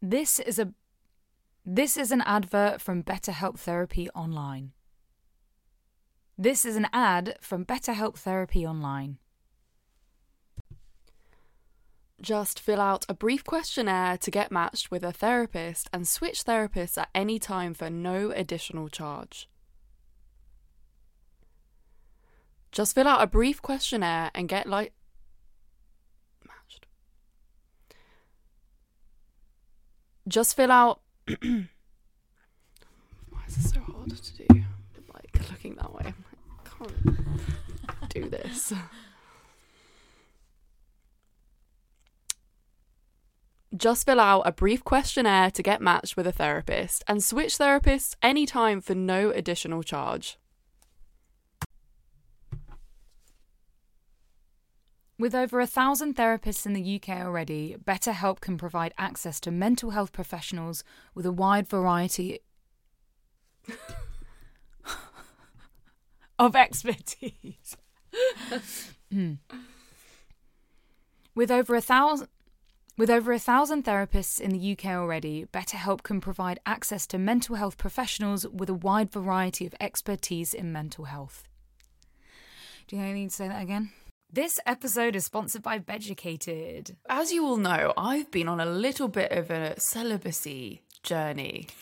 This 0.02 0.40
is 0.40 0.60
a 0.60 0.74
this 1.66 1.96
is 1.96 2.12
an 2.12 2.22
advert 2.22 2.82
from 2.82 3.04
BetterHelp 3.04 3.58
Therapy 3.58 4.10
Online. 4.10 4.74
This 6.38 6.66
is 6.66 6.76
an 6.76 6.88
ad 6.92 7.38
from 7.40 7.64
BetterHelp 7.64 8.18
Therapy 8.18 8.66
Online. 8.66 9.20
Just 12.24 12.58
fill 12.58 12.80
out 12.80 13.06
a 13.10 13.14
brief 13.14 13.44
questionnaire 13.44 14.16
to 14.20 14.32
get 14.32 14.50
matched 14.50 14.90
with 14.90 15.04
a 15.04 15.12
therapist 15.12 15.90
and 15.92 16.08
switch 16.08 16.46
therapists 16.46 16.98
at 16.98 17.10
any 17.14 17.38
time 17.38 17.74
for 17.74 17.90
no 17.90 18.32
additional 18.32 18.88
charge. 18.88 19.50
Just 22.72 22.96
fill 22.96 23.10
out 23.10 23.22
a 23.22 23.28
brief 23.28 23.62
questionnaire 23.62 24.32
and 24.34 24.48
get 24.48 24.68
like 24.68 24.94
matched. 26.48 26.86
Just 30.26 30.56
fill 30.56 30.72
out 30.72 31.02
Why 31.28 31.68
is 33.50 33.58
this 33.58 33.72
so 33.74 33.82
hard 33.82 34.12
to 34.16 34.38
do? 34.38 34.64
Like 35.14 35.50
looking 35.50 35.76
that 35.76 35.94
way. 35.94 36.14
I 36.80 36.86
can't 36.86 38.10
do 38.10 38.30
this. 38.30 38.72
Just 43.76 44.06
fill 44.06 44.20
out 44.20 44.44
a 44.46 44.52
brief 44.52 44.84
questionnaire 44.84 45.50
to 45.50 45.64
get 45.64 45.82
matched 45.82 46.16
with 46.16 46.28
a 46.28 46.32
therapist 46.32 47.04
and 47.08 47.24
switch 47.24 47.58
therapists 47.58 48.16
anytime 48.22 48.82
for 48.82 48.94
no 48.94 49.32
additional 49.32 49.82
charge. 49.82 50.38
With 55.18 55.34
over 55.34 55.60
a 55.60 55.66
thousand 55.66 56.16
therapists 56.16 56.68
in 56.68 56.74
the 56.74 56.96
UK 56.96 57.22
already, 57.22 57.76
BetterHelp 57.84 58.42
can 58.42 58.58
provide 58.58 58.94
access 58.98 59.40
to 59.40 59.52
mental 59.52 59.92
health 59.92 60.12
professionals 60.12 60.84
with 61.16 61.26
a 61.26 61.32
wide 61.32 61.68
variety 61.68 62.40
of 66.38 66.56
expertise. 66.56 67.78
Hmm. 69.12 69.34
With 71.34 71.50
over 71.50 71.74
a 71.76 71.82
thousand. 71.82 72.28
With 72.96 73.10
over 73.10 73.34
a 73.34 73.40
thousand 73.40 73.86
therapists 73.86 74.40
in 74.40 74.52
the 74.52 74.72
UK 74.74 74.86
already, 74.86 75.48
BetterHelp 75.52 76.04
can 76.04 76.22
provide 76.22 76.60
access 76.64 77.08
to 77.08 77.18
mental 77.18 77.56
health 77.56 77.76
professionals 77.76 78.48
with 78.48 78.70
a 78.70 78.76
wide 78.76 79.12
variety 79.12 79.66
of 79.66 79.74
expertise 79.82 80.54
in 80.54 80.72
mental 80.72 81.06
health. 81.06 81.48
Do 82.88 82.96
you 82.96 83.02
think 83.02 83.12
I 83.12 83.14
need 83.18 83.30
to 83.32 83.36
say 83.36 83.48
that 83.48 83.64
again? 83.64 83.92
This 84.32 84.60
episode 84.68 85.16
is 85.16 85.26
sponsored 85.26 85.64
by 85.64 85.80
Beducated. 85.80 86.96
As 87.10 87.32
you 87.32 87.44
all 87.48 87.58
know, 87.58 87.94
I've 87.98 88.30
been 88.30 88.48
on 88.48 88.60
a 88.60 88.66
little 88.66 89.08
bit 89.08 89.32
of 89.32 89.50
a 89.50 89.80
celibacy 89.80 90.84
journey. 91.02 91.70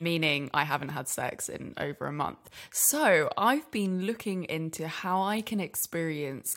meaning 0.00 0.50
I 0.52 0.64
haven't 0.64 0.90
had 0.90 1.08
sex 1.08 1.48
in 1.48 1.74
over 1.78 2.06
a 2.06 2.12
month. 2.12 2.50
So 2.70 3.30
I've 3.36 3.70
been 3.70 4.04
looking 4.06 4.44
into 4.44 4.88
how 4.88 5.22
I 5.22 5.40
can 5.40 5.60
experience 5.60 6.56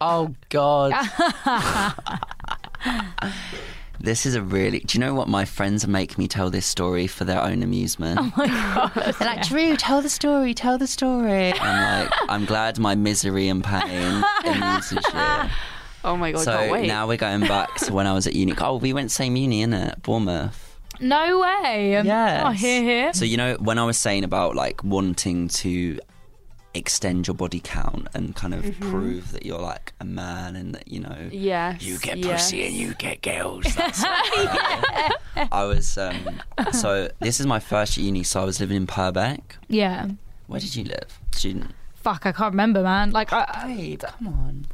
Oh 0.00 0.34
God. 0.48 0.94
this 4.00 4.24
is 4.24 4.34
a 4.34 4.42
really. 4.42 4.80
Do 4.80 4.96
you 4.96 5.04
know 5.04 5.14
what? 5.14 5.28
My 5.28 5.44
friends 5.44 5.86
make 5.86 6.16
me 6.16 6.26
tell 6.26 6.48
this 6.48 6.64
story 6.64 7.06
for 7.06 7.24
their 7.24 7.42
own 7.42 7.62
amusement. 7.62 8.18
Oh 8.20 8.32
my 8.36 8.46
God. 8.46 8.92
They're 9.18 9.28
like, 9.28 9.46
Drew, 9.46 9.76
tell 9.76 10.00
the 10.00 10.08
story, 10.08 10.54
tell 10.54 10.78
the 10.78 10.86
story. 10.86 11.52
I'm 11.52 12.04
like, 12.04 12.12
I'm 12.28 12.44
glad 12.46 12.78
my 12.78 12.94
misery 12.94 13.48
and 13.48 13.62
pain 13.62 14.24
amuses 14.44 15.04
you. 15.12 15.20
Oh 16.02 16.16
my 16.16 16.32
God, 16.32 16.44
so 16.44 16.76
now 16.76 17.06
we're 17.06 17.18
going 17.18 17.42
back 17.42 17.74
to 17.80 17.92
when 17.92 18.06
I 18.06 18.14
was 18.14 18.26
at 18.26 18.34
uni. 18.34 18.54
Oh, 18.58 18.76
we 18.76 18.94
went 18.94 19.10
same 19.10 19.36
uni, 19.36 19.62
innit? 19.62 20.00
Bournemouth. 20.00 20.78
No 20.98 21.40
way. 21.40 21.96
Um, 21.96 22.06
yeah. 22.06 22.44
Oh, 22.46 22.52
here, 22.52 22.82
here. 22.82 23.12
So, 23.12 23.26
you 23.26 23.36
know, 23.36 23.56
when 23.56 23.78
I 23.78 23.84
was 23.84 23.98
saying 23.98 24.24
about 24.24 24.56
like 24.56 24.82
wanting 24.82 25.48
to 25.48 26.00
extend 26.74 27.26
your 27.26 27.34
body 27.34 27.60
count 27.62 28.06
and 28.14 28.36
kind 28.36 28.54
of 28.54 28.78
prove 28.78 29.32
that 29.32 29.44
you're 29.44 29.58
like 29.60 29.92
a 30.00 30.04
man 30.04 30.54
and 30.54 30.72
that 30.74 30.86
you 30.86 31.00
know 31.00 31.28
Yes. 31.32 31.82
you 31.82 31.98
get 31.98 32.18
yes. 32.18 32.44
pussy 32.44 32.64
and 32.66 32.74
you 32.74 32.94
get 32.94 33.22
girls. 33.22 33.64
That's 33.74 34.02
I 34.04 35.64
was 35.64 35.98
um, 35.98 36.40
so 36.72 37.08
this 37.20 37.40
is 37.40 37.46
my 37.46 37.58
first 37.58 37.96
uni, 37.96 38.22
so 38.22 38.40
I 38.40 38.44
was 38.44 38.60
living 38.60 38.76
in 38.76 38.86
Purbeck. 38.86 39.40
Yeah. 39.68 40.08
Where 40.46 40.60
did 40.60 40.74
you 40.76 40.84
live, 40.84 41.18
student? 41.32 41.72
Fuck, 41.94 42.24
I 42.26 42.32
can't 42.32 42.52
remember, 42.52 42.82
man. 42.82 43.10
Like, 43.10 43.32
I, 43.32 43.64
Babe, 43.66 44.02
come 44.02 44.28
on. 44.28 44.66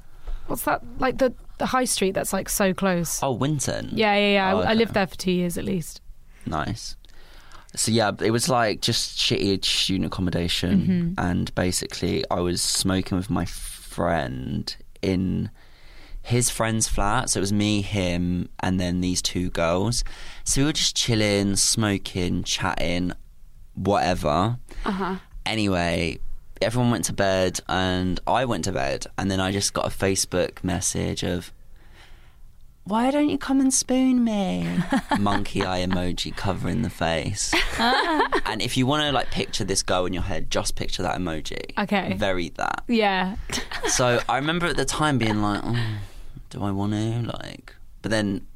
what's 0.47 0.63
that? 0.63 0.83
Like 0.99 1.19
the 1.19 1.35
the 1.59 1.67
high 1.67 1.85
street 1.87 2.13
that's 2.13 2.33
like 2.33 2.49
so 2.49 2.75
close. 2.75 3.21
Oh, 3.23 3.33
Winton. 3.33 3.89
Yeah, 3.93 4.15
yeah, 4.15 4.33
yeah. 4.33 4.53
Oh, 4.55 4.61
I, 4.61 4.71
I 4.71 4.75
lived 4.75 4.95
there 4.95 5.07
for 5.07 5.17
two 5.17 5.33
years 5.33 5.57
at 5.59 5.65
least. 5.65 6.01
Nice. 6.45 6.97
So 7.77 7.93
yeah, 7.93 8.11
it 8.21 8.31
was 8.31 8.49
like 8.49 8.81
just 8.81 9.19
shitty 9.19 9.63
student 9.65 10.07
accommodation, 10.07 11.15
and 11.19 11.55
basically 11.55 12.25
I 12.31 12.41
was 12.41 12.63
smoking 12.63 13.19
with 13.19 13.29
my 13.31 13.45
friend 13.45 14.75
in 15.03 15.51
his 16.23 16.49
friend's 16.51 16.89
flat. 16.89 17.31
So 17.31 17.39
it 17.39 17.43
was 17.43 17.53
me, 17.53 17.83
him, 17.83 18.49
and 18.61 18.81
then 18.81 19.03
these 19.03 19.21
two 19.21 19.51
girls. 19.51 20.05
So 20.45 20.63
we 20.63 20.65
were 20.67 20.73
just 20.73 20.97
chilling, 20.97 21.55
smoking, 21.57 22.43
chatting, 22.45 23.13
whatever. 23.75 24.59
Uh 24.85 24.91
huh. 24.91 25.17
Anyway, 25.45 26.19
everyone 26.63 26.91
went 26.91 27.05
to 27.05 27.13
bed, 27.13 27.61
and 27.69 28.19
I 28.27 28.47
went 28.47 28.65
to 28.65 28.73
bed, 28.73 29.07
and 29.19 29.31
then 29.31 29.39
I 29.39 29.53
just 29.53 29.75
got 29.75 29.87
a 29.87 29.91
Facebook 29.91 30.65
message 30.65 31.23
of. 31.23 31.53
Why 32.87 33.11
don't 33.11 33.29
you 33.29 33.37
come 33.37 33.61
and 33.61 33.75
spoon 33.75 34.23
me? 34.23 34.79
Monkey 35.19 35.63
eye 35.63 35.85
emoji 35.85 36.35
covering 36.37 36.83
the 36.83 36.91
face. 36.91 37.53
Ah. 37.81 38.29
and 38.47 38.63
if 38.63 38.77
you 38.77 38.87
want 38.87 39.03
to 39.03 39.11
like 39.11 39.29
picture 39.33 39.65
this 39.65 39.83
girl 39.83 40.07
in 40.07 40.13
your 40.13 40.23
head, 40.23 40.53
just 40.53 40.77
picture 40.77 41.03
that 41.03 41.19
emoji. 41.19 41.77
Okay. 41.77 42.15
Very 42.15 42.51
that. 42.51 42.85
Yeah. 42.87 43.35
So 43.89 44.21
I 44.29 44.37
remember 44.37 44.67
at 44.67 44.77
the 44.77 44.85
time 44.85 45.19
being 45.19 45.43
like, 45.43 45.63
oh, 45.65 45.77
do 46.51 46.63
I 46.63 46.71
want 46.71 46.93
to? 46.93 47.23
Like, 47.23 47.75
but 48.03 48.13
then 48.13 48.47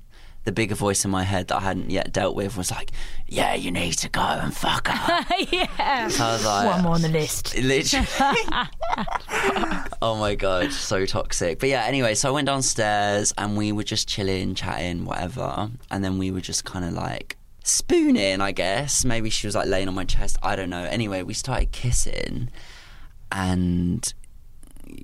the 0.45 0.53
bigger 0.53 0.75
voice 0.75 1.05
in 1.05 1.11
my 1.11 1.23
head 1.23 1.49
that 1.49 1.57
I 1.57 1.61
hadn't 1.61 1.91
yet 1.91 2.13
dealt 2.13 2.35
with 2.35 2.57
was 2.57 2.71
like, 2.71 2.93
yeah, 3.27 3.55
you 3.55 3.71
need 3.71 3.93
to 3.95 4.09
go 4.09 4.21
and 4.21 4.55
fuck 4.55 4.89
her. 4.89 5.27
yeah. 5.51 6.09
So 6.09 6.25
I 6.25 6.33
was 6.33 6.45
like, 6.45 6.67
One 6.67 6.83
more 6.83 6.95
on 6.95 7.03
the 7.03 7.09
list. 7.09 7.57
Literally. 7.63 8.07
oh 10.03 10.17
my 10.19 10.35
god, 10.35 10.73
so 10.73 11.05
toxic. 11.05 11.59
But 11.59 11.69
yeah, 11.69 11.85
anyway, 11.85 12.15
so 12.15 12.29
I 12.29 12.33
went 12.33 12.47
downstairs 12.47 13.35
and 13.37 13.57
we 13.57 13.73
were 13.73 13.85
just 13.85 14.09
chilling, 14.09 14.55
chatting, 14.55 15.05
whatever, 15.05 15.71
and 15.91 16.05
then 16.05 16.19
we 16.19 16.31
were 16.31 16.41
just 16.41 16.65
kind 16.65 16.85
of 16.85 16.93
like 16.93 17.37
spooning, 17.63 18.41
I 18.41 18.53
guess. 18.53 19.05
Maybe 19.05 19.31
she 19.31 19.47
was 19.47 19.55
like 19.55 19.69
laying 19.69 19.89
on 19.89 19.95
my 19.95 20.05
chest. 20.05 20.39
I 20.43 20.57
don't 20.57 20.71
know. 20.71 20.85
Anyway, 20.85 21.23
we 21.23 21.35
started 21.35 21.71
kissing, 21.73 22.49
and 23.31 24.13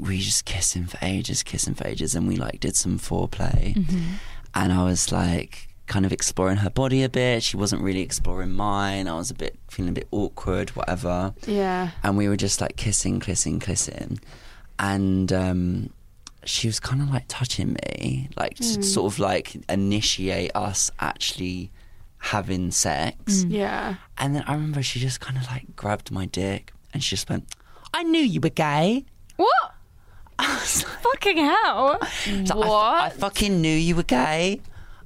we 0.01 0.19
just 0.19 0.45
kissing 0.45 0.87
for 0.87 0.99
ages, 1.03 1.43
kissing 1.43 1.75
for 1.75 1.87
ages, 1.87 2.15
and 2.15 2.27
we 2.27 2.37
like 2.37 2.61
did 2.61 2.77
some 2.77 2.99
foreplay, 2.99 3.75
mm-hmm. 3.75 4.15
And 4.57 4.73
I 4.73 4.83
was 4.85 5.13
like 5.13 5.69
kind 5.87 6.05
of 6.05 6.13
exploring 6.13 6.57
her 6.59 6.71
body 6.71 7.05
a 7.05 7.09
bit. 7.09 7.45
She 7.45 7.57
wasn't 7.57 7.81
really 7.83 8.01
exploring 8.01 8.51
mine. 8.51 9.07
I 9.07 9.15
was 9.15 9.31
a 9.31 9.35
bit 9.35 9.57
feeling 9.71 9.91
a 9.91 9.93
bit 9.93 10.09
awkward, 10.11 10.71
whatever 10.71 11.33
Yeah. 11.47 11.91
and 12.03 12.17
we 12.17 12.29
were 12.29 12.37
just 12.37 12.61
like 12.61 12.75
kissing, 12.77 13.21
kissing, 13.21 13.61
kissing, 13.61 14.19
and 14.81 15.33
um, 15.33 15.91
she 16.45 16.67
was 16.67 16.81
kind 16.81 17.01
of 17.03 17.11
like 17.11 17.25
touching 17.29 17.75
me, 17.75 18.29
like 18.37 18.55
to 18.57 18.83
sort 18.83 19.13
of 19.13 19.19
like 19.21 19.57
initiate 19.69 20.51
us 20.57 20.91
actually 20.99 21.71
having 22.19 22.71
sex. 22.73 23.45
Yeah. 23.45 23.95
And 24.19 24.35
then 24.35 24.43
I 24.49 24.55
remember 24.55 24.83
she 24.83 24.99
just 24.99 25.21
kind 25.21 25.37
of 25.39 25.47
like 25.47 25.77
grabbed 25.77 26.11
my 26.11 26.27
dick 26.27 26.73
and 26.93 27.03
she 27.05 27.11
just 27.17 27.29
went, 27.31 27.45
"I 27.95 28.03
knew 28.03 28.21
you 28.21 28.41
were 28.41 28.49
gay." 28.51 29.05
What? 29.37 29.75
I 30.39 30.55
was 30.61 30.85
like, 30.85 30.99
Fucking 31.03 31.37
hell. 31.39 31.99
so 32.45 32.55
I- 32.63 32.69
What? 32.69 33.03
I, 33.05 33.11
fucking 33.11 33.61
knew 33.61 33.75
you 33.77 33.97
were 33.97 34.03
gay. 34.03 34.61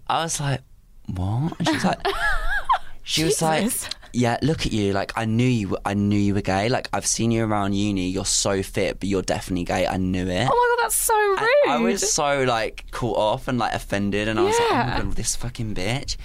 I 0.08 0.22
was 0.24 0.40
like, 0.40 0.60
what? 1.06 1.52
And 1.58 1.68
she 1.68 1.74
was 1.74 1.84
like, 1.84 2.06
she 3.02 3.24
was 3.24 3.42
like, 3.42 3.62
Jesus. 3.64 3.88
yeah, 4.12 4.38
look 4.42 4.66
at 4.66 4.72
you. 4.72 4.92
Like 4.92 5.12
I 5.16 5.24
knew 5.24 5.46
you. 5.46 5.68
were- 5.70 5.80
I 5.84 5.94
knew 5.94 6.18
you 6.18 6.34
were 6.34 6.40
gay. 6.40 6.68
Like 6.68 6.88
I've 6.92 7.06
seen 7.06 7.30
you 7.30 7.44
around 7.44 7.74
uni. 7.74 8.08
You're 8.08 8.24
so 8.24 8.62
fit, 8.62 8.98
but 9.00 9.08
you're 9.08 9.22
definitely 9.22 9.64
gay. 9.64 9.86
I 9.86 9.96
knew 9.98 10.26
it. 10.26 10.48
Oh 10.50 10.54
my 10.54 10.76
god, 10.76 10.84
that's 10.84 10.96
so 10.96 11.14
rude. 11.14 11.40
And 11.64 11.72
I 11.72 11.78
was 11.78 12.12
so 12.12 12.42
like 12.44 12.86
caught 12.90 13.16
off 13.16 13.46
and 13.48 13.58
like 13.58 13.74
offended, 13.74 14.26
and 14.28 14.38
I 14.38 14.42
was 14.42 14.58
like, 14.58 14.68
"Oh 14.70 14.74
my 14.74 14.78
Yeah. 14.86 15.02
god, 15.02 15.12
this 15.12 15.36
fucking 15.36 15.74
bitch!" 15.74 16.16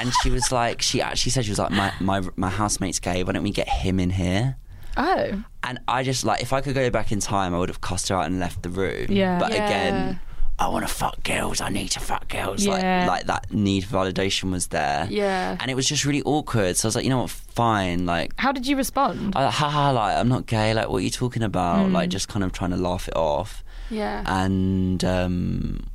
And 0.00 0.12
she 0.22 0.30
was 0.30 0.50
like, 0.52 0.80
she 0.82 1.00
actually 1.02 1.32
said 1.32 1.44
she 1.44 1.50
was 1.50 1.58
like, 1.58 1.70
"My 1.70 1.92
my 2.00 2.22
my 2.36 2.48
housemate's 2.50 2.98
gay. 3.00 3.22
Why 3.24 3.32
don't 3.32 3.42
we 3.42 3.50
get 3.50 3.68
him 3.68 4.00
in 4.00 4.10
here?" 4.10 4.56
Oh. 4.96 5.42
And 5.62 5.78
I 5.88 6.02
just 6.02 6.24
like, 6.24 6.42
if 6.42 6.52
I 6.52 6.60
could 6.60 6.74
go 6.74 6.90
back 6.90 7.10
in 7.12 7.20
time, 7.20 7.54
I 7.54 7.58
would 7.58 7.68
have 7.70 7.80
cussed 7.80 8.08
her 8.08 8.16
out 8.16 8.26
and 8.26 8.38
left 8.38 8.62
the 8.62 8.68
room. 8.68 9.06
Yeah. 9.10 9.38
But 9.38 9.52
Yeah. 9.52 9.66
again, 9.66 10.20
I 10.58 10.68
want 10.68 10.86
to 10.86 10.92
fuck 10.92 11.22
girls. 11.24 11.60
I 11.60 11.68
need 11.70 11.88
to 11.92 12.00
fuck 12.00 12.28
girls. 12.28 12.64
Yeah. 12.64 12.72
Like 12.72 13.06
like 13.08 13.26
that 13.26 13.52
need 13.52 13.84
for 13.86 13.96
validation 13.96 14.52
was 14.52 14.68
there. 14.68 15.06
Yeah. 15.10 15.56
And 15.58 15.70
it 15.70 15.74
was 15.74 15.86
just 15.86 16.04
really 16.04 16.22
awkward. 16.22 16.76
So 16.76 16.86
I 16.86 16.88
was 16.88 16.96
like, 16.96 17.04
you 17.04 17.10
know 17.10 17.22
what, 17.22 17.30
fine. 17.30 18.06
Like 18.06 18.32
How 18.36 18.52
did 18.52 18.66
you 18.66 18.76
respond? 18.76 19.34
I, 19.34 19.50
haha, 19.50 19.90
like 19.92 20.16
I'm 20.16 20.28
not 20.28 20.46
gay. 20.46 20.72
Like 20.74 20.88
what 20.90 20.98
are 20.98 21.00
you 21.04 21.10
talking 21.10 21.42
about? 21.42 21.90
Like 21.90 22.08
just 22.10 22.28
kind 22.28 22.44
of 22.44 22.52
trying 22.52 22.70
to 22.70 22.76
laugh 22.76 23.08
it 23.08 23.16
off. 23.16 23.64
Yeah. 23.90 24.22
And 24.26 25.04
um, 25.04 25.86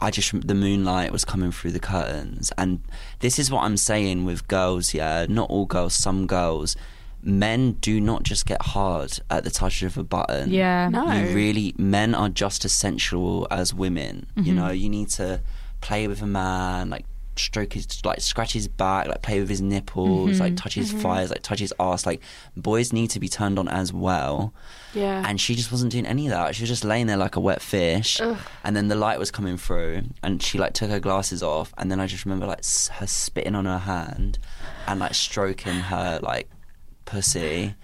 I 0.00 0.10
just 0.10 0.46
the 0.46 0.54
moonlight 0.54 1.12
was 1.12 1.24
coming 1.24 1.52
through 1.52 1.72
the 1.72 1.80
curtains, 1.80 2.52
and 2.58 2.80
this 3.20 3.38
is 3.38 3.50
what 3.50 3.64
I'm 3.64 3.76
saying 3.76 4.24
with 4.24 4.46
girls. 4.48 4.94
Yeah, 4.94 5.26
not 5.28 5.48
all 5.50 5.64
girls. 5.66 5.94
Some 5.94 6.26
girls. 6.26 6.76
Men 7.26 7.72
do 7.72 8.00
not 8.00 8.22
just 8.22 8.46
get 8.46 8.62
hard 8.62 9.18
at 9.30 9.42
the 9.42 9.50
touch 9.50 9.82
of 9.82 9.98
a 9.98 10.04
button. 10.04 10.50
yeah. 10.50 10.88
No. 10.88 11.10
You 11.12 11.34
really, 11.34 11.74
men 11.76 12.14
are 12.14 12.28
just 12.28 12.64
as 12.64 12.72
sensual 12.72 13.48
as 13.50 13.74
women. 13.74 14.26
You 14.36 14.42
mm-hmm. 14.42 14.54
know, 14.54 14.70
you 14.70 14.88
need 14.88 15.08
to 15.10 15.40
play 15.80 16.06
with 16.06 16.22
a 16.22 16.26
man, 16.26 16.88
like 16.88 17.04
stroke 17.34 17.74
his, 17.74 18.04
like 18.04 18.20
scratch 18.20 18.52
his 18.52 18.68
back, 18.68 19.08
like 19.08 19.22
play 19.22 19.40
with 19.40 19.48
his 19.48 19.60
nipples, 19.60 20.30
mm-hmm. 20.30 20.40
like 20.40 20.56
touch 20.56 20.74
his 20.74 20.90
mm-hmm. 20.90 21.00
thighs, 21.00 21.30
like 21.30 21.42
touch 21.42 21.58
his 21.58 21.74
ass. 21.80 22.06
Like 22.06 22.22
boys 22.56 22.92
need 22.92 23.10
to 23.10 23.20
be 23.20 23.28
turned 23.28 23.58
on 23.58 23.68
as 23.68 23.92
well. 23.92 24.54
yeah. 24.94 25.22
And 25.26 25.40
she 25.40 25.54
just 25.54 25.70
wasn't 25.72 25.92
doing 25.92 26.06
any 26.06 26.26
of 26.26 26.30
that. 26.30 26.54
She 26.54 26.62
was 26.62 26.70
just 26.70 26.84
laying 26.84 27.08
there 27.08 27.16
like 27.16 27.36
a 27.36 27.40
wet 27.40 27.60
fish. 27.60 28.20
And 28.64 28.76
then 28.76 28.88
the 28.88 28.94
light 28.94 29.18
was 29.18 29.30
coming 29.30 29.56
through, 29.56 30.04
and 30.22 30.42
she 30.42 30.58
like 30.58 30.74
took 30.74 30.90
her 30.90 31.00
glasses 31.00 31.42
off. 31.42 31.74
And 31.76 31.90
then 31.90 32.00
I 32.00 32.06
just 32.06 32.24
remember 32.24 32.46
like 32.46 32.60
s- 32.60 32.88
her 32.94 33.06
spitting 33.06 33.54
on 33.54 33.64
her 33.64 33.78
hand, 33.78 34.38
and 34.86 35.00
like 35.00 35.14
stroking 35.14 35.74
her 35.74 36.20
like 36.22 36.48
pussy. 37.06 37.74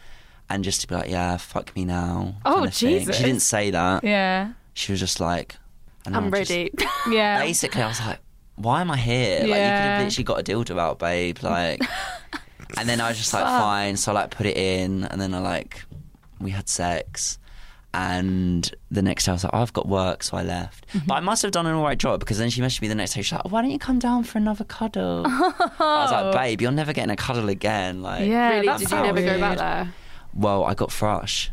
And 0.51 0.63
just 0.63 0.83
to 0.83 0.87
be 0.87 0.95
like, 0.95 1.11
yeah, 1.11 1.39
fuck 1.39 1.75
me 1.75 1.87
now. 1.87 2.35
Oh, 2.45 2.55
kind 2.57 2.67
of 2.67 2.75
thing. 2.75 2.99
Jesus. 2.99 3.17
She 3.17 3.23
didn't 3.25 3.41
say 3.41 3.71
that. 3.71 4.05
Yeah. 4.05 4.53
She 4.75 4.93
was 4.93 5.01
just 5.01 5.19
like, 5.19 5.57
and 6.05 6.15
I 6.15 6.19
I'm 6.19 6.31
just- 6.31 6.51
ready. 6.51 6.71
Yeah. 7.11 7.39
basically, 7.41 7.81
I 7.81 7.89
was 7.89 8.01
like, 8.01 8.19
why 8.57 8.83
am 8.83 8.91
I 8.91 8.99
here? 8.99 9.39
Like, 9.41 9.47
you 9.49 9.55
could 9.55 9.57
have 9.57 10.05
literally 10.05 10.25
got 10.25 10.41
a 10.41 10.43
dildo 10.43 10.79
out, 10.79 10.99
babe. 10.99 11.39
Like, 11.43 11.81
and 12.77 12.87
then 12.89 13.01
I 13.01 13.09
was 13.09 13.17
just 13.17 13.33
like, 13.33 13.45
fine. 13.45 13.97
So 13.97 14.13
I 14.13 14.15
like 14.17 14.31
put 14.31 14.45
it 14.45 14.57
in, 14.59 15.05
and 15.05 15.19
then 15.21 15.33
I 15.33 15.39
like, 15.39 15.83
we 16.39 16.51
had 16.51 16.69
sex. 16.69 17.39
And 17.95 18.71
the 18.91 19.03
next 19.03 19.25
day 19.27 19.33
I 19.33 19.35
was 19.35 19.45
like, 19.45 19.53
oh, 19.53 19.61
I've 19.61 19.73
got 19.73 19.87
work, 19.87 20.23
so 20.23 20.37
I 20.39 20.43
left. 20.43 20.87
Mm-hmm. 20.89 21.07
But 21.07 21.15
I 21.15 21.21
must 21.21 21.43
have 21.43 21.51
done 21.53 21.67
an 21.67 21.75
alright 21.75 21.99
job 21.99 22.21
because 22.21 22.39
then 22.39 22.49
she 22.49 22.61
messaged 22.63 22.81
me 22.81 22.89
the 22.89 22.95
next 22.95 23.13
day. 23.15 23.23
She's 23.23 23.33
like, 23.33 23.51
why 23.51 23.61
don't 23.61 23.71
you 23.71 23.79
come 23.79 23.99
down 23.99 24.25
for 24.25 24.39
another 24.39 24.65
cuddle? 24.65 25.25
I 25.27 25.59
was 25.79 26.11
like, 26.13 26.35
babe, 26.35 26.63
you're 26.63 26.71
never 26.73 26.93
getting 26.93 27.11
a 27.11 27.17
cuddle 27.17 27.49
again. 27.51 28.01
Like, 28.03 28.27
Yeah. 28.27 28.49
really? 28.51 28.69
Did 28.69 28.81
you 28.81 28.87
so 28.87 29.03
never 29.03 29.21
go 29.21 29.39
back 29.39 29.59
there? 29.59 29.93
well, 30.35 30.65
I 30.65 30.73
got 30.75 30.91
thrush. 30.91 31.51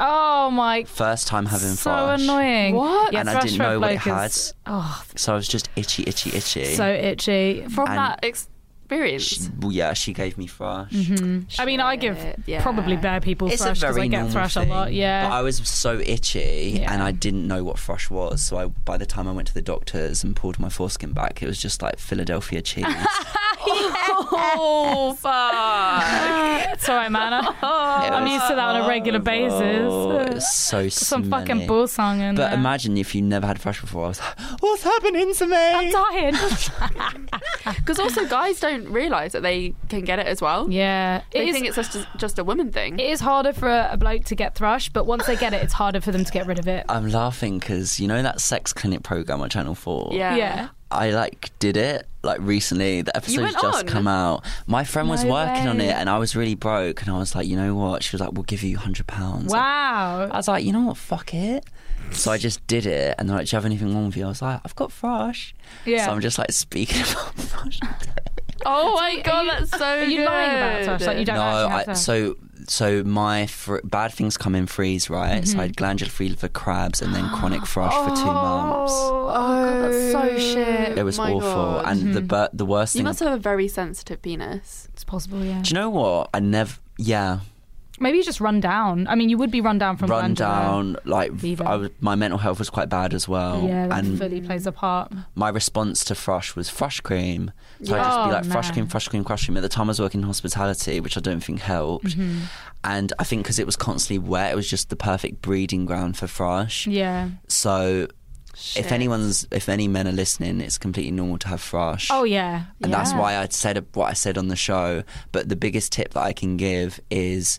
Oh 0.00 0.50
my. 0.50 0.84
First 0.84 1.26
time 1.26 1.46
having 1.46 1.68
so 1.70 1.90
thrush. 1.90 2.22
annoying. 2.22 2.74
What? 2.74 3.12
Yeah, 3.12 3.20
And 3.20 3.30
I 3.30 3.40
didn't 3.40 3.58
know 3.58 3.80
what 3.80 3.92
it 3.92 3.98
had. 3.98 4.26
is- 4.30 4.54
Oh, 4.66 5.02
So 5.14 5.32
I 5.32 5.36
was 5.36 5.48
just 5.48 5.68
itchy, 5.76 6.04
itchy, 6.06 6.30
itchy. 6.36 6.74
so 6.74 6.86
itchy. 6.86 7.66
From 7.68 7.88
And- 7.88 7.98
that 7.98 8.20
experience. 8.86 9.22
She- 9.24 9.40
well, 9.60 9.72
yeah, 9.72 9.92
she 9.92 10.12
gave 10.12 10.38
me 10.38 10.46
thrush. 10.46 10.90
Mm-hmm. 10.90 11.60
I 11.60 11.64
mean, 11.64 11.80
I 11.80 11.96
give 11.96 12.18
yeah. 12.46 12.62
probably 12.62 12.96
bare 12.96 13.20
people 13.20 13.50
It's 13.50 13.62
thrush 13.62 13.80
because 13.80 13.98
I 13.98 14.06
get 14.06 14.30
thrush 14.30 14.54
thing. 14.54 14.70
a 14.70 14.72
lot. 14.74 14.92
Yeah. 14.92 15.28
But 15.28 15.34
I 15.34 15.42
was 15.42 15.56
so 15.68 15.98
itchy 16.00 16.78
Yeah. 16.80 16.92
and 16.92 17.02
I 17.02 17.10
didn't 17.12 17.46
know 17.46 17.64
what 17.64 17.78
thrush 17.78 18.10
was. 18.10 18.40
So 18.42 18.56
I, 18.58 18.66
by 18.66 18.96
the 18.96 19.06
time 19.06 19.26
I 19.28 19.32
went 19.32 19.48
to 19.48 19.54
the 19.54 19.62
doctors 19.62 20.22
and 20.24 20.36
pulled 20.36 20.58
my 20.58 20.68
foreskin 20.68 21.12
back, 21.12 21.42
it 21.42 21.46
was 21.46 21.60
just 21.60 21.82
like 21.82 21.98
Philadelphia 21.98 22.62
cheese. 22.62 22.86
Oh 23.68 24.05
Oh, 24.18 25.14
fuck! 25.18 26.80
Sorry, 26.80 26.96
all 26.96 27.02
right, 27.02 27.12
man. 27.12 27.32
I- 27.34 28.08
I'm 28.12 28.26
used 28.26 28.46
to 28.48 28.54
that 28.54 28.68
on 28.68 28.82
a 28.84 28.88
regular 28.88 29.18
Oh, 29.18 29.22
basis. 29.22 30.34
it's 30.36 30.54
so 30.54 30.88
Some 30.88 31.24
smelly. 31.24 31.46
fucking 31.46 31.66
Boursin 31.66 32.20
in 32.20 32.34
But 32.34 32.50
there. 32.50 32.58
imagine 32.58 32.96
if 32.96 33.14
you 33.14 33.22
never 33.22 33.46
had 33.46 33.58
thrush 33.58 33.80
before. 33.80 34.04
I 34.04 34.08
was 34.08 34.20
like, 34.20 34.38
what's 34.60 34.82
happening 34.82 35.34
to 35.34 35.46
me? 35.46 35.56
I'm 35.56 35.90
dying. 35.90 36.34
Because 37.76 37.98
also 37.98 38.24
guys 38.26 38.60
don't 38.60 38.88
realise 38.88 39.32
that 39.32 39.42
they 39.42 39.74
can 39.88 40.02
get 40.02 40.18
it 40.20 40.26
as 40.26 40.40
well. 40.40 40.70
yeah, 40.70 41.22
They 41.32 41.40
it 41.40 41.48
is. 41.48 41.54
think 41.54 41.66
it's 41.66 41.76
just 41.76 41.94
a, 41.96 42.06
just 42.16 42.38
a 42.38 42.44
woman 42.44 42.70
thing. 42.70 42.98
It 42.98 43.06
is 43.10 43.20
harder 43.20 43.52
for 43.52 43.68
a, 43.68 43.88
a 43.92 43.96
bloke 43.96 44.24
to 44.26 44.34
get 44.36 44.54
thrush, 44.54 44.88
but 44.88 45.04
once 45.06 45.26
they 45.26 45.36
get 45.36 45.52
it, 45.52 45.62
it's 45.62 45.72
harder 45.72 46.00
for 46.00 46.12
them 46.12 46.24
to 46.24 46.32
get 46.32 46.46
rid 46.46 46.58
of 46.60 46.68
it. 46.68 46.84
I'm 46.88 47.08
laughing 47.10 47.58
because 47.58 47.98
you 47.98 48.06
know 48.06 48.22
that 48.22 48.40
sex 48.40 48.72
clinic 48.72 49.02
program 49.02 49.40
on 49.40 49.50
Channel 49.50 49.74
4? 49.74 50.10
yeah. 50.12 50.36
Yeah. 50.36 50.68
I 50.90 51.10
like 51.10 51.50
did 51.58 51.76
it 51.76 52.06
like 52.22 52.38
recently. 52.40 53.02
The 53.02 53.16
episode's 53.16 53.52
just 53.54 53.64
on? 53.80 53.86
come 53.86 54.06
out. 54.06 54.44
My 54.66 54.84
friend 54.84 55.08
was 55.08 55.24
No 55.24 55.32
working 55.32 55.66
on 55.68 55.80
it, 55.80 55.92
and 55.94 56.08
I 56.08 56.18
was 56.18 56.36
really 56.36 56.54
broke, 56.54 57.02
and 57.02 57.10
I 57.10 57.18
was 57.18 57.34
like, 57.34 57.46
you 57.46 57.56
know 57.56 57.74
what? 57.74 58.02
She 58.02 58.12
was 58.14 58.20
like, 58.20 58.32
we'll 58.32 58.44
give 58.44 58.62
you 58.62 58.76
hundred 58.78 59.06
pounds. 59.06 59.52
Wow. 59.52 60.28
I 60.30 60.36
was 60.36 60.46
like, 60.48 60.64
you 60.64 60.72
know 60.72 60.82
what? 60.82 60.96
Fuck 60.96 61.34
it. 61.34 61.64
So 62.12 62.30
I 62.30 62.38
just 62.38 62.64
did 62.68 62.86
it, 62.86 63.16
and 63.18 63.28
they're 63.28 63.36
like, 63.36 63.46
do 63.46 63.54
you 63.54 63.56
have 63.56 63.64
anything 63.66 63.92
wrong 63.92 64.06
with 64.06 64.16
you? 64.16 64.24
I 64.24 64.28
was 64.28 64.40
like, 64.42 64.60
I've 64.64 64.76
got 64.76 64.92
thrush. 64.92 65.54
Yeah. 65.84 66.06
So 66.06 66.12
I'm 66.12 66.20
just 66.20 66.38
like 66.38 66.52
speaking 66.52 67.00
about 67.10 67.34
thrush. 67.34 67.80
Oh 68.64 68.94
my 68.96 69.20
god, 69.22 69.42
you- 69.42 69.50
that's 69.50 69.70
so 69.76 69.84
Are 69.84 70.04
you 70.04 70.24
lying 70.24 70.50
about 70.56 70.76
good. 70.78 70.84
thrush? 70.86 71.00
Like 71.02 71.18
you 71.18 71.24
don't 71.24 71.36
no, 71.36 71.42
have 71.42 71.72
I, 71.72 71.84
thrush? 71.84 71.98
so 72.00 72.36
so 72.68 73.02
my 73.04 73.46
fr- 73.46 73.78
bad 73.84 74.12
things 74.12 74.36
come 74.36 74.54
in 74.54 74.66
freeze, 74.66 75.08
right? 75.10 75.42
Mm-hmm. 75.42 75.44
So 75.44 75.58
I 75.58 75.62
had 75.62 75.76
glandular 75.76 76.10
fever 76.10 76.36
for 76.36 76.48
crabs 76.48 77.00
and 77.02 77.14
then 77.14 77.28
chronic 77.30 77.66
thrush 77.66 77.92
for 77.92 78.14
two 78.16 78.24
months. 78.26 78.92
Oh, 78.94 79.26
God, 79.32 79.82
that's 79.92 80.12
so 80.12 80.38
shit. 80.38 80.98
It 80.98 81.02
was 81.04 81.18
my 81.18 81.32
awful, 81.32 81.40
God. 81.82 81.84
and 81.86 82.14
the 82.14 82.20
bur- 82.20 82.50
the 82.52 82.64
worst 82.66 82.94
You 82.94 83.00
thing. 83.00 83.04
must 83.04 83.20
have 83.20 83.32
a 83.32 83.38
very 83.38 83.68
sensitive 83.68 84.22
penis. 84.22 84.88
It's 84.92 85.04
possible, 85.04 85.44
yeah. 85.44 85.62
Do 85.62 85.68
you 85.70 85.74
know 85.74 85.90
what? 85.90 86.30
I 86.34 86.40
never. 86.40 86.74
Yeah, 86.98 87.40
Maybe 87.98 88.18
you 88.18 88.24
just 88.24 88.40
run 88.40 88.60
down. 88.60 89.06
I 89.08 89.14
mean, 89.14 89.28
you 89.28 89.38
would 89.38 89.50
be 89.50 89.60
run 89.60 89.78
down 89.78 89.96
from 89.96 90.10
run 90.10 90.34
down. 90.34 90.96
Like. 91.04 91.32
I 91.60 91.76
was, 91.76 91.90
my 92.00 92.14
mental 92.14 92.38
health 92.38 92.58
was 92.58 92.68
quite 92.70 92.88
bad 92.88 93.14
as 93.14 93.26
well, 93.28 93.62
Yeah, 93.66 93.86
that 93.88 94.04
and 94.04 94.18
fully 94.18 94.40
plays 94.40 94.66
a 94.66 94.72
part. 94.72 95.12
my 95.34 95.48
response 95.48 96.04
to 96.06 96.14
thrush 96.14 96.54
was 96.56 96.68
thrush 96.70 97.00
cream. 97.00 97.52
So 97.82 97.94
I'd 97.94 98.04
just 98.04 98.18
Oh, 98.18 98.26
be 98.26 98.32
like 98.32 98.44
thrush 98.44 98.68
no. 98.68 98.72
cream, 98.74 98.86
thrush 98.88 99.08
cream, 99.08 99.24
thrush 99.24 99.44
cream. 99.46 99.56
At 99.56 99.60
the 99.62 99.68
time, 99.68 99.86
I 99.86 99.88
was 99.88 100.00
working 100.00 100.20
in 100.20 100.26
hospitality, 100.26 101.00
which 101.00 101.16
I 101.16 101.20
don't 101.20 101.40
think 101.42 101.60
helped. 101.60 102.06
Mm-hmm. 102.18 102.40
And 102.84 103.12
I 103.18 103.24
think 103.24 103.42
because 103.44 103.58
it 103.58 103.66
was 103.66 103.76
constantly 103.76 104.18
wet, 104.28 104.52
it 104.52 104.56
was 104.56 104.68
just 104.68 104.90
the 104.90 104.96
perfect 104.96 105.40
breeding 105.42 105.86
ground 105.86 106.16
for 106.16 106.26
thrush. 106.26 106.86
Yeah. 106.86 107.30
So 107.48 108.06
Shit. 108.54 108.86
if 108.86 108.92
anyone's, 108.92 109.46
if 109.50 109.68
any 109.68 109.88
men 109.88 110.06
are 110.06 110.12
listening, 110.12 110.60
it's 110.60 110.78
completely 110.78 111.10
normal 111.12 111.38
to 111.38 111.48
have 111.48 111.60
thrush. 111.60 112.08
Oh 112.10 112.24
yeah. 112.24 112.64
and 112.82 112.92
that's 112.92 113.12
why 113.12 113.36
I 113.36 113.48
said 113.48 113.84
what 113.94 114.06
I 114.10 114.12
said 114.12 114.38
on 114.38 114.48
the 114.48 114.56
show. 114.56 115.02
But 115.32 115.48
the 115.48 115.56
biggest 115.56 115.92
tip 115.92 116.14
that 116.14 116.22
I 116.22 116.32
can 116.32 116.56
give 116.56 117.00
is 117.10 117.58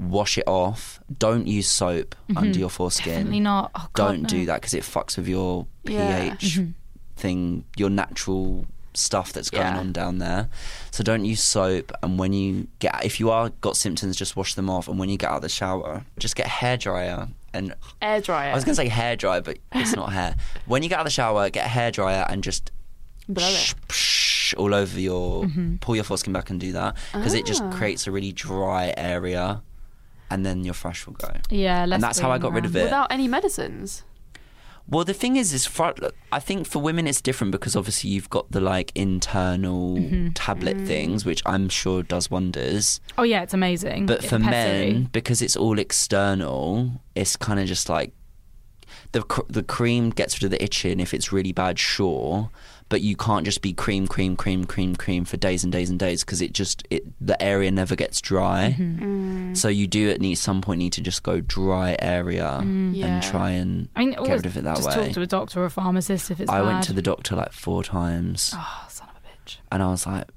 wash 0.00 0.38
it 0.38 0.44
off. 0.46 1.00
Don't 1.18 1.46
use 1.46 1.68
soap 1.68 2.14
under 2.36 2.58
your 2.58 2.70
foreskin. 2.70 3.04
Mm-hmm. 3.12 3.18
Definitely 3.18 3.40
not. 3.40 3.70
Oh, 3.74 3.88
God, 3.92 4.06
Don't 4.08 4.22
no. 4.22 4.28
do 4.28 4.46
that 4.46 4.60
because 4.60 4.74
it 4.74 4.82
fucks 4.84 5.16
with 5.16 5.28
your 5.28 5.66
Yeah. 5.84 6.34
pH 6.36 6.60
thing, 7.16 7.64
your 7.76 7.90
natural 7.90 8.66
stuff 8.94 9.32
that's 9.32 9.50
going 9.50 9.66
Yeah. 9.66 9.78
on 9.78 9.92
down 9.92 10.18
there. 10.18 10.48
So 10.90 11.04
don't 11.04 11.24
use 11.24 11.42
soap. 11.42 11.92
And 12.02 12.18
when 12.18 12.32
you 12.32 12.68
get, 12.78 13.04
if 13.04 13.20
you 13.20 13.30
are 13.30 13.50
got 13.60 13.76
symptoms, 13.76 14.16
just 14.16 14.36
wash 14.36 14.54
them 14.54 14.68
off. 14.70 14.88
And 14.88 14.98
when 14.98 15.08
you 15.08 15.16
get 15.16 15.30
out 15.30 15.36
of 15.36 15.42
the 15.42 15.48
shower, 15.48 16.04
just 16.18 16.34
get 16.36 16.46
a 16.46 16.50
hairdryer. 16.50 17.28
And 17.54 17.74
air 18.02 18.20
dryer. 18.20 18.52
I 18.52 18.54
was 18.54 18.64
going 18.64 18.74
to 18.76 18.82
say 18.82 18.88
hair 18.88 19.16
dryer, 19.16 19.40
but 19.40 19.58
it's 19.72 19.94
not 19.96 20.12
hair. 20.12 20.36
When 20.66 20.82
you 20.82 20.88
get 20.88 20.96
out 20.96 21.02
of 21.02 21.06
the 21.06 21.10
shower, 21.10 21.48
get 21.50 21.64
a 21.66 21.68
hair 21.68 21.90
dryer 21.90 22.26
and 22.28 22.42
just 22.42 22.70
Blow 23.28 23.46
it. 23.46 23.52
psh, 23.52 23.74
psh, 23.88 24.54
all 24.58 24.74
over 24.74 24.98
your 24.98 25.46
pull 25.80 25.94
your 25.94 26.04
foreskin 26.04 26.32
back 26.32 26.48
and 26.50 26.58
do 26.60 26.72
that 26.72 26.96
because 27.12 27.34
it 27.34 27.44
just 27.46 27.62
Ah. 27.62 27.70
creates 27.72 28.06
a 28.06 28.10
really 28.10 28.32
dry 28.32 28.92
area 28.96 29.60
and 30.30 30.44
then 30.46 30.64
your 30.64 30.74
thrush 30.74 31.06
will 31.06 31.14
go 31.14 31.32
Yeah. 31.50 31.84
And 31.84 32.02
that's 32.02 32.18
how 32.18 32.30
I 32.30 32.38
got 32.38 32.52
rid 32.52 32.64
of 32.64 32.74
it 32.76 32.84
Without 32.84 33.10
any 33.12 33.28
medicines. 33.28 34.02
well 34.90 35.04
the 35.04 35.14
thing 35.14 35.36
is 35.36 35.52
is 35.52 35.66
fr- 35.66 35.98
I 36.32 36.40
think 36.40 36.66
for 36.66 36.80
women 36.80 37.06
it's 37.06 37.20
different 37.20 37.50
because 37.52 37.74
obviously 37.76 38.10
you've 38.10 38.30
got 38.30 38.50
the 38.50 38.60
like 38.60 38.90
internal 38.94 39.96
Mm-hmm. 39.96 40.28
tablet 40.32 40.76
Mm. 40.78 40.86
things 40.86 41.24
which 41.24 41.42
I'm 41.46 41.68
sure 41.68 42.02
does 42.02 42.30
wonders 42.30 43.00
Oh 43.18 43.22
yeah, 43.32 43.42
it's 43.42 43.54
amazing. 43.54 44.06
but 44.06 44.18
It's 44.20 44.28
for 44.28 44.38
men 44.38 45.08
because 45.12 45.42
it's 45.42 45.56
all 45.56 45.78
external 45.78 47.00
it's 47.14 47.36
kind 47.36 47.60
of 47.60 47.66
just 47.66 47.88
like 47.88 48.12
the 49.12 49.22
cr- 49.22 49.48
the 49.48 49.62
cream 49.62 50.10
gets 50.10 50.36
rid 50.36 50.44
of 50.44 50.50
the 50.50 50.62
itching 50.62 51.00
if 51.00 51.12
it's 51.14 51.32
really 51.32 51.52
bad 51.52 51.78
sure 51.78 52.50
but 52.90 53.00
you 53.02 53.16
can't 53.16 53.44
just 53.44 53.60
be 53.60 53.72
cream 53.72 54.06
cream 54.06 54.34
cream 54.36 54.64
cream 54.64 54.96
cream 54.96 55.24
for 55.24 55.36
days 55.36 55.62
and 55.64 55.72
days 55.72 55.90
and 55.90 55.98
days 55.98 56.24
because 56.24 56.40
it 56.40 56.52
just 56.52 56.86
it 56.90 57.04
the 57.20 57.40
area 57.42 57.70
never 57.70 57.94
gets 57.96 58.20
dry 58.20 58.74
Mm-hmm. 58.78 59.52
Mm. 59.52 59.56
so 59.56 59.68
you 59.68 59.86
do 59.86 60.10
at 60.10 60.20
need 60.20 60.36
some 60.36 60.60
point 60.60 60.78
need 60.78 60.92
to 60.94 61.00
just 61.00 61.22
go 61.22 61.40
dry 61.40 61.96
area 62.00 62.60
Yeah. 62.92 63.06
and 63.06 63.22
try 63.22 63.50
and 63.50 63.88
I 63.96 64.00
mean, 64.00 64.10
get 64.12 64.28
rid 64.28 64.46
of 64.46 64.56
it 64.56 64.64
that 64.64 64.76
just 64.76 64.88
way 64.88 64.94
talk 64.94 65.12
to 65.12 65.20
a 65.22 65.26
doctor 65.26 65.60
or 65.62 65.66
a 65.66 65.70
pharmacist 65.70 66.30
if 66.30 66.40
it's 66.40 66.50
I 66.50 66.62
went 66.62 66.84
to 66.84 66.92
the 66.92 67.02
doctor 67.02 67.36
like 67.36 67.52
four 67.52 67.82
times 67.84 68.52
Oh, 68.54 68.86
son 68.88 69.08
of 69.08 69.16
a 69.16 69.28
bitch. 69.48 69.56
and 69.70 69.82
I 69.82 69.88
was 69.88 70.06
like 70.06 70.28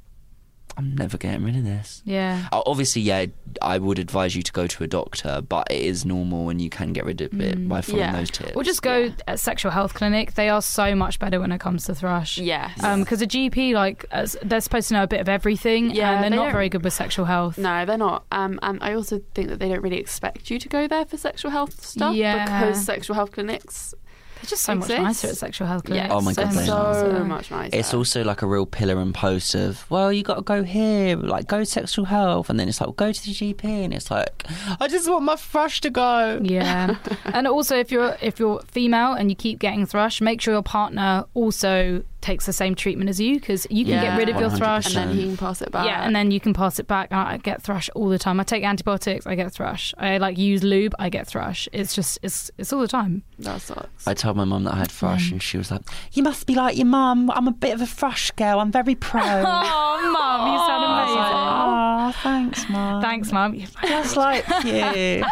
I'm 0.77 0.95
never 0.95 1.17
getting 1.17 1.43
rid 1.43 1.55
of 1.57 1.63
this 1.63 2.01
Yeah. 2.05 2.47
Uh, 2.51 2.61
Obviously, 2.65 3.01
yeah, 3.01 3.25
I 3.61 3.77
would 3.77 3.99
advise 3.99 4.35
you 4.35 4.41
to 4.41 4.51
go 4.51 4.67
to 4.67 4.83
a 4.83 4.87
doctor, 4.87 5.41
but 5.41 5.67
it 5.69 5.81
is 5.81 6.05
normal 6.05 6.49
and 6.49 6.61
you 6.61 6.69
can 6.69 6.93
get 6.93 7.05
rid 7.05 7.19
of 7.21 7.39
it 7.41 7.67
by 7.67 7.81
following 7.81 8.05
Yeah. 8.05 8.15
those 8.15 8.31
tips. 8.31 8.53
Or 8.55 8.63
just 8.63 8.81
go 8.81 9.05
at 9.05 9.21
a 9.27 9.37
sexual 9.37 9.71
health 9.71 9.93
clinic. 9.93 10.33
They 10.35 10.49
are 10.49 10.61
so 10.61 10.95
much 10.95 11.19
better 11.19 11.39
when 11.39 11.51
it 11.51 11.59
comes 11.59 11.85
to 11.85 11.95
thrush. 11.95 12.37
Yes. 12.37 12.73
Because 12.75 13.21
a 13.21 13.27
GP, 13.27 13.73
like, 13.73 14.05
as, 14.11 14.37
they're 14.43 14.61
supposed 14.61 14.87
to 14.89 14.93
know 14.95 15.03
a 15.03 15.07
bit 15.07 15.19
of 15.19 15.27
everything, 15.29 15.91
Yeah, 15.91 16.13
and 16.13 16.23
they're 16.23 16.29
they 16.29 16.35
not 16.37 16.43
don't- 16.45 16.53
very 16.53 16.69
good 16.69 16.83
with 16.83 16.93
sexual 16.93 17.25
health. 17.25 17.57
No, 17.57 17.85
they're 17.85 17.97
not. 17.97 18.23
Um, 18.31 18.57
and 18.63 18.79
I 18.81 18.93
also 18.93 19.21
think 19.35 19.49
that 19.49 19.59
they 19.59 19.67
don't 19.69 19.81
really 19.81 19.97
expect 19.99 20.49
you 20.49 20.57
to 20.59 20.69
go 20.69 20.87
there 20.87 21.05
for 21.05 21.17
sexual 21.17 21.51
health 21.51 21.85
stuff 21.85 22.15
Yeah. 22.15 22.45
because 22.45 22.83
sexual 22.85 23.15
health 23.15 23.31
clinics, 23.33 23.93
They're 24.41 24.49
just 24.49 24.63
so 24.63 24.75
much 24.75 24.89
nicer 24.89 25.27
at 25.27 25.37
sexual 25.37 25.67
health 25.67 25.83
clinics. 25.83 26.07
yeah, 26.07 26.13
Oh 26.15 26.21
my 26.21 26.33
so 26.33 26.43
God, 26.43 26.55
much 26.55 26.65
so 26.65 27.23
much 27.23 27.51
nicer. 27.51 27.77
It's 27.77 27.93
also 27.93 28.23
like 28.23 28.41
a 28.41 28.47
real 28.47 28.65
pillar 28.65 28.99
and 28.99 29.13
post 29.13 29.53
of, 29.53 29.89
well, 29.91 30.11
you 30.11 30.23
got 30.23 30.35
to 30.35 30.41
go 30.41 30.63
here, 30.63 31.15
like 31.15 31.47
go 31.47 31.63
sexual 31.63 32.05
health, 32.05 32.49
and 32.49 32.59
then 32.59 32.67
it's 32.67 32.81
like, 32.81 32.87
well, 32.87 32.93
go 32.93 33.11
to 33.11 33.23
the 33.23 33.31
GP, 33.31 33.63
and 33.63 33.93
it's 33.93 34.09
like, 34.09 34.45
I 34.79 34.87
just 34.87 35.09
want 35.09 35.25
my 35.25 35.35
thrush 35.35 35.79
to 35.81 35.89
go. 35.89 36.39
Yeah, 36.41 36.95
and 37.25 37.47
also 37.47 37.77
if 37.77 37.91
you're 37.91 38.17
if 38.21 38.39
you're 38.39 38.61
female 38.61 39.13
and 39.13 39.29
you 39.29 39.35
keep 39.35 39.59
getting 39.59 39.85
thrush, 39.85 40.21
make 40.21 40.41
sure 40.41 40.53
your 40.55 40.63
partner 40.63 41.25
also 41.33 42.03
takes 42.21 42.45
the 42.45 42.53
same 42.53 42.75
treatment 42.75 43.09
as 43.09 43.19
you 43.19 43.39
because 43.39 43.65
you 43.69 43.83
can 43.83 43.95
Yeah. 43.95 44.03
get 44.03 44.17
rid 44.17 44.29
of 44.29 44.39
your 44.39 44.49
100%. 44.49 44.57
thrush. 44.57 44.85
and 44.95 44.95
then 45.09 45.17
he 45.17 45.23
can 45.25 45.37
pass 45.37 45.61
it 45.61 45.71
back. 45.71 45.85
Yeah, 45.85 46.05
and 46.05 46.15
then 46.15 46.31
you 46.31 46.39
can 46.39 46.53
pass 46.53 46.79
it 46.79 46.87
back. 46.87 47.11
I 47.11 47.37
get 47.37 47.61
thrush 47.61 47.89
all 47.95 48.09
the 48.09 48.19
time. 48.19 48.39
I 48.39 48.43
take 48.43 48.63
antibiotics, 48.63 49.25
I 49.27 49.35
get 49.35 49.51
thrush. 49.51 49.93
I 49.97 50.17
like 50.17 50.37
use 50.37 50.63
lube, 50.63 50.93
I 50.99 51.09
get 51.09 51.27
thrush. 51.27 51.67
It's 51.73 51.95
just 51.95 52.19
it's 52.23 52.51
it's 52.57 52.71
all 52.71 52.81
the 52.81 52.87
time. 52.87 53.23
that 53.39 53.59
sucks. 53.61 54.07
I 54.07 54.13
told 54.13 54.37
my 54.37 54.43
mum 54.45 54.63
that 54.65 54.75
I 54.75 54.77
had 54.77 54.91
thrush, 54.91 55.29
Mm. 55.29 55.31
and 55.33 55.41
she 55.43 55.57
was 55.57 55.71
like, 55.71 55.81
"You 56.13 56.21
must 56.23 56.45
be 56.45 56.53
like 56.55 56.77
your 56.77 56.85
mum. 56.85 57.31
I'm 57.33 57.47
a 57.47 57.51
bit 57.51 57.73
of 57.73 57.81
a 57.81 57.87
thrush 57.87 58.29
girl. 58.31 58.59
I'm 58.59 58.71
very 58.71 58.95
pro." 58.95 59.21
Oh, 59.23 60.11
mum, 60.13 60.51
you 60.51 60.57
sound 60.59 60.85
I 60.85 61.05
was 61.05 61.15
like, 61.15 61.31
amazing. 61.33 61.41
"Oh, 61.41 62.11
thanks, 62.23 62.69
mum. 62.69 63.01
Thanks, 63.01 63.31
mum. 63.31 63.57
Just 63.83 64.15
like 64.15 64.45
you. 64.65 65.23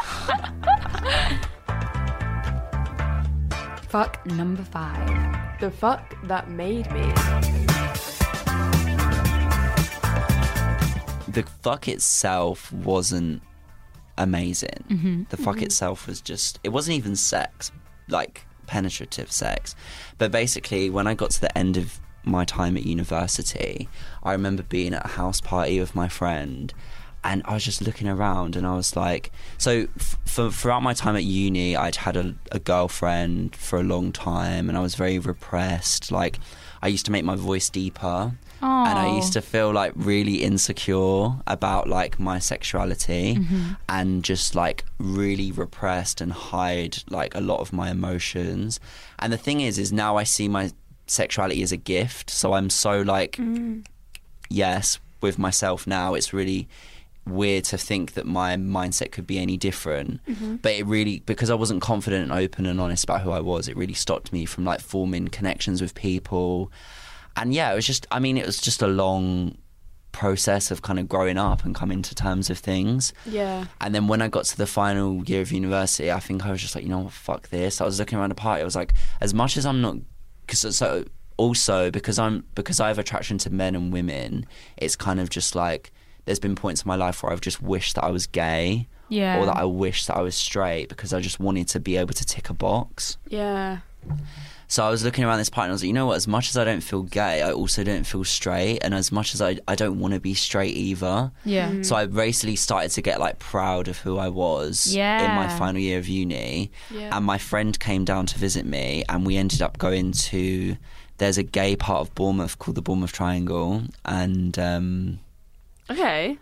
Fuck 3.90 4.26
number 4.28 4.64
five. 4.64 5.60
the 5.60 5.72
fuck 5.72 6.16
that 6.28 6.50
made 6.50 6.90
me. 6.92 7.12
the 11.28 11.44
fuck 11.62 11.88
itself 11.88 12.72
wasn't 12.72 13.42
amazing. 14.18 14.84
Mm-hmm. 14.90 15.24
The 15.30 15.38
fuck 15.38 15.62
itself 15.62 16.08
was 16.08 16.22
just, 16.22 16.60
it 16.64 16.70
wasn't 16.70 16.98
even 16.98 17.16
sex, 17.16 17.72
like 18.08 18.46
penetrative 18.68 19.32
sex. 19.32 19.76
But 20.18 20.32
basically, 20.32 20.90
when 20.90 21.08
I 21.08 21.14
got 21.14 21.32
to 21.32 21.42
the 21.42 21.58
end 21.58 21.78
of 21.78 22.00
my 22.24 22.46
time 22.46 22.78
at 22.78 22.86
university, 22.86 23.90
I 24.24 24.34
remember 24.34 24.64
being 24.64 24.94
at 24.94 25.06
a 25.06 25.10
house 25.10 25.42
party 25.42 25.80
with 25.80 25.96
my 25.96 26.08
friend. 26.08 26.74
And 27.24 27.41
I 27.45 27.53
was 27.53 27.65
just 27.65 27.82
looking 27.82 28.07
around, 28.07 28.55
and 28.55 28.65
I 28.65 28.76
was 28.76 28.95
like, 28.95 29.32
so 29.57 29.88
f- 29.97 30.17
for 30.26 30.49
throughout 30.51 30.84
my 30.84 30.93
time 30.93 31.15
at 31.17 31.26
uni, 31.26 31.76
I'd 31.76 31.97
had 31.97 32.15
a, 32.15 32.34
a 32.51 32.59
girlfriend 32.59 33.55
for 33.55 33.80
a 33.80 33.84
long 33.84 34.11
time, 34.13 34.70
and 34.70 34.78
I 34.78 34.82
was 34.82 34.95
very 34.95 35.20
repressed. 35.20 36.11
Like, 36.11 36.39
I 36.82 36.88
used 36.88 37.05
to 37.07 37.11
make 37.11 37.26
my 37.26 37.36
voice 37.36 37.70
deeper, 37.70 38.32
and 38.61 38.99
I 38.99 39.15
used 39.15 39.34
to 39.34 39.41
feel 39.41 39.72
like 39.72 39.93
really 39.95 40.43
insecure 40.43 41.32
about 41.47 41.88
like 41.88 42.20
my 42.20 42.39
sexuality 42.39 43.36
Mm-hmm. 43.36 43.74
and 43.88 44.22
just 44.24 44.53
like 44.53 44.84
really 44.97 45.51
repressed 45.53 46.20
and 46.20 46.32
hide 46.34 46.97
like 47.09 47.34
a 47.36 47.39
lot 47.41 47.59
of 47.61 47.72
my 47.72 47.89
emotions. 47.89 48.80
And 49.17 49.32
the 49.32 49.38
thing 49.38 49.61
is, 49.61 49.78
is 49.80 49.91
now 49.93 50.17
I 50.17 50.24
see 50.26 50.47
my 50.49 50.72
sexuality 51.07 51.63
as 51.63 51.72
a 51.72 51.78
gift. 51.78 52.30
So 52.30 52.51
I'm 52.53 52.70
so 52.70 53.01
like, 53.01 53.39
yes, 54.49 54.99
with 55.22 55.38
myself 55.39 55.88
now, 55.88 56.13
it's 56.13 56.34
really 56.34 56.67
weird 57.30 57.64
to 57.64 57.78
think 57.78 58.14
that 58.14 58.26
my 58.26 58.56
mindset 58.56 59.12
could 59.12 59.26
be 59.28 59.38
any 59.40 59.58
different 59.58 60.24
mm-hmm. 60.26 60.56
but 60.58 60.74
it 60.74 60.86
really 60.86 61.20
because 61.26 61.50
i 61.50 61.56
wasn't 61.56 61.82
confident 61.82 62.24
and 62.24 62.32
open 62.32 62.66
and 62.66 62.80
honest 62.82 63.04
about 63.04 63.22
who 63.22 63.32
i 63.32 63.40
was 63.40 63.68
it 63.68 63.78
really 63.78 63.94
stopped 63.94 64.32
me 64.34 64.46
from 64.46 64.64
like 64.66 64.80
forming 64.82 65.28
connections 65.28 65.82
with 65.82 65.94
people 65.96 66.72
and 67.36 67.54
yeah 67.54 67.72
it 67.72 67.76
was 67.76 67.86
just 67.86 68.08
i 68.12 68.20
mean 68.20 68.38
it 68.38 68.46
was 68.46 68.60
just 68.60 68.82
a 68.82 68.88
long 68.88 69.56
process 70.12 70.72
of 70.72 70.82
kind 70.82 70.98
of 71.00 71.08
growing 71.08 71.38
up 71.38 71.64
and 71.64 71.76
coming 71.76 72.02
to 72.02 72.16
terms 72.16 72.50
with 72.50 72.58
things 72.60 73.14
Yeah. 73.26 73.66
and 73.80 73.94
then 73.94 74.08
when 74.08 74.22
I 74.24 74.28
got 74.28 74.46
to 74.46 74.58
the 74.58 74.66
final 74.66 75.24
year 75.24 75.42
of 75.42 75.52
university, 75.52 76.12
I 76.12 76.20
think 76.20 76.46
I 76.46 76.52
was 76.52 76.60
just 76.60 76.74
like, 76.74 76.84
you 76.84 76.90
know 76.90 77.00
what, 77.00 77.14
fuck 77.14 77.50
this. 77.50 77.80
I 77.80 77.86
was 77.86 78.00
looking 78.00 78.18
around 78.18 78.30
the 78.30 78.36
party. 78.36 78.62
I 78.62 78.66
was 78.66 78.76
like, 78.76 78.94
as 79.22 79.36
much 79.36 79.56
as 79.56 79.68
I'm 79.68 79.82
not, 79.82 79.98
because 80.48 80.76
so 80.76 81.06
also 81.38 81.92
because 81.92 82.18
I'm 82.18 82.44
because 82.56 82.80
I 82.80 82.88
have 82.88 82.98
attraction 82.98 83.38
to 83.40 83.50
men 83.52 83.76
and 83.76 83.94
women, 83.94 84.48
it's 84.78 84.96
kind 84.96 85.20
of 85.20 85.30
just 85.30 85.56
like 85.56 85.94
there's 86.30 86.40
been 86.40 86.56
points 86.56 86.84
in 86.84 86.88
my 86.88 86.96
life 86.96 87.24
where 87.24 87.32
I've 87.32 87.42
just 87.42 87.60
wished 87.60 87.96
that 87.96 88.04
I 88.04 88.12
was 88.12 88.28
gay. 88.28 88.88
Yeah. 89.08 89.40
Or 89.40 89.48
that 89.48 89.58
I 89.58 89.64
wished 89.64 90.06
that 90.06 90.18
I 90.18 90.22
was 90.22 90.36
straight 90.36 90.88
because 90.88 91.12
I 91.12 91.20
just 91.20 91.40
wanted 91.40 91.68
to 91.70 91.80
be 91.80 91.98
able 91.98 92.14
to 92.14 92.24
tick 92.24 92.52
a 92.52 92.54
box. 92.54 93.18
Yeah. 93.28 93.80
So 94.68 94.86
I 94.86 94.92
was 94.92 95.04
looking 95.04 95.24
around 95.24 95.40
this 95.40 95.50
party 95.50 95.66
and 95.66 95.72
I 95.72 95.74
was 95.74 95.82
like, 95.82 95.88
you 95.88 95.94
know 95.94 96.06
what? 96.06 96.18
As 96.18 96.28
much 96.28 96.50
as 96.50 96.58
I 96.58 96.64
don't 96.64 96.82
feel 96.82 97.02
gay, 97.02 97.42
I 97.42 97.52
also 97.52 97.84
don't 97.84 98.04
feel 98.04 98.24
straight, 98.24 98.78
and 98.84 98.94
as 98.94 99.12
much 99.12 99.34
as 99.34 99.42
I 99.42 99.58
I 99.68 99.74
don't 99.74 100.00
want 100.00 100.14
to 100.14 100.20
be 100.20 100.36
straight 100.36 100.76
either. 100.76 101.32
Yeah. 101.44 101.82
So 101.82 101.96
I 101.96 102.06
basically 102.06 102.56
started 102.56 102.92
to 102.92 103.02
get 103.02 103.20
like 103.20 103.40
proud 103.40 103.88
of 103.88 103.98
who 103.98 104.20
I 104.20 104.30
was 104.30 104.94
yeah. 104.96 105.28
in 105.28 105.36
my 105.36 105.48
final 105.58 105.82
year 105.82 105.98
of 105.98 106.08
uni. 106.08 106.70
Yeah. 106.92 107.18
And 107.18 107.26
my 107.26 107.40
friend 107.40 107.80
came 107.80 108.06
down 108.06 108.28
to 108.28 108.38
visit 108.38 108.64
me, 108.64 109.04
and 109.10 109.26
we 109.26 109.38
ended 109.38 109.64
up 109.64 109.80
going 109.80 110.12
to. 110.12 110.78
There's 111.18 111.40
a 111.40 111.44
gay 111.44 111.76
part 111.76 112.02
of 112.02 112.14
Bournemouth 112.14 112.60
called 112.60 112.76
the 112.76 112.84
Bournemouth 112.84 113.12
Triangle, 113.12 113.82
and 114.06 114.58
um, 114.60 115.20
Okay. 115.90 116.38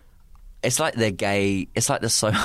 it's 0.64 0.80
like 0.80 0.96
the 0.96 1.12
gay. 1.12 1.68
It's 1.76 1.90
like 1.90 2.02
the 2.02 2.10
so. 2.10 2.32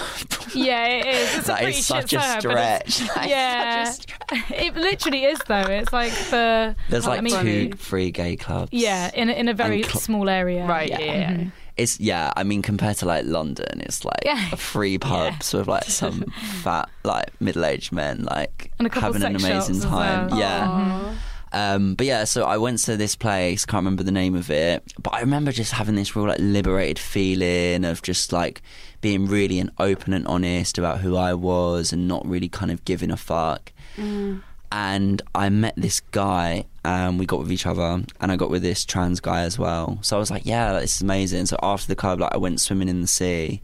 Yeah, 0.54 0.84
it 0.86 1.06
is. 1.06 1.34
It's 1.38 1.44
a 1.44 1.46
that 1.48 1.58
pretty 1.62 1.78
is 1.78 1.86
such 1.86 2.12
a 2.12 2.16
term, 2.18 2.40
but 2.42 2.44
it's- 2.44 2.94
stretch. 2.94 3.08
That 3.14 3.24
is 3.24 3.30
Yeah. 3.30 3.84
such 3.84 3.98
a 3.98 4.02
stretch. 4.02 4.50
It 4.50 4.74
literally 4.76 5.24
is 5.24 5.38
though. 5.46 5.60
It's 5.62 5.92
like 5.94 6.12
for 6.12 6.76
There's 6.90 7.06
I 7.06 7.10
like 7.10 7.22
mean, 7.22 7.32
two 7.32 7.38
funny. 7.38 7.72
free 7.72 8.10
gay 8.10 8.36
clubs. 8.36 8.68
Yeah, 8.70 9.10
in 9.14 9.30
a, 9.30 9.32
in 9.32 9.48
a 9.48 9.54
very 9.54 9.82
cl- 9.82 9.98
small 10.00 10.28
area. 10.28 10.66
Right. 10.66 10.90
Yeah. 10.90 10.98
Yeah. 11.00 11.12
yeah. 11.14 11.30
Mm-hmm. 11.32 11.48
It's 11.78 11.98
yeah. 12.00 12.34
I 12.36 12.42
mean, 12.42 12.60
compared 12.60 12.98
to 12.98 13.06
like 13.06 13.24
London, 13.24 13.80
it's 13.80 14.04
like 14.04 14.20
Yeah. 14.26 14.50
free 14.56 14.98
pubs 15.08 15.54
with 15.54 15.68
like 15.68 15.84
some 15.84 16.24
fat 16.62 16.90
like 17.02 17.30
middle-aged 17.40 17.92
men 17.92 18.24
like 18.24 18.70
And 18.78 18.88
a 18.88 19.00
having 19.00 19.22
an 19.22 19.38
sex 19.38 19.44
amazing 19.44 19.74
shops 19.76 19.84
as 19.86 19.90
time. 19.90 20.28
well. 20.28 20.38
Yeah. 20.38 20.68
Aw. 20.68 21.00
Mm-hmm. 21.00 21.14
Um, 21.52 21.94
but 21.94 22.06
yeah, 22.06 22.24
so 22.24 22.44
I 22.44 22.56
went 22.56 22.78
to 22.80 22.96
this 22.96 23.14
place, 23.14 23.66
can't 23.66 23.80
remember 23.80 24.02
the 24.02 24.10
name 24.10 24.34
of 24.34 24.50
it, 24.50 24.82
but 25.00 25.14
I 25.14 25.20
remember 25.20 25.52
just 25.52 25.72
having 25.72 25.96
this 25.96 26.16
real 26.16 26.26
like 26.26 26.38
liberated 26.40 26.98
feeling 26.98 27.84
of 27.84 28.00
just 28.00 28.32
like 28.32 28.62
being 29.02 29.26
really 29.26 29.58
and 29.58 29.70
open 29.78 30.14
and 30.14 30.26
honest 30.26 30.78
about 30.78 31.00
who 31.00 31.16
I 31.16 31.34
was 31.34 31.92
and 31.92 32.08
not 32.08 32.26
really 32.26 32.48
kind 32.48 32.70
of 32.70 32.84
giving 32.84 33.10
a 33.10 33.16
fuck. 33.16 33.72
Mm. 33.96 34.42
And 34.70 35.20
I 35.34 35.50
met 35.50 35.74
this 35.76 36.00
guy, 36.00 36.64
and 36.82 37.18
we 37.18 37.26
got 37.26 37.40
with 37.40 37.52
each 37.52 37.66
other, 37.66 38.02
and 38.20 38.32
I 38.32 38.36
got 38.36 38.48
with 38.48 38.62
this 38.62 38.86
trans 38.86 39.20
guy 39.20 39.42
as 39.42 39.58
well. 39.58 39.98
So 40.00 40.16
I 40.16 40.18
was 40.18 40.30
like, 40.30 40.46
yeah, 40.46 40.72
like, 40.72 40.82
this 40.82 40.96
is 40.96 41.02
amazing. 41.02 41.44
So 41.44 41.58
after 41.62 41.86
the 41.86 41.94
club, 41.94 42.20
like 42.20 42.32
I 42.32 42.38
went 42.38 42.58
swimming 42.58 42.88
in 42.88 43.02
the 43.02 43.06
sea, 43.06 43.60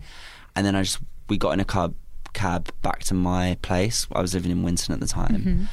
and 0.54 0.66
then 0.66 0.76
I 0.76 0.82
just 0.82 0.98
we 1.30 1.38
got 1.38 1.52
in 1.52 1.60
a 1.60 1.64
cab 1.64 1.94
cab 2.34 2.70
back 2.82 3.00
to 3.04 3.14
my 3.14 3.56
place. 3.62 4.06
I 4.12 4.20
was 4.20 4.34
living 4.34 4.50
in 4.50 4.62
Winton 4.62 4.92
at 4.92 5.00
the 5.00 5.06
time. 5.06 5.36
Mm-hmm. 5.36 5.64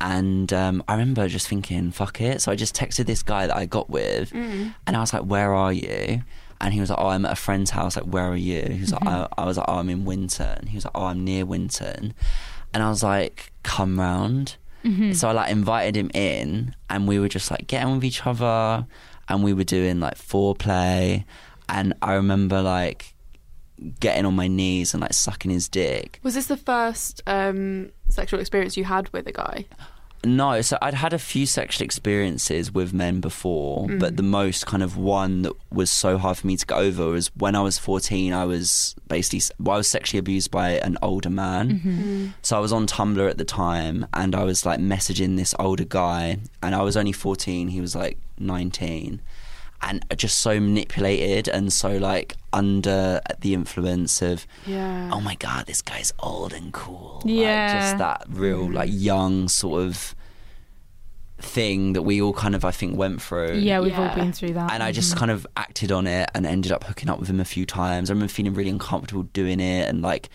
And 0.00 0.52
um, 0.52 0.82
I 0.88 0.94
remember 0.94 1.28
just 1.28 1.46
thinking, 1.46 1.90
fuck 1.90 2.20
it. 2.20 2.40
So 2.40 2.50
I 2.50 2.56
just 2.56 2.74
texted 2.74 3.06
this 3.06 3.22
guy 3.22 3.46
that 3.46 3.56
I 3.56 3.66
got 3.66 3.90
with, 3.90 4.30
mm. 4.30 4.74
and 4.86 4.96
I 4.96 5.00
was 5.00 5.12
like, 5.12 5.22
where 5.22 5.52
are 5.54 5.72
you? 5.72 6.22
And 6.62 6.74
he 6.74 6.80
was 6.80 6.90
like, 6.90 6.98
oh, 6.98 7.08
I'm 7.08 7.24
at 7.24 7.32
a 7.32 7.36
friend's 7.36 7.70
house. 7.70 7.96
Like, 7.96 8.06
where 8.06 8.24
are 8.24 8.36
you? 8.36 8.62
He 8.62 8.80
was 8.80 8.92
like, 8.92 9.02
mm-hmm. 9.02 9.32
I, 9.38 9.42
I 9.42 9.46
was 9.46 9.56
like, 9.56 9.66
oh, 9.68 9.78
I'm 9.78 9.88
in 9.88 10.04
Winton. 10.04 10.66
He 10.66 10.76
was 10.76 10.84
like, 10.84 10.92
oh, 10.94 11.06
I'm 11.06 11.24
near 11.24 11.46
Winton. 11.46 12.14
And 12.74 12.82
I 12.82 12.88
was 12.88 13.02
like, 13.02 13.52
come 13.62 13.98
round. 13.98 14.56
Mm-hmm. 14.84 15.12
So 15.12 15.28
I 15.28 15.32
like 15.32 15.50
invited 15.50 15.96
him 15.96 16.10
in, 16.14 16.74
and 16.88 17.06
we 17.06 17.18
were 17.18 17.28
just 17.28 17.50
like 17.50 17.66
getting 17.66 17.94
with 17.94 18.04
each 18.04 18.26
other, 18.26 18.86
and 19.28 19.44
we 19.44 19.52
were 19.52 19.64
doing 19.64 20.00
like 20.00 20.16
foreplay. 20.16 21.24
And 21.68 21.94
I 22.02 22.14
remember 22.14 22.62
like 22.62 23.14
getting 24.00 24.26
on 24.26 24.34
my 24.34 24.48
knees 24.48 24.94
and 24.94 25.00
like 25.00 25.12
sucking 25.12 25.50
his 25.50 25.68
dick. 25.68 26.20
Was 26.22 26.34
this 26.34 26.46
the 26.46 26.56
first 26.56 27.22
um, 27.26 27.90
sexual 28.08 28.40
experience 28.40 28.76
you 28.76 28.84
had 28.84 29.08
with 29.10 29.26
a 29.26 29.32
guy? 29.32 29.66
No, 30.22 30.60
so 30.60 30.76
I'd 30.82 30.94
had 30.94 31.14
a 31.14 31.18
few 31.18 31.46
sexual 31.46 31.84
experiences 31.84 32.72
with 32.72 32.92
men 32.92 33.20
before, 33.20 33.86
mm. 33.86 33.98
but 33.98 34.18
the 34.18 34.22
most 34.22 34.66
kind 34.66 34.82
of 34.82 34.98
one 34.98 35.42
that 35.42 35.54
was 35.72 35.90
so 35.90 36.18
hard 36.18 36.36
for 36.36 36.46
me 36.46 36.58
to 36.58 36.66
get 36.66 36.76
over 36.76 37.06
was 37.06 37.28
when 37.36 37.56
I 37.56 37.62
was 37.62 37.78
14. 37.78 38.34
I 38.34 38.44
was 38.44 38.94
basically 39.08 39.40
well, 39.58 39.76
I 39.76 39.78
was 39.78 39.88
sexually 39.88 40.18
abused 40.18 40.50
by 40.50 40.72
an 40.72 40.98
older 41.00 41.30
man. 41.30 41.70
Mm-hmm. 41.70 42.00
Mm. 42.00 42.32
So 42.42 42.56
I 42.56 42.60
was 42.60 42.72
on 42.72 42.86
Tumblr 42.86 43.30
at 43.30 43.38
the 43.38 43.46
time, 43.46 44.06
and 44.12 44.34
I 44.34 44.44
was 44.44 44.66
like 44.66 44.78
messaging 44.78 45.36
this 45.38 45.54
older 45.58 45.84
guy, 45.84 46.36
and 46.62 46.74
I 46.74 46.82
was 46.82 46.98
only 46.98 47.12
14. 47.12 47.68
He 47.68 47.80
was 47.80 47.96
like 47.96 48.18
19. 48.38 49.22
And 49.82 50.04
just 50.16 50.38
so 50.40 50.60
manipulated 50.60 51.48
and 51.48 51.72
so 51.72 51.96
like 51.96 52.36
under 52.52 53.20
the 53.40 53.54
influence 53.54 54.20
of 54.20 54.46
Yeah. 54.66 55.10
oh 55.12 55.20
my 55.20 55.36
god, 55.36 55.66
this 55.66 55.82
guy's 55.82 56.12
old 56.18 56.52
and 56.52 56.72
cool. 56.72 57.22
Yeah. 57.24 57.72
Like, 57.72 57.82
just 57.82 57.98
that 57.98 58.24
real, 58.28 58.68
mm. 58.68 58.74
like, 58.74 58.90
young 58.92 59.48
sort 59.48 59.82
of 59.82 60.14
thing 61.38 61.94
that 61.94 62.02
we 62.02 62.20
all 62.20 62.34
kind 62.34 62.54
of, 62.54 62.64
I 62.64 62.70
think, 62.70 62.98
went 62.98 63.22
through. 63.22 63.54
Yeah, 63.54 63.80
we've 63.80 63.98
all 63.98 64.14
been 64.14 64.32
through 64.32 64.52
that. 64.54 64.72
And 64.72 64.82
I 64.82 64.92
just 64.92 65.10
mm-hmm. 65.10 65.20
kind 65.20 65.30
of 65.30 65.46
acted 65.56 65.90
on 65.90 66.06
it 66.06 66.30
and 66.34 66.44
ended 66.44 66.72
up 66.72 66.84
hooking 66.84 67.08
up 67.08 67.18
with 67.18 67.30
him 67.30 67.40
a 67.40 67.44
few 67.44 67.64
times. 67.64 68.10
I 68.10 68.12
remember 68.12 68.32
feeling 68.32 68.54
really 68.54 68.70
uncomfortable 68.70 69.24
doing 69.24 69.60
it 69.60 69.88
and 69.88 70.02
like. 70.02 70.28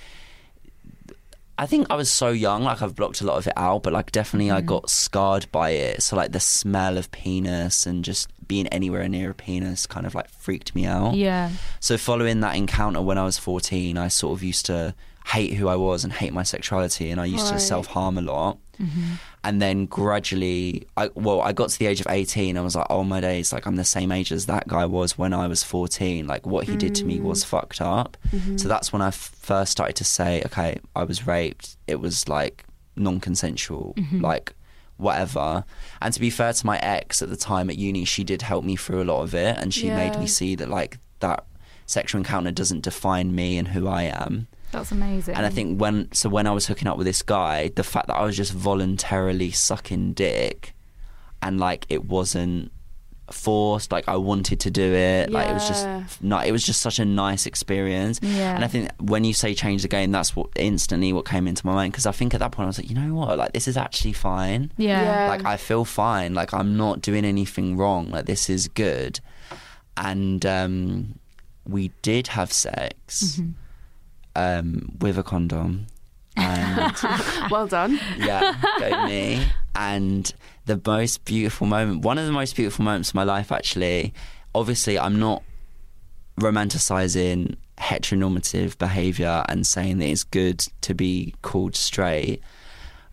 I 1.58 1.66
think 1.66 1.88
I 1.90 1.96
was 1.96 2.12
so 2.12 2.30
young, 2.30 2.64
like 2.64 2.82
I've 2.82 2.96
blocked 2.96 3.22
a 3.22 3.26
lot 3.26 3.38
of 3.38 3.48
it 3.48 3.54
out, 3.56 3.84
but 3.84 3.94
like 3.94 4.12
definitely 4.12 4.52
I 4.52 4.58
mm-hmm. 4.58 4.68
got 4.68 4.90
scarred 4.90 5.50
by 5.52 5.70
it. 5.72 6.04
So 6.04 6.16
like 6.16 6.32
the 6.34 6.40
smell 6.40 6.98
of 6.98 7.12
penis 7.12 7.86
and 7.86 8.04
just 8.04 8.28
being 8.48 8.68
anywhere 8.68 9.08
near 9.08 9.32
a 9.32 9.34
penis 9.34 9.88
kind 9.88 10.06
of 10.06 10.14
like 10.14 10.30
freaked 10.30 10.76
me 10.76 10.86
out. 10.86 11.16
Yeah. 11.16 11.52
So 11.80 11.98
following 11.98 12.42
that 12.42 12.56
encounter 12.56 13.02
when 13.02 13.18
I 13.18 13.24
was 13.24 13.38
14, 13.38 13.98
I 13.98 14.10
sort 14.10 14.38
of 14.38 14.44
used 14.44 14.66
to 14.66 14.94
hate 15.28 15.54
who 15.54 15.68
I 15.68 15.76
was 15.76 16.04
and 16.04 16.14
hate 16.14 16.34
my 16.34 16.44
sexuality, 16.44 17.10
and 17.10 17.20
I 17.20 17.26
used 17.26 17.48
to 17.48 17.60
self 17.60 17.88
harm 17.88 18.18
a 18.18 18.22
lot. 18.22 18.58
Mm-hmm. 18.80 19.14
And 19.46 19.62
then 19.62 19.86
gradually, 19.86 20.88
I 20.98 21.12
well, 21.14 21.40
I 21.40 21.54
got 21.54 21.70
to 21.70 21.78
the 21.78 21.86
age 21.86 22.02
of 22.02 22.08
18. 22.10 22.58
I 22.58 22.62
was 22.62 22.76
like, 22.76 22.88
oh 22.90 23.04
my 23.04 23.22
days, 23.22 23.54
like 23.54 23.68
I'm 23.68 23.76
the 23.76 23.86
same 23.86 24.12
age 24.12 24.32
as 24.32 24.48
that 24.48 24.68
guy 24.68 24.86
was 24.88 25.20
when 25.20 25.34
I 25.34 25.48
was 25.48 25.64
14. 25.64 26.26
Like 26.26 26.48
what 26.48 26.68
he 26.68 26.76
did 26.76 26.96
to 26.96 27.06
me 27.06 27.20
mm. 27.20 27.24
was 27.24 27.44
fucked 27.44 27.80
up. 27.80 28.18
Mm-hmm. 28.32 28.58
So 28.58 28.68
that's 28.68 28.92
when 28.92 29.04
I 29.04 29.10
f- 29.10 29.36
first 29.40 29.72
started 29.72 29.96
to 29.98 30.04
say, 30.04 30.42
okay, 30.48 30.80
I 30.96 31.04
was 31.04 31.28
raped. 31.28 31.78
It 31.86 32.00
was 32.00 32.28
like 32.28 32.66
non-consensual, 32.96 33.94
mm-hmm. 33.96 34.22
like 34.22 34.54
whatever. 34.98 35.64
And 36.02 36.12
to 36.12 36.20
be 36.20 36.32
fair 36.32 36.52
to 36.52 36.66
my 36.66 36.80
ex 36.80 37.22
at 37.22 37.30
the 37.30 37.38
time 37.38 37.70
at 37.70 37.78
uni, 37.78 38.04
she 38.04 38.24
did 38.24 38.42
help 38.42 38.66
me 38.66 38.76
through 38.76 39.04
a 39.04 39.06
lot 39.06 39.22
of 39.22 39.36
it, 39.36 39.60
and 39.60 39.72
she 39.72 39.92
made 39.92 40.18
me 40.20 40.26
see 40.26 40.56
that 40.56 40.70
like 40.70 40.98
that 41.20 41.46
sexual 41.86 42.18
encounter 42.18 42.52
doesn't 42.52 42.82
define 42.82 43.36
me 43.36 43.60
and 43.60 43.68
who 43.70 43.88
I 43.88 44.04
am. 44.04 44.48
That's 44.76 44.92
amazing. 44.92 45.36
And 45.36 45.46
I 45.46 45.50
think 45.50 45.80
when 45.80 46.12
so 46.12 46.30
when 46.30 46.48
I 46.48 46.52
was 46.52 46.68
hooking 46.68 46.88
up 46.88 46.98
with 46.98 47.08
this 47.08 47.22
guy, 47.22 47.72
the 47.76 47.84
fact 47.84 48.08
that 48.08 48.16
I 48.16 48.24
was 48.24 48.36
just 48.38 48.54
voluntarily 48.54 49.52
sucking 49.52 50.14
dick, 50.14 50.74
and 51.42 51.60
like 51.60 51.86
it 51.90 52.06
wasn't 52.06 52.72
forced, 53.32 53.92
like 53.92 54.08
I 54.08 54.18
wanted 54.18 54.60
to 54.60 54.70
do 54.70 54.94
it, 54.94 55.32
like 55.32 55.50
it 55.50 55.54
was 55.54 55.68
just 55.68 56.22
not. 56.22 56.46
It 56.48 56.52
was 56.52 56.64
just 56.64 56.82
such 56.82 57.00
a 57.00 57.06
nice 57.06 57.46
experience. 57.48 58.20
Yeah. 58.22 58.54
And 58.56 58.64
I 58.64 58.68
think 58.68 58.92
when 59.00 59.24
you 59.24 59.34
say 59.34 59.56
change 59.56 59.82
the 59.82 59.88
game, 59.88 60.12
that's 60.12 60.36
what 60.36 60.50
instantly 60.56 61.12
what 61.12 61.26
came 61.26 61.48
into 61.48 61.66
my 61.66 61.74
mind 61.74 61.94
because 61.94 62.06
I 62.06 62.12
think 62.12 62.34
at 62.36 62.40
that 62.42 62.52
point 62.52 62.66
I 62.66 62.68
was 62.68 62.78
like, 62.78 62.90
you 62.90 62.96
know 62.96 63.16
what, 63.16 63.38
like 63.38 63.54
this 63.54 63.68
is 63.68 63.78
actually 63.78 64.14
fine. 64.14 64.72
yeah. 64.78 65.02
Yeah. 65.04 65.28
Like 65.30 65.46
I 65.46 65.58
feel 65.58 65.86
fine. 65.86 66.34
Like 66.36 66.54
I'm 66.54 66.78
not 66.78 67.02
doing 67.02 67.26
anything 67.26 67.78
wrong. 67.78 68.12
Like 68.12 68.26
this 68.26 68.50
is 68.50 68.68
good. 68.68 69.20
And 69.98 70.46
um, 70.46 71.20
we 71.66 71.92
did 72.02 72.28
have 72.28 72.52
sex 72.52 73.40
Mm-hmm. 73.40 73.52
Um, 74.36 74.96
with 75.00 75.18
a 75.18 75.24
condom. 75.24 75.88
And 76.38 76.96
well 77.52 77.68
done. 77.68 78.00
yeah, 78.18 78.56
go 78.80 79.06
me. 79.06 79.46
And 79.76 80.34
the 80.66 80.82
most 80.86 81.26
beautiful 81.26 81.68
moment, 81.68 82.04
one 82.04 82.18
of 82.18 82.26
the 82.26 82.32
most 82.32 82.56
beautiful 82.56 82.84
moments 82.84 83.10
of 83.10 83.16
my 83.16 83.24
life, 83.24 83.52
actually. 83.52 84.14
Obviously, 84.54 84.98
I'm 84.98 85.20
not 85.20 85.44
romanticizing 86.40 87.56
heteronormative 87.78 88.78
behavior 88.78 89.44
and 89.50 89.66
saying 89.68 89.98
that 90.00 90.08
it's 90.08 90.24
good 90.24 90.66
to 90.82 90.94
be 90.94 91.34
called 91.42 91.76
straight. 91.76 92.42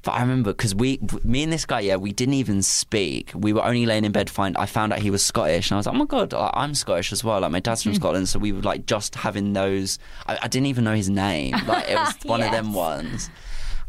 But 0.02 0.12
I 0.12 0.20
remember 0.20 0.52
because 0.52 0.74
we, 0.74 0.98
me 1.22 1.44
and 1.44 1.52
this 1.52 1.64
guy, 1.64 1.80
yeah, 1.80 1.96
we 1.96 2.12
didn't 2.12 2.34
even 2.34 2.62
speak. 2.62 3.30
We 3.34 3.52
were 3.52 3.64
only 3.64 3.86
laying 3.86 4.04
in 4.04 4.10
bed. 4.10 4.28
Find 4.28 4.56
I 4.56 4.66
found 4.66 4.92
out 4.92 4.98
he 4.98 5.10
was 5.10 5.24
Scottish, 5.24 5.70
and 5.70 5.76
I 5.76 5.78
was 5.78 5.86
like, 5.86 5.94
oh 5.94 5.98
my 5.98 6.04
god, 6.06 6.34
I'm 6.34 6.74
Scottish 6.74 7.12
as 7.12 7.22
well. 7.22 7.40
Like 7.40 7.52
my 7.52 7.60
dad's 7.60 7.84
from 7.84 7.92
hmm. 7.92 7.96
Scotland, 7.96 8.28
so 8.28 8.38
we 8.38 8.52
were 8.52 8.62
like 8.62 8.86
just 8.86 9.14
having 9.14 9.52
those. 9.52 9.98
I, 10.26 10.38
I 10.42 10.48
didn't 10.48 10.66
even 10.66 10.84
know 10.84 10.94
his 10.94 11.10
name. 11.10 11.54
Like 11.72 11.88
it 11.88 11.94
was 11.94 12.14
one 12.24 12.42
of 12.42 12.50
them 12.50 12.74
ones. 12.74 13.30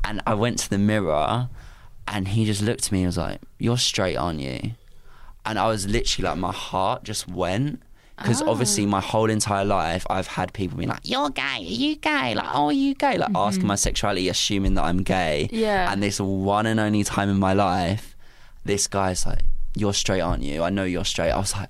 And 0.03 0.21
I 0.27 0.35
went 0.35 0.59
to 0.59 0.69
the 0.69 0.77
mirror, 0.77 1.49
and 2.07 2.27
he 2.27 2.45
just 2.45 2.61
looked 2.61 2.85
at 2.85 2.91
me 2.91 2.99
and 2.99 3.07
was 3.07 3.17
like, 3.17 3.41
"You're 3.57 3.77
straight, 3.77 4.15
aren't 4.15 4.39
you?" 4.39 4.73
And 5.45 5.59
I 5.59 5.67
was 5.67 5.87
literally 5.87 6.29
like, 6.29 6.37
my 6.37 6.51
heart 6.51 7.03
just 7.03 7.27
went. 7.27 7.81
Because 8.17 8.41
ah. 8.41 8.49
obviously, 8.49 8.85
my 8.85 9.01
whole 9.01 9.29
entire 9.29 9.65
life, 9.65 10.05
I've 10.09 10.27
had 10.27 10.53
people 10.53 10.77
being 10.77 10.89
like, 10.89 11.01
"You're 11.03 11.29
gay? 11.29 11.41
Are 11.41 11.59
you 11.59 11.95
gay? 11.95 12.35
Like, 12.35 12.47
oh, 12.53 12.65
are 12.67 12.71
you 12.71 12.93
gay?" 12.93 13.17
Like 13.17 13.29
mm-hmm. 13.29 13.37
asking 13.37 13.67
my 13.67 13.75
sexuality, 13.75 14.29
assuming 14.29 14.75
that 14.75 14.83
I'm 14.83 15.03
gay. 15.03 15.49
Yeah. 15.51 15.91
And 15.91 16.01
this 16.01 16.19
one 16.19 16.65
and 16.65 16.79
only 16.79 17.03
time 17.03 17.29
in 17.29 17.39
my 17.39 17.53
life, 17.53 18.15
this 18.65 18.87
guy's 18.87 19.25
like, 19.25 19.41
"You're 19.75 19.93
straight, 19.93 20.21
aren't 20.21 20.43
you? 20.43 20.63
I 20.63 20.69
know 20.69 20.83
you're 20.83 21.05
straight." 21.05 21.31
I 21.31 21.39
was 21.39 21.53
like, 21.55 21.69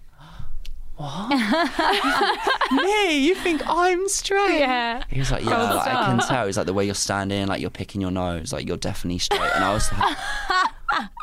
"What? 0.98 1.30
Me? 2.72 3.20
You 3.20 3.36
think 3.36 3.62
I'm 3.66 4.08
straight?" 4.10 4.60
Yeah. 4.60 5.04
He 5.10 5.20
was 5.20 5.32
like, 5.32 5.46
"Yeah, 5.46 5.74
like, 5.74 5.88
I 5.88 6.06
can 6.06 6.20
tell." 6.20 6.46
He's 6.46 6.58
like, 6.58 6.66
"The 6.66 6.74
way 6.74 6.84
you're 6.86 6.94
standing, 6.94 7.48
like 7.48 7.62
you're 7.62 7.70
picking 7.70 8.02
your 8.02 8.12
nose, 8.12 8.52
like 8.52 8.68
you're 8.68 8.78
definitely 8.78 9.20
straight." 9.20 9.52
And 9.56 9.64
I 9.64 9.74
was 9.74 9.92
like. 9.94 10.18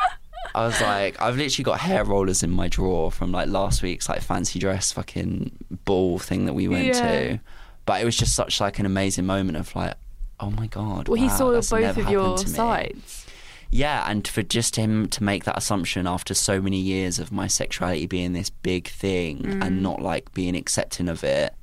I 0.55 0.66
was 0.66 0.80
like, 0.80 1.20
I've 1.20 1.36
literally 1.36 1.64
got 1.64 1.80
hair 1.80 2.05
rollers 2.05 2.42
in 2.42 2.51
my 2.51 2.68
drawer 2.68 3.11
from 3.11 3.32
like 3.32 3.48
last 3.48 3.82
week's 3.82 4.09
like 4.09 4.20
fancy 4.22 4.59
dress 4.59 4.92
fucking 4.92 5.51
ball 5.84 6.18
thing 6.18 6.46
that 6.46 6.53
we 6.55 6.68
went 6.68 6.86
Yeah. 6.86 6.92
to. 7.32 7.40
But 7.86 8.03
it 8.03 8.05
was 8.05 8.16
just 8.16 8.34
such 8.34 8.61
like 8.61 8.78
an 8.78 8.86
amazing 8.86 9.26
moment 9.26 9.57
of 9.57 9.74
like, 9.74 9.94
oh 10.38 10.51
my 10.51 10.66
god. 10.66 11.09
Well, 11.09 11.20
he 11.20 11.28
saw 11.28 11.51
both 11.53 11.96
of 11.96 12.09
your 12.11 12.38
sides. 12.38 13.26
yeah, 13.70 14.05
and 14.09 14.26
for 14.26 14.42
just 14.42 14.76
him 14.76 15.09
to 15.09 15.22
make 15.22 15.44
that 15.44 15.57
assumption 15.57 16.07
after 16.07 16.34
so 16.34 16.61
many 16.61 16.78
years 16.78 17.18
of 17.18 17.30
my 17.32 17.46
sexuality 17.46 18.07
being 18.07 18.32
this 18.32 18.51
big 18.51 18.88
thing 18.88 19.38
Mm. 19.42 19.64
and 19.64 19.82
not 19.82 20.03
like 20.03 20.32
being 20.34 20.57
accepting 20.57 21.09
of 21.09 21.22
it, 21.24 21.55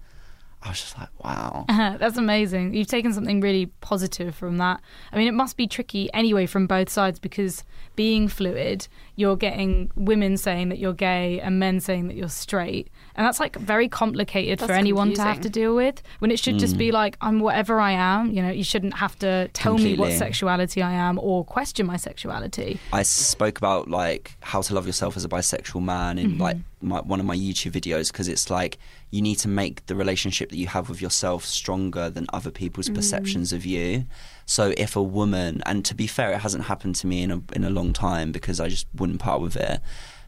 I 0.67 0.71
was 0.71 0.81
just 0.81 0.97
like, 0.97 1.23
wow. 1.23 1.63
That's 1.69 2.17
amazing. 2.17 2.73
You've 2.73 2.87
taken 2.87 3.13
something 3.13 3.39
really 3.39 3.67
positive 3.79 4.35
from 4.35 4.57
that. 4.57 4.81
I 5.13 5.17
mean, 5.17 5.27
it 5.27 5.33
must 5.33 5.55
be 5.55 5.65
tricky 5.65 6.13
anyway 6.13 6.45
from 6.45 6.67
both 6.67 6.89
sides 6.89 7.19
because 7.19 7.63
being 7.95 8.27
fluid, 8.27 8.85
you're 9.15 9.37
getting 9.37 9.89
women 9.95 10.35
saying 10.35 10.67
that 10.69 10.77
you're 10.77 10.93
gay 10.93 11.39
and 11.39 11.57
men 11.57 11.79
saying 11.79 12.09
that 12.09 12.17
you're 12.17 12.27
straight. 12.27 12.89
And 13.15 13.25
that's 13.25 13.39
like 13.39 13.55
very 13.55 13.87
complicated 13.87 14.59
for 14.59 14.67
That's 14.67 14.77
anyone 14.77 15.13
to 15.13 15.21
have 15.21 15.39
to 15.41 15.49
deal 15.49 15.73
with 15.73 16.03
when 16.19 16.31
it 16.31 16.37
should 16.37 16.59
just 16.59 16.75
mm. 16.75 16.79
be 16.79 16.91
like, 16.91 17.15
I'm 17.21 17.39
whatever 17.39 17.79
I 17.79 17.91
am. 17.91 18.31
You 18.31 18.41
know, 18.41 18.51
you 18.51 18.65
shouldn't 18.65 18.95
have 18.95 19.17
to 19.19 19.47
tell 19.53 19.77
me 19.77 19.95
what 19.95 20.11
sexuality 20.13 20.81
I 20.81 20.91
am 20.91 21.17
or 21.17 21.45
question 21.45 21.85
my 21.85 21.97
sexuality. 21.97 22.77
I 22.91 23.03
spoke 23.03 23.57
about 23.57 23.89
like 23.89 24.35
how 24.41 24.61
to 24.61 24.75
love 24.75 24.85
yourself 24.85 25.15
as 25.15 25.23
a 25.23 25.29
bisexual 25.29 25.81
man 25.81 26.19
in 26.19 26.31
mm-hmm. 26.31 26.41
like 26.41 26.57
my, 26.81 26.99
one 27.01 27.19
of 27.19 27.25
my 27.25 27.35
YouTube 27.35 27.71
videos 27.71 28.11
because 28.11 28.27
it's 28.27 28.49
like 28.49 28.77
you 29.09 29.21
need 29.21 29.35
to 29.35 29.47
make 29.47 29.85
the 29.85 29.95
relationship 29.95 30.49
that 30.49 30.57
you 30.57 30.67
have 30.67 30.89
with 30.89 31.01
yourself 31.01 31.45
stronger 31.45 32.09
than 32.09 32.25
other 32.33 32.51
people's 32.51 32.89
mm. 32.89 32.95
perceptions 32.95 33.53
of 33.53 33.65
you. 33.65 34.05
So 34.45 34.73
if 34.77 34.95
a 34.95 35.03
woman, 35.03 35.61
and 35.65 35.85
to 35.85 35.95
be 35.95 36.07
fair, 36.07 36.33
it 36.33 36.39
hasn't 36.39 36.65
happened 36.65 36.95
to 36.95 37.07
me 37.07 37.23
in 37.23 37.31
a 37.31 37.41
in 37.53 37.63
a 37.63 37.69
long 37.69 37.93
time 37.93 38.31
because 38.31 38.59
I 38.59 38.67
just 38.67 38.87
wouldn't 38.93 39.19
part 39.19 39.41
with 39.41 39.55
it. 39.55 39.79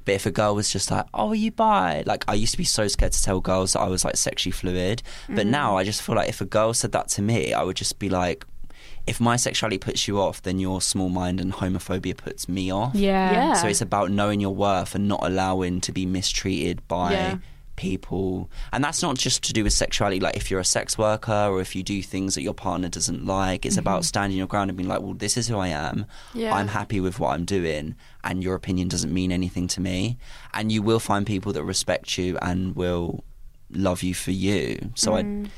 But 0.06 0.16
if 0.16 0.26
a 0.26 0.32
girl 0.32 0.56
was 0.56 0.72
just 0.72 0.90
like, 0.92 1.06
"Oh, 1.14 1.30
are 1.30 1.36
you 1.36 1.52
bi?" 1.52 2.04
Like 2.06 2.24
I 2.28 2.36
used 2.36 2.54
to 2.54 2.58
be 2.58 2.64
so 2.64 2.88
scared 2.88 3.12
to 3.12 3.22
tell 3.22 3.42
girls 3.42 3.74
that 3.74 3.82
I 3.82 3.88
was 3.88 4.06
like 4.06 4.16
sexually 4.16 4.52
fluid, 4.52 5.04
but 5.28 5.46
mm. 5.46 5.50
now 5.50 5.78
I 5.78 5.84
just 5.84 6.02
feel 6.02 6.16
like 6.16 6.30
if 6.30 6.40
a 6.40 6.46
girl 6.46 6.74
said 6.74 6.94
that 6.94 7.10
to 7.10 7.22
me, 7.22 7.54
I 7.54 7.64
would 7.64 7.76
just 7.76 8.00
be 8.00 8.10
like, 8.10 8.46
if 9.06 9.20
my 9.20 9.36
sexuality 9.36 9.78
puts 9.78 10.08
you 10.08 10.20
off, 10.20 10.42
then 10.42 10.60
your 10.60 10.82
small 10.82 11.10
mind 11.10 11.42
and 11.42 11.52
homophobia 11.52 12.16
puts 12.16 12.48
me 12.48 12.72
off. 12.72 12.96
Yeah. 12.96 13.32
Yeah. 13.32 13.54
So 13.54 13.68
it's 13.68 13.82
about 13.82 14.12
knowing 14.12 14.40
your 14.40 14.56
worth 14.56 14.96
and 14.96 15.08
not 15.08 15.20
allowing 15.24 15.82
to 15.82 15.92
be 15.92 16.06
mistreated 16.06 16.88
by 16.88 17.12
Yeah. 17.12 17.38
People. 17.80 18.52
And 18.74 18.84
that's 18.84 19.02
not 19.02 19.18
just 19.18 19.42
to 19.46 19.54
do 19.54 19.64
with 19.64 19.74
sexuality. 19.74 20.20
Like 20.20 20.36
if 20.36 20.52
you're 20.52 20.60
a 20.60 20.66
sex 20.66 20.98
worker 20.98 21.32
or 21.32 21.62
if 21.62 21.76
you 21.76 21.82
do 21.82 22.04
things 22.04 22.36
that 22.36 22.42
your 22.44 22.54
partner 22.54 22.90
doesn't 22.90 23.26
like, 23.26 23.66
it's 23.66 23.78
about 23.78 24.06
standing 24.06 24.38
your 24.38 24.48
ground 24.48 24.70
and 24.70 24.78
being 24.78 24.90
like, 24.90 25.02
well, 25.02 25.14
this 25.14 25.38
is 25.38 25.48
who 25.48 25.58
I 25.58 25.70
am. 25.70 26.06
Yeah. 26.34 26.54
I'm 26.54 26.68
happy 26.68 27.00
with 27.00 27.20
what 27.20 27.30
I'm 27.34 27.46
doing. 27.46 27.96
And 28.24 28.44
your 28.44 28.54
opinion 28.56 28.90
doesn't 28.90 29.14
mean 29.14 29.32
anything 29.32 29.68
to 29.70 29.82
me. 29.82 30.18
And 30.54 30.72
you 30.72 30.82
will 30.82 31.00
find 31.00 31.26
people 31.26 31.54
that 31.54 31.64
respect 31.64 32.18
you 32.18 32.38
and 32.42 32.76
will 32.76 33.24
love 33.72 34.04
you 34.04 34.14
for 34.14 34.32
you. 34.32 34.92
So 34.96 35.14
Mm. 35.14 35.46
I 35.46 35.50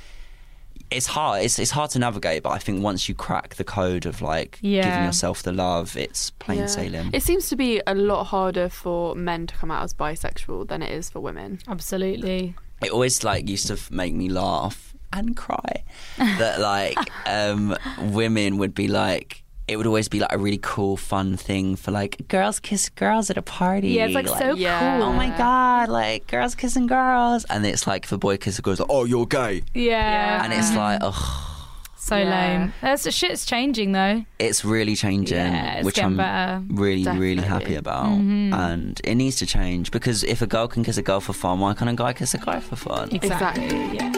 it's 0.92 1.08
hard. 1.08 1.44
It's 1.44 1.58
it's 1.58 1.72
hard 1.72 1.90
to 1.92 2.00
navigate, 2.00 2.44
but 2.44 2.50
I 2.50 2.58
think 2.60 2.84
once 2.84 3.08
you 3.10 3.16
crack 3.16 3.56
the 3.56 3.64
code 3.64 4.06
of 4.06 4.22
like 4.22 4.60
giving 4.62 5.04
yourself 5.04 5.42
the 5.44 5.52
love, 5.54 5.96
it's 5.98 6.30
plain 6.32 6.60
Yeah. 6.60 6.66
sailing. 6.68 7.10
It 7.14 7.24
seems 7.24 7.48
to 7.50 7.56
be 7.56 7.82
a 7.88 7.96
lot 7.96 8.26
harder 8.26 8.70
for 8.70 9.16
men 9.16 9.48
to 9.48 9.56
come 9.56 9.72
out 9.72 9.84
as 9.84 9.94
bisexual 9.94 10.68
than 10.68 10.82
it 10.82 10.92
is 10.92 11.10
for 11.10 11.20
women. 11.20 11.60
Absolutely. 11.68 12.56
it 12.82 12.90
always 12.92 13.24
like 13.24 13.48
used 13.48 13.68
to 13.68 13.78
make 13.94 14.14
me 14.14 14.28
laugh 14.28 14.96
and 15.14 15.36
cry 15.38 15.84
that 16.18 16.60
like 16.60 16.98
um 17.28 17.76
women 18.00 18.58
would 18.58 18.74
be 18.74 18.88
like 18.88 19.41
it 19.68 19.78
would 19.78 19.88
always 19.88 20.10
be 20.10 20.20
like 20.20 20.32
a 20.34 20.38
really 20.38 20.60
cool 20.62 20.98
fun 20.98 21.38
thing 21.38 21.76
for 21.76 21.92
like 21.92 22.28
girls 22.28 22.60
kiss 22.60 22.90
girls 22.90 23.30
at 23.30 23.38
a 23.38 23.42
party 23.42 23.90
Yeah, 23.90 24.06
it's 24.06 24.16
like, 24.16 24.28
so 24.28 24.54
Yeah. 24.56 24.98
cool. 24.98 25.08
oh 25.08 25.14
my 25.14 25.30
god 25.38 25.90
like 25.90 26.28
girls 26.28 26.56
kissing 26.56 26.88
girls 26.88 27.46
and 27.46 27.66
it's 27.66 27.88
like 27.88 28.04
if 28.06 28.12
a 28.12 28.18
boy 28.18 28.38
kisses 28.38 28.60
a 28.60 28.62
girl 28.62 28.76
like 28.78 28.88
oh 28.90 29.06
you're 29.06 29.26
gay 29.28 29.64
Yeah. 29.74 30.44
and 30.44 30.52
it's 30.52 30.74
like 30.76 31.00
oh 31.02 31.48
so 31.96 32.18
Yeah. 32.18 32.32
lame. 32.60 32.74
That's 32.82 33.04
the 33.04 33.12
shit's 33.12 33.46
changing 33.46 33.92
though. 33.92 34.26
it's 34.40 34.66
really 34.66 34.96
changing 34.96 35.38
Yeah, 35.38 35.76
it's 35.78 35.86
which 35.86 36.02
I'm 36.02 36.18
better. 36.18 36.64
really 36.70 37.06
really 37.18 37.44
happy 37.44 37.76
about 37.76 38.08
Mm-hmm. 38.08 38.54
and 38.54 39.00
it 39.04 39.16
needs 39.16 39.36
to 39.38 39.46
change 39.46 39.92
because 39.92 40.24
if 40.24 40.42
a 40.42 40.48
girl 40.48 40.68
can 40.68 40.84
kiss 40.84 40.98
a 40.98 41.04
girl 41.04 41.22
for 41.22 41.34
fun 41.34 41.60
why 41.60 41.74
can't 41.76 41.90
a 41.90 41.94
guy 41.94 42.12
kiss 42.14 42.34
a 42.34 42.40
guy 42.40 42.60
for 42.60 42.76
fun 42.76 43.10
Exactly. 43.14 43.66
Exactly. 43.66 43.98
Yeah. 43.98 44.12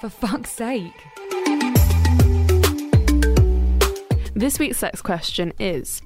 For 0.00 0.08
fuck's 0.08 0.50
sake. 0.52 0.92
This 4.40 4.58
week's 4.58 4.78
sex 4.78 5.02
question 5.02 5.52
is 5.58 6.00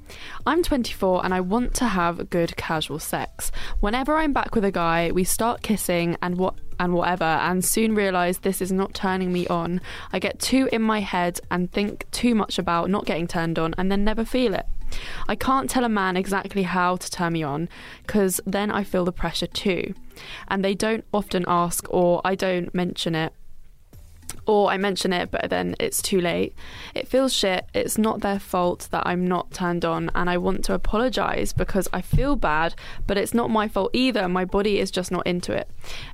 I'm 0.45 0.65
24 0.65 1.25
and 1.25 1.33
I 1.33 1.41
want 1.41 1.73
to 1.75 1.85
have 1.85 2.31
good 2.31 2.57
casual 2.57 2.99
sex. 2.99 3.53
Whenever 3.79 4.17
I'm 4.17 4.33
back 4.33 4.57
with 4.57 4.65
a 4.65 4.73
guy, 4.73 5.13
we 5.13 5.23
start 5.23 5.63
kissing 5.63 6.17
and 6.21 6.37
what 6.37 6.57
and 6.81 6.95
whatever 6.95 7.23
and 7.23 7.65
soon 7.65 7.95
realize 7.95 8.39
this 8.39 8.61
is 8.61 8.73
not 8.73 8.93
turning 8.93 9.33
me 9.33 9.47
on. 9.47 9.81
I 10.13 10.19
get 10.19 10.41
too 10.41 10.69
in 10.73 10.83
my 10.83 10.99
head 10.99 11.39
and 11.49 11.71
think 11.71 12.11
too 12.11 12.35
much 12.35 12.59
about 12.59 12.91
not 12.91 13.07
getting 13.07 13.29
turned 13.29 13.57
on 13.57 13.73
and 13.79 13.89
then 13.89 14.03
never 14.03 14.25
feel 14.25 14.53
it. 14.53 14.67
I 15.29 15.37
can't 15.37 15.71
tell 15.71 15.85
a 15.85 15.89
man 15.89 16.17
exactly 16.17 16.65
how 16.65 16.97
to 16.97 17.09
turn 17.09 17.35
me 17.35 17.45
on 17.45 17.69
because 18.05 18.41
then 18.45 18.73
I 18.73 18.83
feel 18.83 19.05
the 19.05 19.13
pressure 19.13 19.47
too. 19.47 19.95
And 20.49 20.65
they 20.65 20.75
don't 20.75 21.05
often 21.13 21.45
ask 21.47 21.87
or 21.89 22.21
I 22.25 22.35
don't 22.35 22.75
mention 22.75 23.15
it 23.15 23.33
or 24.47 24.71
I 24.71 24.77
mention 24.77 25.13
it, 25.13 25.31
but 25.31 25.51
then 25.51 25.75
it's 25.79 26.03
too 26.03 26.21
late. 26.21 26.55
It 26.95 27.09
feels 27.09 27.33
shit. 27.33 27.67
It's 27.75 27.99
not 27.99 28.21
their 28.21 28.39
fault 28.39 28.89
that 28.91 29.07
I'm 29.07 29.27
not 29.27 29.53
turned 29.53 29.85
on, 29.85 30.11
and 30.15 30.29
I 30.29 30.39
want 30.39 30.65
to 30.65 30.75
apologize 30.75 31.53
because 31.53 31.89
I 31.93 32.01
feel 32.01 32.37
bad, 32.37 32.75
but 33.07 33.17
it's 33.17 33.35
not 33.35 33.51
my 33.51 33.69
fault 33.69 33.91
either. 33.93 34.29
My 34.29 34.45
body 34.45 34.79
is 34.79 34.91
just 34.91 35.11
not 35.11 35.27
into 35.27 35.53
it. 35.53 35.69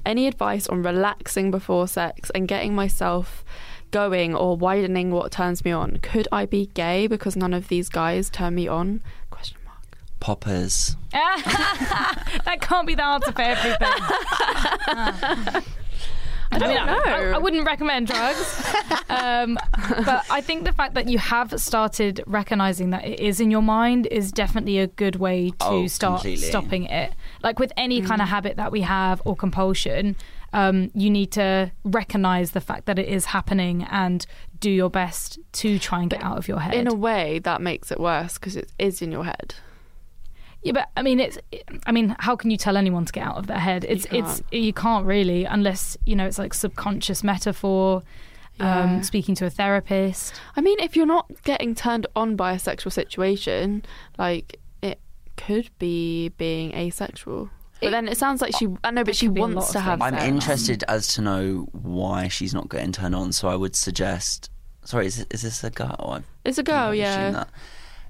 Any 0.05 0.27
advice 0.27 0.67
on 0.69 0.83
relaxing 0.83 1.51
before 1.51 1.89
sex 1.89 2.31
and 2.31 2.49
getting 2.49 2.75
myself 2.75 3.45
going 3.91 4.35
or 4.35 4.57
widening 4.57 5.11
what 5.11 5.33
turns 5.33 5.65
me 5.65 5.71
on? 5.73 5.99
Could 5.99 6.29
I 6.31 6.47
be 6.47 6.67
gay 6.75 7.07
because 7.07 7.37
none 7.37 7.53
of 7.53 7.69
these 7.69 7.89
guys 7.89 8.31
turn 8.31 8.55
me 8.55 8.69
on? 8.69 9.03
Question 9.31 9.59
mark. 9.65 9.99
poppers 10.21 10.97
that 11.13 12.59
can't 12.61 12.87
be 12.87 12.95
the 12.95 13.05
answer 13.05 13.33
for 13.33 13.43
everything. 13.43 13.89
I 16.53 16.59
don't 16.59 16.69
mean, 16.69 16.79
I- 16.79 16.87
know. 16.87 17.01
I, 17.05 17.31
I 17.35 17.39
wouldn't 17.39 17.65
recommend 17.65 18.09
drugs, 18.09 18.65
um, 19.09 19.57
but 20.05 20.25
I 20.31 20.41
think 20.41 20.65
the 20.65 20.73
fact 20.73 20.95
that 20.95 21.09
you 21.09 21.19
have 21.19 21.59
started 21.61 22.23
recognizing 22.27 22.91
that 22.91 23.05
it 23.07 23.21
is 23.21 23.41
in 23.41 23.51
your 23.51 23.63
mind 23.63 24.07
is 24.07 24.33
definitely 24.33 24.79
a 24.79 24.87
good 24.89 25.17
way 25.17 25.51
to 25.51 25.57
Oh, 25.61 25.87
start 25.87 26.21
completely. 26.23 26.49
stopping 26.49 26.85
it. 26.85 27.13
Like 27.43 27.59
with 27.59 27.73
any 27.77 28.03
kind 28.03 28.21
of 28.21 28.29
habit 28.29 28.57
that 28.57 28.73
we 28.73 28.81
have 28.83 29.23
or 29.25 29.37
compulsion, 29.37 30.17
um, 30.53 30.91
you 30.95 31.09
need 31.11 31.31
to 31.33 31.71
recognize 31.85 32.51
the 32.51 32.61
fact 32.61 32.87
that 32.87 32.99
it 32.99 33.07
is 33.09 33.27
happening 33.27 33.85
and 33.91 34.27
do 34.59 34.71
your 34.71 34.91
best 34.91 35.39
to 35.53 35.79
try 35.79 36.01
and 36.01 36.11
get 36.11 36.23
out 36.23 36.37
of 36.37 36.49
your 36.49 36.59
head. 36.59 36.75
In 36.75 36.89
a 36.89 36.95
way, 36.95 37.39
that 37.41 37.61
makes 37.63 37.93
it 37.93 38.01
worse 38.01 38.35
because 38.35 38.57
it 38.57 38.73
is 38.79 39.01
in 39.01 39.13
your 39.13 39.25
head. 39.25 39.55
Yeah, 40.63 40.73
but 40.73 40.89
I 40.97 41.03
mean, 41.03 41.21
it's. 41.21 41.39
I 41.87 41.93
mean, 41.93 42.15
how 42.19 42.37
can 42.37 42.51
you 42.51 42.57
tell 42.57 42.77
anyone 42.77 43.05
to 43.07 43.13
get 43.13 43.27
out 43.27 43.37
of 43.37 43.47
their 43.47 43.59
head? 43.59 43.85
It's. 43.89 44.07
it's. 44.11 44.43
You 44.53 44.73
can't 44.73 45.07
really, 45.07 45.45
unless 45.45 45.97
you 46.05 46.15
know, 46.15 46.27
it's 46.27 46.39
like 46.39 46.53
subconscious 46.55 47.25
metaphor. 47.25 48.03
Yeah. 48.59 48.81
Um, 48.81 49.03
speaking 49.03 49.35
to 49.37 49.47
a 49.47 49.51
therapist. 49.51 50.35
I 50.55 50.61
mean, 50.61 50.79
if 50.81 50.95
you're 50.95 51.07
not 51.07 51.31
getting 51.45 51.75
turned 51.75 52.07
on 52.15 52.37
by 52.37 52.53
a 52.53 52.59
sexual 52.59 52.91
situation, 52.91 53.83
like 54.19 54.61
it 54.83 55.01
could 55.39 55.71
be 55.79 56.29
being 56.37 56.75
asexual. 56.75 57.49
But 57.81 57.87
It- 57.87 57.91
then 57.93 58.07
it 58.09 58.19
sounds 58.19 58.43
like 58.43 58.55
she. 58.55 58.69
I 58.85 58.91
know, 58.91 59.03
but 59.03 59.17
she 59.17 59.27
could 59.27 59.35
be 59.37 59.41
a 59.41 59.47
lot 59.47 59.55
wants 59.57 59.73
to 59.73 59.81
have. 59.81 60.03
I'm 60.03 60.13
sex. 60.13 60.25
interested 60.27 60.85
as 60.89 61.15
to 61.15 61.23
know 61.23 61.69
why 61.73 62.29
she's 62.29 62.53
not 62.53 62.69
getting 62.69 62.93
turned 62.93 63.15
on. 63.15 63.33
So 63.33 63.49
I 63.49 63.57
would 63.57 63.75
suggest. 63.75 64.51
Sorry, 64.85 65.07
is, 65.07 65.25
is 65.31 65.41
this 65.41 65.65
a 65.65 65.71
girl? 65.71 66.13
I've 66.17 66.25
It's 66.45 66.59
a 66.59 66.63
girl, 66.63 66.89
I've 66.89 66.99
assumed 66.99 67.35
yeah. 67.35 67.45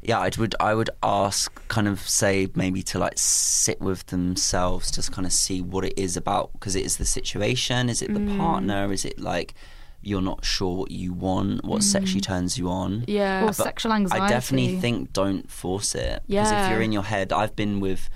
That. 0.02 0.08
Yeah, 0.08 0.18
I 0.18 0.30
would. 0.38 0.54
I 0.60 0.74
would 0.74 0.90
ask, 1.02 1.52
kind 1.68 1.88
of 1.88 2.00
say 2.08 2.48
maybe 2.54 2.82
to 2.84 2.98
like 2.98 3.14
sit 3.16 3.80
with 3.80 4.06
themselves, 4.06 4.90
just 4.90 5.12
kind 5.12 5.26
of 5.26 5.32
see 5.32 5.60
what 5.60 5.84
it 5.84 5.94
is 5.98 6.16
about, 6.16 6.52
because 6.52 6.74
it 6.76 6.84
is 6.84 6.96
the 6.96 7.04
situation. 7.06 7.88
Is 7.88 8.02
it 8.02 8.12
the 8.12 8.20
Mm. 8.20 8.38
partner? 8.38 8.92
Is 8.92 9.04
it 9.04 9.20
like 9.20 9.54
you're 10.02 10.22
not 10.22 10.42
sure 10.44 10.76
what 10.78 10.90
you 10.90 11.12
want, 11.12 11.62
what 11.62 11.82
sexually 11.82 12.22
turns 12.22 12.56
you 12.56 12.70
on? 12.70 13.04
Yeah. 13.06 13.42
Or 13.42 13.46
But 13.48 13.56
sexual 13.56 13.92
anxiety. 13.92 14.24
I 14.24 14.28
definitely 14.28 14.80
think 14.80 15.12
don't 15.12 15.50
force 15.50 15.94
it 15.94 16.22
because 16.26 16.50
Yeah. 16.50 16.64
if 16.64 16.70
you're 16.72 16.80
in 16.80 16.92
your 16.92 17.02
head, 17.02 17.32
I've 17.34 17.54
been 17.54 17.80
with 17.80 18.08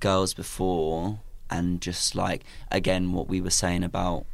girls 0.00 0.34
before, 0.34 1.20
and 1.48 1.80
just 1.80 2.16
like 2.16 2.42
again, 2.72 3.12
what 3.12 3.28
we 3.28 3.40
were 3.40 3.50
saying 3.50 3.84
about 3.84 4.26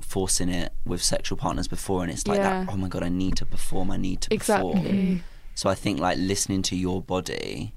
forcing 0.00 0.48
it 0.48 0.72
with 0.84 1.02
sexual 1.02 1.36
partners 1.36 1.66
before, 1.66 2.02
and 2.04 2.12
it's 2.12 2.28
like 2.28 2.38
Yeah. 2.38 2.64
that. 2.64 2.72
Oh 2.72 2.76
my 2.76 2.86
god, 2.86 3.02
I 3.02 3.08
need 3.08 3.34
to 3.38 3.46
perform. 3.46 3.90
I 3.90 3.96
need 3.96 4.20
to 4.22 4.28
perform. 4.38 5.24
So 5.56 5.68
I 5.68 5.74
think 5.74 5.98
like 5.98 6.18
listening 6.18 6.62
to 6.62 6.76
your 6.76 7.02
body. 7.02 7.72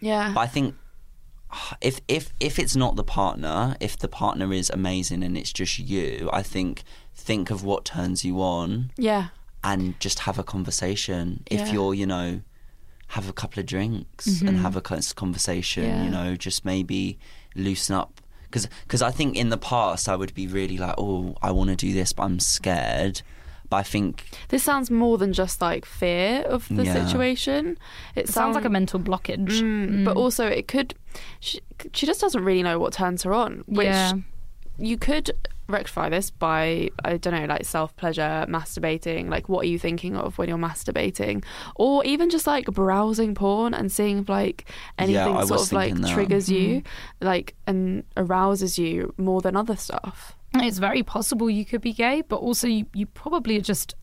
Yeah. 0.00 0.32
But 0.34 0.40
I 0.40 0.46
think 0.46 0.74
if 1.80 2.00
if 2.08 2.32
if 2.40 2.58
it's 2.58 2.74
not 2.76 2.96
the 2.96 3.04
partner, 3.04 3.76
if 3.80 3.98
the 3.98 4.08
partner 4.08 4.52
is 4.52 4.70
amazing 4.70 5.22
and 5.22 5.36
it's 5.36 5.52
just 5.52 5.78
you, 5.78 6.30
I 6.32 6.42
think 6.42 6.84
think 7.14 7.50
of 7.50 7.62
what 7.62 7.84
turns 7.84 8.24
you 8.24 8.40
on 8.40 8.90
Yeah. 8.96 9.28
and 9.62 9.98
just 10.00 10.20
have 10.20 10.38
a 10.38 10.42
conversation. 10.44 11.42
If 11.46 11.72
you're, 11.72 11.94
you 11.94 12.06
know, 12.06 12.40
have 13.08 13.28
a 13.28 13.32
couple 13.32 13.60
of 13.60 13.66
drinks 13.66 14.26
and 14.40 14.50
mm-hmm. 14.50 14.62
have 14.62 14.76
a 14.76 14.80
conversation, 14.80 15.84
Yeah. 15.84 16.04
you 16.04 16.10
know, 16.10 16.36
just 16.36 16.64
maybe 16.64 17.18
loosen 17.54 17.94
up. 17.94 18.20
Because 18.50 19.02
I 19.02 19.10
think 19.10 19.36
in 19.36 19.48
the 19.48 19.58
past 19.58 20.08
I 20.08 20.14
would 20.14 20.34
be 20.34 20.46
really 20.46 20.76
like, 20.76 20.94
oh, 20.98 21.34
I 21.42 21.50
want 21.50 21.70
to 21.70 21.76
do 21.76 21.92
this, 21.92 22.12
but 22.12 22.22
I'm 22.22 22.38
scared. 22.38 23.22
But 23.74 23.78
But 23.78 23.80
I 23.80 23.90
think 23.90 24.24
This 24.48 24.62
sounds 24.62 24.90
more 24.90 25.18
than 25.18 25.32
just 25.32 25.60
like 25.60 25.84
fear 25.84 26.42
of 26.42 26.68
the 26.68 26.84
Yeah. 26.84 26.94
situation. 27.06 27.76
It, 28.14 28.24
It 28.24 28.28
sounds 28.28 28.54
like 28.54 28.64
a 28.64 28.70
mental 28.70 29.00
blockage. 29.00 29.60
Mm, 29.62 30.04
But 30.04 30.14
Mm. 30.14 30.20
also, 30.20 30.46
it 30.46 30.68
could. 30.68 30.94
She, 31.40 31.60
she 31.92 32.06
just 32.06 32.20
doesn't 32.20 32.44
really 32.44 32.62
know 32.62 32.78
what 32.78 32.92
turns 32.92 33.22
her 33.24 33.32
on. 33.32 33.64
Which 33.66 33.86
yeah. 33.86 34.12
you 34.78 34.96
could 34.98 35.30
rectify 35.66 36.10
this 36.10 36.30
by 36.30 36.90
I 37.04 37.16
don't 37.16 37.32
know, 37.34 37.46
like 37.46 37.64
self 37.64 37.96
pleasure, 37.96 38.44
masturbating. 38.48 39.30
Like, 39.30 39.48
what 39.48 39.60
are 39.64 39.68
you 39.68 39.78
thinking 39.78 40.14
of 40.16 40.36
when 40.38 40.48
you're 40.48 40.58
masturbating, 40.58 41.42
or 41.74 42.04
even 42.04 42.28
just 42.30 42.46
like 42.46 42.66
browsing 42.66 43.34
porn 43.34 43.72
and 43.74 43.90
seeing 43.90 44.18
if 44.18 44.28
like 44.28 44.66
anything 44.98 45.34
I 45.36 45.44
sort 45.46 45.62
of 45.62 45.72
like 45.72 45.94
that. 45.94 46.10
triggers 46.14 46.48
you, 46.50 46.68
Mm-hmm. 46.82 47.26
like 47.26 47.54
and 47.66 48.04
arouses 48.16 48.78
you 48.78 49.14
more 49.16 49.40
than 49.40 49.56
other 49.56 49.76
stuff. 49.76 50.36
It's 50.56 50.78
very 50.78 51.02
possible 51.02 51.50
you 51.50 51.64
could 51.64 51.80
be 51.80 51.92
gay, 51.92 52.22
but 52.22 52.36
also 52.36 52.66
you, 52.66 52.86
you 52.94 53.06
probably 53.06 53.56
are 53.56 53.62
just 53.62 53.94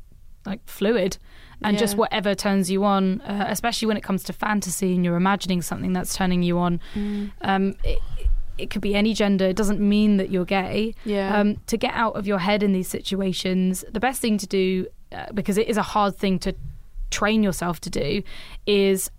like 0.45 0.59
fluid 0.67 1.17
and 1.63 1.77
just 1.77 1.95
whatever 1.95 2.33
turns 2.33 2.71
you 2.71 2.83
on, 2.83 3.21
uh, 3.21 3.45
especially 3.47 3.87
when 3.87 3.95
it 3.95 4.01
comes 4.01 4.23
to 4.23 4.33
fantasy 4.33 4.95
and 4.95 5.05
you're 5.05 5.15
imagining 5.15 5.61
something 5.61 5.93
that's 5.93 6.15
turning 6.15 6.41
you 6.41 6.57
on. 6.57 6.81
Um, 7.41 7.75
it, 7.83 7.99
it 8.57 8.69
could 8.69 8.81
be 8.81 8.95
any 8.95 9.13
gender. 9.13 9.45
It 9.45 9.55
doesn't 9.55 9.79
mean 9.79 10.17
that 10.17 10.31
you're 10.31 10.45
gay. 10.45 10.95
Yeah. 11.05 11.37
Um, 11.37 11.57
to 11.67 11.77
get 11.77 11.93
out 11.93 12.15
of 12.15 12.25
your 12.25 12.39
head 12.39 12.63
in 12.63 12.73
these 12.73 12.87
situations, 12.87 13.85
the 13.91 13.99
best 13.99 14.21
thing 14.21 14.37
to 14.39 14.47
do, 14.47 14.87
uh, 15.11 15.31
because 15.33 15.57
it 15.57 15.67
is 15.67 15.77
a 15.77 15.83
hard 15.83 16.17
thing 16.17 16.39
to 16.39 16.55
train 17.11 17.43
yourself 17.43 17.79
to 17.81 17.89
do, 17.89 18.23
is 18.65 19.11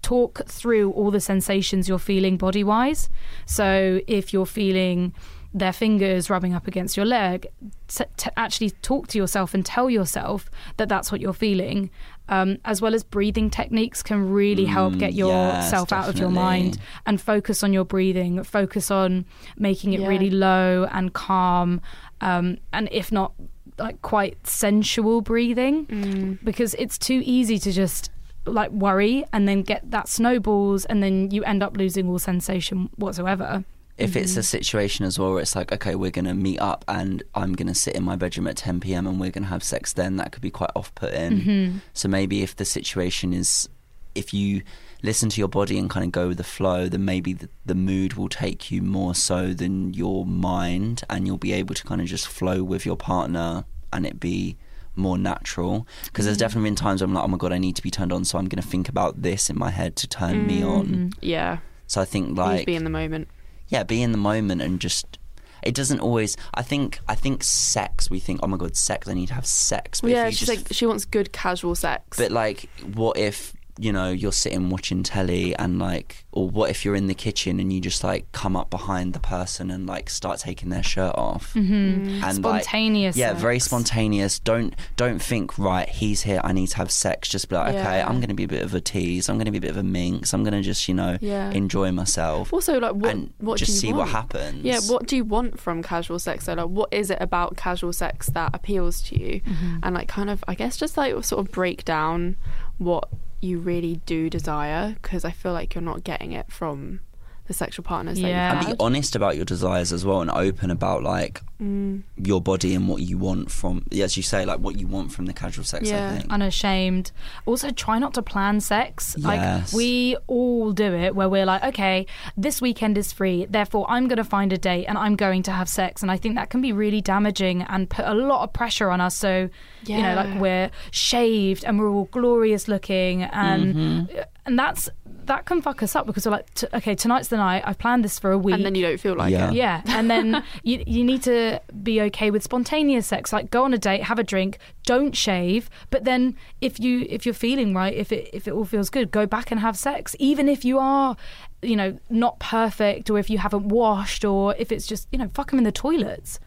talk 0.00 0.46
through 0.46 0.92
all 0.92 1.10
the 1.10 1.20
sensations 1.20 1.88
you're 1.88 1.98
feeling 1.98 2.38
body 2.38 2.64
wise. 2.64 3.10
So 3.44 4.00
if 4.06 4.32
you're 4.32 4.46
feeling 4.46 5.12
their 5.54 5.72
fingers 5.72 6.28
rubbing 6.28 6.52
up 6.54 6.66
against 6.66 6.96
your 6.96 7.06
leg, 7.06 7.46
to, 7.88 8.06
to 8.18 8.38
actually 8.38 8.70
talk 8.70 9.08
to 9.08 9.18
yourself 9.18 9.54
and 9.54 9.64
tell 9.64 9.88
yourself 9.88 10.50
that 10.76 10.88
that's 10.88 11.10
what 11.10 11.20
you're 11.20 11.32
feeling, 11.32 11.90
um, 12.28 12.58
as 12.66 12.82
well 12.82 12.94
as 12.94 13.02
breathing 13.02 13.48
techniques 13.48 14.02
can 14.02 14.30
really 14.30 14.66
help 14.66 14.92
Mm, 14.94 14.98
get 14.98 15.12
yes, 15.14 15.64
yourself 15.64 15.92
out 15.92 16.08
of 16.08 16.18
your 16.18 16.28
mind 16.30 16.78
and 17.06 17.18
focus 17.20 17.62
on 17.62 17.72
your 17.72 17.84
breathing, 17.86 18.42
focus 18.44 18.90
on 18.90 19.24
making 19.56 19.94
it 19.94 20.00
Yeah. 20.00 20.08
really 20.08 20.30
low 20.30 20.86
and 20.92 21.12
calm, 21.14 21.80
um, 22.20 22.58
and 22.72 22.88
if 22.92 23.10
not 23.10 23.32
like 23.78 24.02
quite 24.02 24.44
sensual 24.46 25.20
breathing 25.22 25.86
Mm. 25.86 26.38
because 26.44 26.74
it's 26.74 26.98
too 26.98 27.22
easy 27.24 27.58
to 27.60 27.72
just 27.72 28.10
like 28.44 28.70
worry 28.70 29.24
and 29.32 29.46
then 29.48 29.62
get 29.62 29.90
that 29.90 30.08
snowballs 30.08 30.84
and 30.86 31.02
then 31.02 31.30
you 31.30 31.44
end 31.44 31.62
up 31.62 31.76
losing 31.76 32.08
all 32.08 32.18
sensation 32.18 32.88
whatsoever. 32.96 33.64
If 33.98 34.16
it's 34.16 34.32
Mm-hmm. 34.32 34.40
a 34.40 34.42
situation 34.44 35.04
as 35.04 35.18
well 35.18 35.32
where 35.32 35.40
it's 35.42 35.56
like, 35.56 35.72
okay, 35.72 35.94
we're 35.94 36.10
gonna 36.10 36.34
meet 36.34 36.60
up 36.60 36.84
and 36.88 37.22
I'm 37.34 37.54
gonna 37.54 37.74
sit 37.74 37.94
in 37.96 38.04
my 38.04 38.16
bedroom 38.16 38.46
at 38.46 38.56
10 38.56 38.80
p.m. 38.80 39.06
and 39.06 39.20
we're 39.20 39.30
gonna 39.30 39.46
have 39.46 39.62
sex, 39.62 39.92
then 39.92 40.16
that 40.16 40.32
could 40.32 40.42
be 40.42 40.50
quite 40.50 40.70
off-putting. 40.76 41.40
Mm-hmm. 41.40 41.78
So 41.92 42.08
maybe 42.08 42.42
if 42.42 42.56
the 42.56 42.64
situation 42.64 43.32
is, 43.32 43.68
if 44.14 44.32
you 44.32 44.62
listen 45.02 45.28
to 45.30 45.40
your 45.40 45.48
body 45.48 45.78
and 45.78 45.88
kind 45.90 46.04
of 46.04 46.12
go 46.12 46.28
with 46.28 46.38
the 46.38 46.44
flow, 46.44 46.88
then 46.88 47.04
maybe 47.04 47.32
the, 47.32 47.48
the 47.66 47.74
mood 47.74 48.14
will 48.14 48.28
take 48.28 48.70
you 48.70 48.82
more 48.82 49.14
so 49.14 49.52
than 49.52 49.94
your 49.94 50.24
mind, 50.26 51.02
and 51.10 51.26
you'll 51.26 51.36
be 51.38 51.52
able 51.52 51.74
to 51.74 51.84
kind 51.84 52.00
of 52.00 52.06
just 52.06 52.26
flow 52.26 52.62
with 52.64 52.84
your 52.86 52.96
partner 52.96 53.64
and 53.92 54.04
it 54.06 54.18
be 54.18 54.56
more 54.96 55.16
natural. 55.16 55.86
Because 56.06 56.24
there's 56.24 56.36
definitely 56.38 56.70
been 56.70 56.74
times 56.76 57.00
where 57.00 57.06
I'm 57.08 57.14
like, 57.14 57.22
oh 57.24 57.28
my 57.28 57.36
god, 57.36 57.52
I 57.52 57.58
need 57.58 57.76
to 57.76 57.82
be 57.82 57.90
turned 57.90 58.12
on, 58.12 58.24
so 58.24 58.38
I'm 58.38 58.48
going 58.48 58.60
to 58.60 58.68
think 58.68 58.88
about 58.88 59.22
this 59.22 59.48
in 59.48 59.56
my 59.58 59.70
head 59.70 59.94
to 59.96 60.08
turn 60.08 60.46
me 60.46 60.64
on. 60.64 61.12
Yeah. 61.20 61.58
So 61.86 62.00
I 62.00 62.04
think 62.04 62.36
like 62.36 62.66
be 62.66 62.74
in 62.74 62.84
the 62.84 62.90
moment. 62.90 63.28
Yeah, 63.68 63.82
be 63.82 64.02
in 64.02 64.12
the 64.12 64.18
moment 64.18 64.62
and 64.62 64.80
just. 64.80 65.18
It 65.60 65.74
doesn't 65.74 66.00
always. 66.00 66.36
I 66.54 66.62
think. 66.62 67.00
I 67.08 67.14
think 67.14 67.42
sex. 67.42 68.08
We 68.10 68.20
think, 68.20 68.40
oh 68.42 68.46
my 68.46 68.56
god, 68.56 68.76
sex. 68.76 69.08
I 69.08 69.14
need 69.14 69.26
to 69.28 69.34
have 69.34 69.46
sex. 69.46 70.00
But 70.00 70.10
yeah, 70.10 70.30
she's 70.30 70.40
just 70.40 70.48
like 70.48 70.66
she 70.72 70.86
wants 70.86 71.04
good 71.04 71.32
casual 71.32 71.74
sex. 71.74 72.16
but 72.16 72.30
like, 72.30 72.68
what 72.94 73.18
if 73.18 73.54
you 73.78 73.92
know 73.92 74.10
you're 74.10 74.32
sitting 74.32 74.70
watching 74.70 75.02
telly 75.02 75.54
and 75.56 75.78
like, 75.78 76.24
or 76.32 76.48
what 76.48 76.70
if 76.70 76.84
you're 76.84 76.94
in 76.96 77.06
the 77.06 77.14
kitchen 77.14 77.60
and 77.60 77.72
you 77.72 77.80
just 77.80 78.02
like 78.04 78.30
come 78.32 78.56
up 78.56 78.70
behind 78.70 79.12
the 79.12 79.20
person 79.20 79.70
and 79.70 79.86
like 79.86 80.10
start 80.10 80.38
taking 80.40 80.68
their 80.70 80.82
shirt 80.82 81.14
off 81.16 81.54
Mm-hmm. 81.54 82.22
and 82.24 82.42
like, 82.44 82.62
Spontaneous. 82.64 83.16
yeah, 83.16 83.32
very 83.34 83.58
spontaneous. 83.58 84.38
Don't 84.38 84.74
don't 84.96 85.20
think 85.20 85.58
right. 85.58 85.88
He's 85.88 86.22
here. 86.22 86.40
I 86.44 86.52
need 86.52 86.68
to 86.68 86.76
have 86.78 86.90
sex. 86.90 87.28
Just 87.28 87.48
be 87.48 87.56
like, 87.56 87.74
okay, 87.74 88.00
I'm 88.02 88.16
going 88.16 88.28
to 88.28 88.34
be 88.34 88.44
a 88.44 88.48
bit 88.48 88.62
of 88.62 88.74
a 88.74 88.80
tease. 88.80 89.28
I'm 89.28 89.36
going 89.36 89.46
to 89.46 89.50
be 89.52 89.58
a 89.58 89.60
bit 89.60 89.70
of 89.70 89.76
a 89.76 89.82
minx. 89.82 90.32
I'm 90.32 90.42
going 90.44 90.54
to 90.54 90.62
just 90.62 90.88
you 90.88 90.94
know 90.94 91.16
Yeah. 91.20 91.50
enjoy 91.50 91.92
myself 91.92 92.52
also, 92.52 92.78
like, 92.80 92.94
what 92.94 93.10
and 93.10 93.32
what 93.38 93.58
just 93.58 93.70
do 93.70 93.74
you 93.74 93.78
see 93.80 93.86
want? 93.88 93.98
what 93.98 94.08
happens. 94.08 94.64
Yeah, 94.64 94.80
what 94.80 95.06
do 95.06 95.16
you 95.16 95.24
want 95.24 95.58
from 95.60 95.82
casual 95.82 96.18
sex? 96.18 96.44
So, 96.44 96.54
like, 96.54 96.66
what 96.68 96.92
is 96.92 97.10
it 97.10 97.18
about 97.20 97.56
casual 97.56 97.92
sex 97.92 98.26
that 98.28 98.50
appeals 98.54 99.02
to 99.02 99.20
you? 99.20 99.40
Mm-hmm. 99.40 99.76
And 99.82 99.94
like, 99.94 100.08
kind 100.08 100.30
of, 100.30 100.42
I 100.48 100.54
guess, 100.54 100.76
just 100.76 100.96
like 100.96 101.12
sort 101.24 101.44
of 101.46 101.52
break 101.52 101.84
down 101.84 102.36
what 102.78 103.08
you 103.40 103.58
really 103.58 104.00
do 104.06 104.28
desire, 104.28 104.96
because 105.00 105.24
I 105.24 105.30
feel 105.30 105.52
like 105.52 105.74
you're 105.74 105.82
not 105.82 106.04
getting 106.04 106.32
it 106.32 106.50
from 106.50 107.00
the 107.48 107.54
sexual 107.54 107.82
partners. 107.84 108.20
Yeah. 108.20 108.28
that 108.54 108.58
and 108.58 108.68
you've 108.68 108.78
be 108.78 108.84
honest 108.84 109.16
about 109.16 109.34
your 109.36 109.44
desires 109.44 109.92
as 109.92 110.04
well 110.04 110.20
and 110.20 110.30
open 110.30 110.70
about 110.70 111.02
like 111.02 111.42
Mm. 111.60 112.04
your 112.16 112.40
body 112.40 112.72
and 112.76 112.88
what 112.88 113.02
you 113.02 113.18
want 113.18 113.50
from 113.50 113.84
as 113.90 114.16
you 114.16 114.22
say 114.22 114.44
like 114.44 114.60
what 114.60 114.78
you 114.78 114.86
want 114.86 115.10
from 115.10 115.26
the 115.26 115.32
casual 115.32 115.64
sex 115.64 115.88
Yeah. 115.90 116.06
i 116.12 116.18
think 116.18 116.32
unashamed. 116.32 117.10
Also, 117.46 117.70
try 117.70 117.98
not 117.98 118.14
to 118.14 118.22
plan 118.22 118.60
sex. 118.60 119.16
Yes. 119.18 119.24
Like 119.26 119.72
we 119.72 120.16
all 120.28 120.70
do 120.70 120.94
it, 120.94 121.16
where 121.16 121.28
we're 121.28 121.44
like, 121.46 121.64
okay, 121.64 122.06
this 122.36 122.62
weekend 122.62 122.96
is 122.96 123.12
free, 123.12 123.44
therefore 123.50 123.86
I'm 123.90 124.06
going 124.06 124.18
to 124.18 124.24
find 124.24 124.52
a 124.52 124.58
date 124.58 124.84
and 124.86 124.96
I'm 124.96 125.16
going 125.16 125.42
to 125.44 125.50
have 125.50 125.68
sex. 125.68 126.00
And 126.00 126.12
I 126.12 126.16
think 126.16 126.36
that 126.36 126.48
can 126.48 126.60
be 126.60 126.70
really 126.72 127.00
damaging 127.00 127.62
and 127.62 127.90
put 127.90 128.04
a 128.04 128.14
lot 128.14 128.44
of 128.44 128.52
pressure 128.52 128.88
on 128.90 129.00
us. 129.00 129.16
So, 129.16 129.50
yeah. 129.82 129.96
you 129.96 130.02
know, 130.04 130.14
like 130.14 130.40
we're 130.40 130.70
shaved 130.92 131.64
and 131.64 131.80
we're 131.80 131.90
all 131.90 132.04
glorious 132.12 132.68
looking, 132.68 133.22
and 133.24 133.74
Mm-hmm. 133.74 134.18
and 134.46 134.56
that's 134.58 134.88
that 135.28 135.46
can 135.46 135.62
fuck 135.62 135.82
us 135.82 135.94
up 135.96 136.04
because 136.06 136.26
we're 136.26 136.32
like, 136.32 136.52
t- 136.54 136.66
okay, 136.74 136.94
tonight's 136.94 137.28
the 137.28 137.36
night. 137.38 137.62
I've 137.64 137.78
planned 137.78 138.04
this 138.04 138.18
for 138.18 138.30
a 138.32 138.36
week. 138.38 138.54
and 138.56 138.64
then 138.64 138.74
you 138.74 138.82
don't 138.82 138.98
feel 139.00 139.14
like 139.14 139.30
Yeah. 139.32 139.48
it. 139.50 139.54
Yeah, 139.54 139.82
and 139.86 140.10
then 140.10 140.42
you 140.64 140.82
you 140.86 141.04
need 141.04 141.22
to 141.22 141.60
be 141.82 142.00
okay 142.02 142.30
with 142.30 142.42
spontaneous 142.42 143.06
sex. 143.06 143.32
Like 143.32 143.50
go 143.50 143.64
on 143.64 143.72
a 143.72 143.78
date, 143.78 144.02
have 144.02 144.18
a 144.18 144.24
drink, 144.24 144.58
don't 144.84 145.16
shave. 145.16 145.70
But 145.90 146.04
then 146.04 146.34
if 146.60 146.78
you 146.80 147.06
if 147.08 147.24
you're 147.24 147.34
feeling 147.34 147.72
right, 147.74 147.94
if 147.94 148.10
it 148.12 148.28
if 148.32 148.48
it 148.48 148.52
all 148.52 148.64
feels 148.64 148.90
good, 148.90 149.10
go 149.10 149.24
back 149.26 149.50
and 149.50 149.60
have 149.60 149.76
sex. 149.78 150.16
Even 150.18 150.48
if 150.48 150.64
you 150.64 150.78
are, 150.78 151.16
you 151.62 151.76
know, 151.76 151.98
not 152.10 152.38
perfect, 152.40 153.08
or 153.10 153.18
if 153.18 153.30
you 153.30 153.38
haven't 153.38 153.68
washed, 153.68 154.24
or 154.24 154.54
if 154.58 154.72
it's 154.72 154.86
just 154.86 155.06
you 155.12 155.18
know, 155.18 155.30
fuck 155.34 155.50
them 155.50 155.58
in 155.58 155.64
the 155.64 155.72
toilets. 155.72 156.40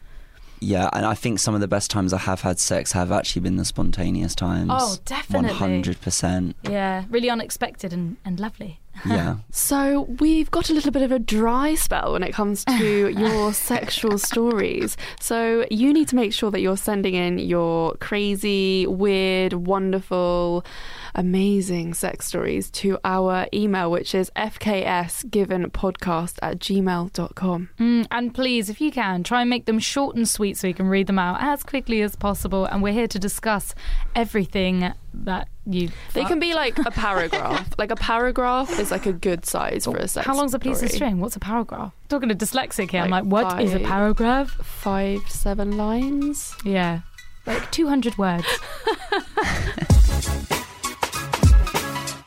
Yeah 0.62 0.88
and 0.92 1.04
i 1.04 1.14
think 1.14 1.38
some 1.38 1.54
of 1.54 1.60
the 1.60 1.68
best 1.68 1.90
times 1.90 2.12
i 2.12 2.18
have 2.18 2.42
had 2.42 2.58
sex 2.58 2.92
have 2.92 3.10
actually 3.10 3.42
been 3.42 3.56
the 3.56 3.64
spontaneous 3.64 4.34
times 4.34 4.70
Oh, 4.72 4.96
definitely. 5.04 5.50
100% 5.58 6.54
Yeah, 6.68 7.04
really 7.10 7.28
unexpected 7.30 7.92
and 7.92 8.16
and 8.24 8.38
lovely. 8.38 8.78
Yeah 9.06 9.36
So 9.50 10.02
we've 10.18 10.50
got 10.50 10.70
a 10.70 10.74
little 10.74 10.90
bit 10.90 11.02
of 11.02 11.12
a 11.12 11.18
dry 11.18 11.74
spell 11.74 12.12
when 12.12 12.22
it 12.22 12.32
comes 12.32 12.64
to 12.64 13.08
your 13.18 13.52
sexual 13.52 14.18
stories. 14.18 14.96
So 15.20 15.66
you 15.70 15.92
need 15.92 16.08
to 16.08 16.16
make 16.16 16.32
sure 16.32 16.50
that 16.50 16.60
you're 16.60 16.76
sending 16.76 17.14
in 17.14 17.38
your 17.38 17.94
crazy, 17.96 18.86
weird, 18.86 19.52
wonderful, 19.52 20.64
amazing 21.14 21.94
sex 21.94 22.26
stories 22.26 22.70
to 22.70 22.98
our 23.04 23.46
email, 23.52 23.90
which 23.90 24.14
is 24.14 24.30
fksgivenpodcast 24.36 26.38
at 26.42 26.58
gmail.com. 26.58 27.68
Mm, 27.78 28.06
and 28.10 28.34
please, 28.34 28.70
if 28.70 28.80
you 28.80 28.90
can, 28.90 29.22
try 29.22 29.42
and 29.42 29.50
make 29.50 29.66
them 29.66 29.78
short 29.78 30.16
and 30.16 30.28
sweet 30.28 30.56
so 30.56 30.68
we 30.68 30.72
can 30.72 30.88
read 30.88 31.06
them 31.06 31.18
out 31.18 31.38
as 31.40 31.62
quickly 31.62 32.02
as 32.02 32.16
possible. 32.16 32.64
And 32.64 32.82
we're 32.82 32.94
here 32.94 33.08
to 33.08 33.18
discuss 33.18 33.74
everything 34.14 34.92
that 35.14 35.48
you. 35.66 35.90
They 36.14 36.24
can 36.24 36.38
be 36.38 36.54
like 36.54 36.78
a 36.78 36.90
paragraph. 36.90 37.68
like 37.78 37.90
a 37.90 37.96
paragraph 37.96 38.78
is 38.78 38.90
like 38.90 39.06
a 39.06 39.12
good 39.12 39.44
size 39.46 39.84
for 39.84 39.96
a 39.96 40.08
sex 40.08 40.26
How 40.26 40.34
long's 40.34 40.54
a 40.54 40.58
piece 40.58 40.82
of 40.82 40.90
string? 40.90 41.20
What's 41.20 41.36
a 41.36 41.40
paragraph? 41.40 41.92
I'm 42.02 42.08
talking 42.08 42.28
to 42.28 42.34
dyslexic 42.34 42.90
here. 42.90 43.02
I'm 43.02 43.10
Like 43.10 43.24
like, 43.24 43.32
what 43.32 43.62
is 43.62 43.74
a 43.74 43.80
paragraph? 43.80 44.50
Five, 44.50 45.20
seven 45.28 45.76
lines. 45.76 46.54
Yeah. 46.64 47.00
Like 47.46 47.70
200 47.72 48.18
words. 48.18 48.46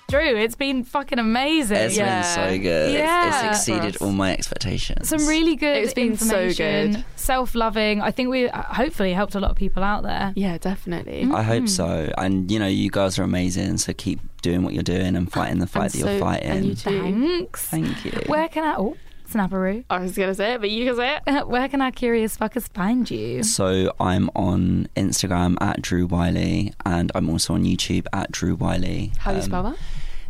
Drew, 0.07 0.35
it's 0.37 0.55
been 0.55 0.83
fucking 0.83 1.17
amazing. 1.19 1.77
it's 1.77 1.97
Yeah. 1.97 2.21
been 2.21 2.23
so 2.57 2.61
good 2.61 2.93
Yeah. 2.93 3.49
it's 3.49 3.57
exceeded 3.67 3.97
all 4.01 4.11
my 4.11 4.31
expectations 4.33 5.09
Some 5.09 5.25
really 5.27 5.55
good 5.55 5.77
It's 5.83 5.93
been 5.93 6.15
so 6.17 6.51
good. 6.53 7.03
Self-loving. 7.15 8.01
I 8.01 8.11
think 8.11 8.29
we 8.29 8.47
uh, 8.47 8.61
hopefully 8.61 9.13
helped 9.13 9.33
a 9.35 9.39
lot 9.39 9.49
of 9.51 9.57
people 9.57 9.83
out 9.83 10.03
there. 10.03 10.31
Yeah, 10.35 10.57
definitely. 10.59 11.23
Mm. 11.25 11.33
I 11.35 11.41
hope 11.41 11.67
so. 11.67 12.11
And 12.17 12.51
you 12.51 12.59
know, 12.59 12.67
you 12.67 12.91
guys 12.91 13.17
are 13.17 13.23
amazing. 13.23 13.77
So 13.77 13.93
keep 13.93 14.19
doing 14.43 14.61
what 14.63 14.73
you're 14.75 14.83
doing 14.83 15.15
and 15.15 15.31
fighting 15.31 15.57
the 15.59 15.65
fight 15.67 15.95
And 15.95 16.03
that 16.03 16.11
you're 16.11 16.19
fighting. 16.19 16.49
and 16.51 16.65
you 16.65 16.75
too. 16.75 17.01
Thanks. 17.01 17.61
Thank 17.65 18.05
you. 18.05 18.11
Where 18.27 18.47
can 18.47 18.63
I? 18.63 18.75
Oh, 18.77 18.95
snapperoo. 19.27 19.83
I 19.89 19.99
was 19.99 20.15
gonna 20.17 20.33
say 20.35 20.53
it, 20.53 20.61
but 20.61 20.69
you 20.69 20.85
can 20.85 20.95
say 20.95 21.17
it. 21.25 21.47
Where 21.47 21.67
can 21.67 21.81
our 21.81 21.91
curious 21.91 22.37
fuckers 22.37 22.67
find 22.73 23.09
you? 23.09 23.43
So 23.43 23.93
I'm 23.99 24.29
on 24.35 24.87
Instagram 24.95 25.55
at 25.61 25.81
Drew 25.81 26.05
Wyllie, 26.05 26.73
and 26.85 27.11
I'm 27.15 27.29
also 27.29 27.53
on 27.53 27.63
YouTube 27.63 28.05
at 28.13 28.31
Drew 28.31 28.55
Wyllie. 28.55 29.11
How 29.19 29.31
do 29.31 29.37
you 29.37 29.43
Um, 29.43 29.49
spell 29.49 29.63
that? 29.63 29.77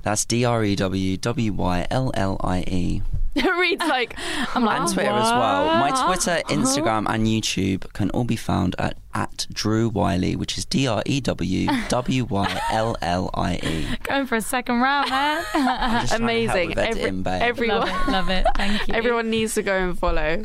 That's 0.03 0.23
D 0.25 0.45
R 0.45 0.63
E 0.63 0.75
W 0.75 1.17
W 1.17 1.53
Y 1.53 1.87
L 1.89 2.11
L 2.13 2.37
I 2.43 2.59
E. 2.67 3.01
Reed's 3.59 3.85
like, 3.85 4.15
I'm 4.55 4.63
like, 4.63 4.81
and 4.81 4.93
Twitter 4.93 5.09
as 5.09 5.31
well. 5.31 5.65
My 5.77 6.05
Twitter, 6.05 6.41
Instagram, 6.47 7.05
and 7.09 7.27
YouTube 7.27 7.91
can 7.93 8.09
all 8.11 8.23
be 8.23 8.35
found 8.35 8.75
at 8.79 8.97
at 9.15 9.47
Drew 9.51 9.87
Wyllie, 9.87 10.35
which 10.35 10.57
is 10.57 10.65
D 10.65 10.87
R 10.87 11.01
E 11.05 11.21
W 11.21 11.69
W 11.87 12.25
Y 12.25 12.61
L 12.71 12.97
L 13.01 13.29
I 13.33 13.55
E. 13.63 13.87
going 14.03 14.25
for 14.25 14.35
a 14.35 14.41
second 14.41 14.81
round, 14.81 15.09
man. 15.09 15.43
I'm 15.53 16.01
just 16.01 16.17
trying 16.17 16.27
to 16.27 16.45
help 16.45 16.55
amazing. 16.55 16.69
with 16.69 16.77
Every, 16.77 17.01
editing, 17.01 17.23
babe. 17.23 17.41
everyone, 17.41 17.79
love 17.79 17.89
it, 17.89 18.11
love 18.11 18.29
it. 18.29 18.45
Thank 18.55 18.87
you. 18.87 18.93
everyone 18.93 19.29
needs 19.29 19.53
to 19.55 19.63
go 19.63 19.73
and 19.73 19.97
follow. 19.97 20.43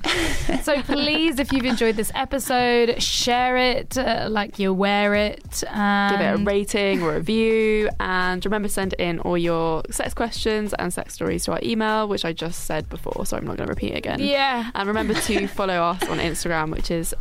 So 0.62 0.82
please, 0.82 1.38
if 1.40 1.52
you've 1.52 1.64
enjoyed 1.64 1.96
this 1.96 2.12
episode, 2.14 3.02
share 3.02 3.56
it 3.56 3.98
uh, 3.98 4.28
like 4.30 4.58
you 4.58 4.72
wear 4.72 5.14
it. 5.14 5.64
Um, 5.68 6.10
Give 6.12 6.20
it 6.20 6.40
a 6.40 6.44
rating 6.44 7.02
or 7.02 7.12
a 7.12 7.14
review, 7.16 7.90
and 7.98 8.44
remember 8.44 8.68
to 8.68 8.74
send 8.74 8.92
in 8.94 9.18
all 9.20 9.36
your 9.36 9.82
sex 9.90 10.14
questions 10.14 10.74
and 10.74 10.92
sex 10.92 11.14
stories 11.14 11.44
to 11.46 11.52
our 11.52 11.60
email, 11.62 12.06
which 12.06 12.24
I 12.24 12.32
just 12.32 12.66
said 12.66 12.79
before, 12.88 13.26
so 13.26 13.36
I'm 13.36 13.46
not 13.46 13.56
going 13.56 13.66
to 13.66 13.72
repeat 13.72 13.92
it 13.92 13.98
again. 13.98 14.20
Yeah. 14.20 14.70
And 14.74 14.88
remember 14.88 15.14
to 15.14 15.46
follow 15.58 15.74
us 15.74 16.02
on 16.08 16.18
Instagram, 16.18 16.70
which 16.70 16.90
is 16.90 17.14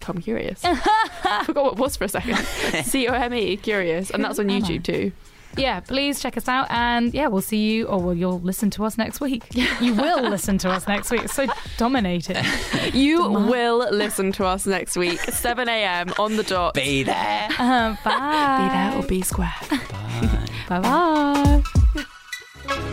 Come 0.00 0.20
Curious. 0.20 0.64
I 0.64 1.42
forgot 1.46 1.64
what 1.64 1.72
it 1.74 1.78
was 1.78 1.96
for 1.96 2.04
a 2.04 2.08
second. 2.08 2.36
C 2.84 3.06
O 3.08 3.12
M 3.12 3.32
E, 3.34 3.56
Curious. 3.56 4.10
And 4.10 4.24
that's 4.24 4.38
on 4.38 4.46
YouTube 4.48 4.84
too. 4.84 5.12
Yeah, 5.56 5.80
please 5.80 6.18
check 6.20 6.38
us 6.38 6.48
out. 6.48 6.66
And 6.70 7.12
yeah, 7.12 7.26
we'll 7.26 7.42
see 7.42 7.58
you, 7.58 7.84
or 7.86 7.98
well, 8.00 8.14
you'll 8.14 8.40
listen 8.40 8.70
to 8.70 8.84
us 8.84 8.96
next 8.96 9.20
week. 9.20 9.44
You 9.82 9.94
will 9.94 10.22
listen 10.22 10.56
to 10.58 10.70
us 10.70 10.88
next 10.88 11.10
week. 11.10 11.24
It's 11.24 11.34
so 11.34 11.46
dominating. 11.76 12.42
You 12.94 13.30
will 13.30 13.86
listen 13.92 14.32
to 14.32 14.46
us 14.46 14.66
next 14.66 14.96
week, 14.96 15.20
7 15.20 15.68
a.m. 15.68 16.12
on 16.18 16.36
the 16.36 16.42
dot. 16.42 16.72
Be 16.72 17.02
there. 17.02 17.48
Uh, 17.58 17.96
bye. 18.02 18.62
Be 18.62 18.68
there 18.72 18.98
or 18.98 19.06
be 19.06 19.20
square. 19.20 19.52
Bye. 19.70 20.48
Bye 20.68 21.62
bye. 22.74 22.92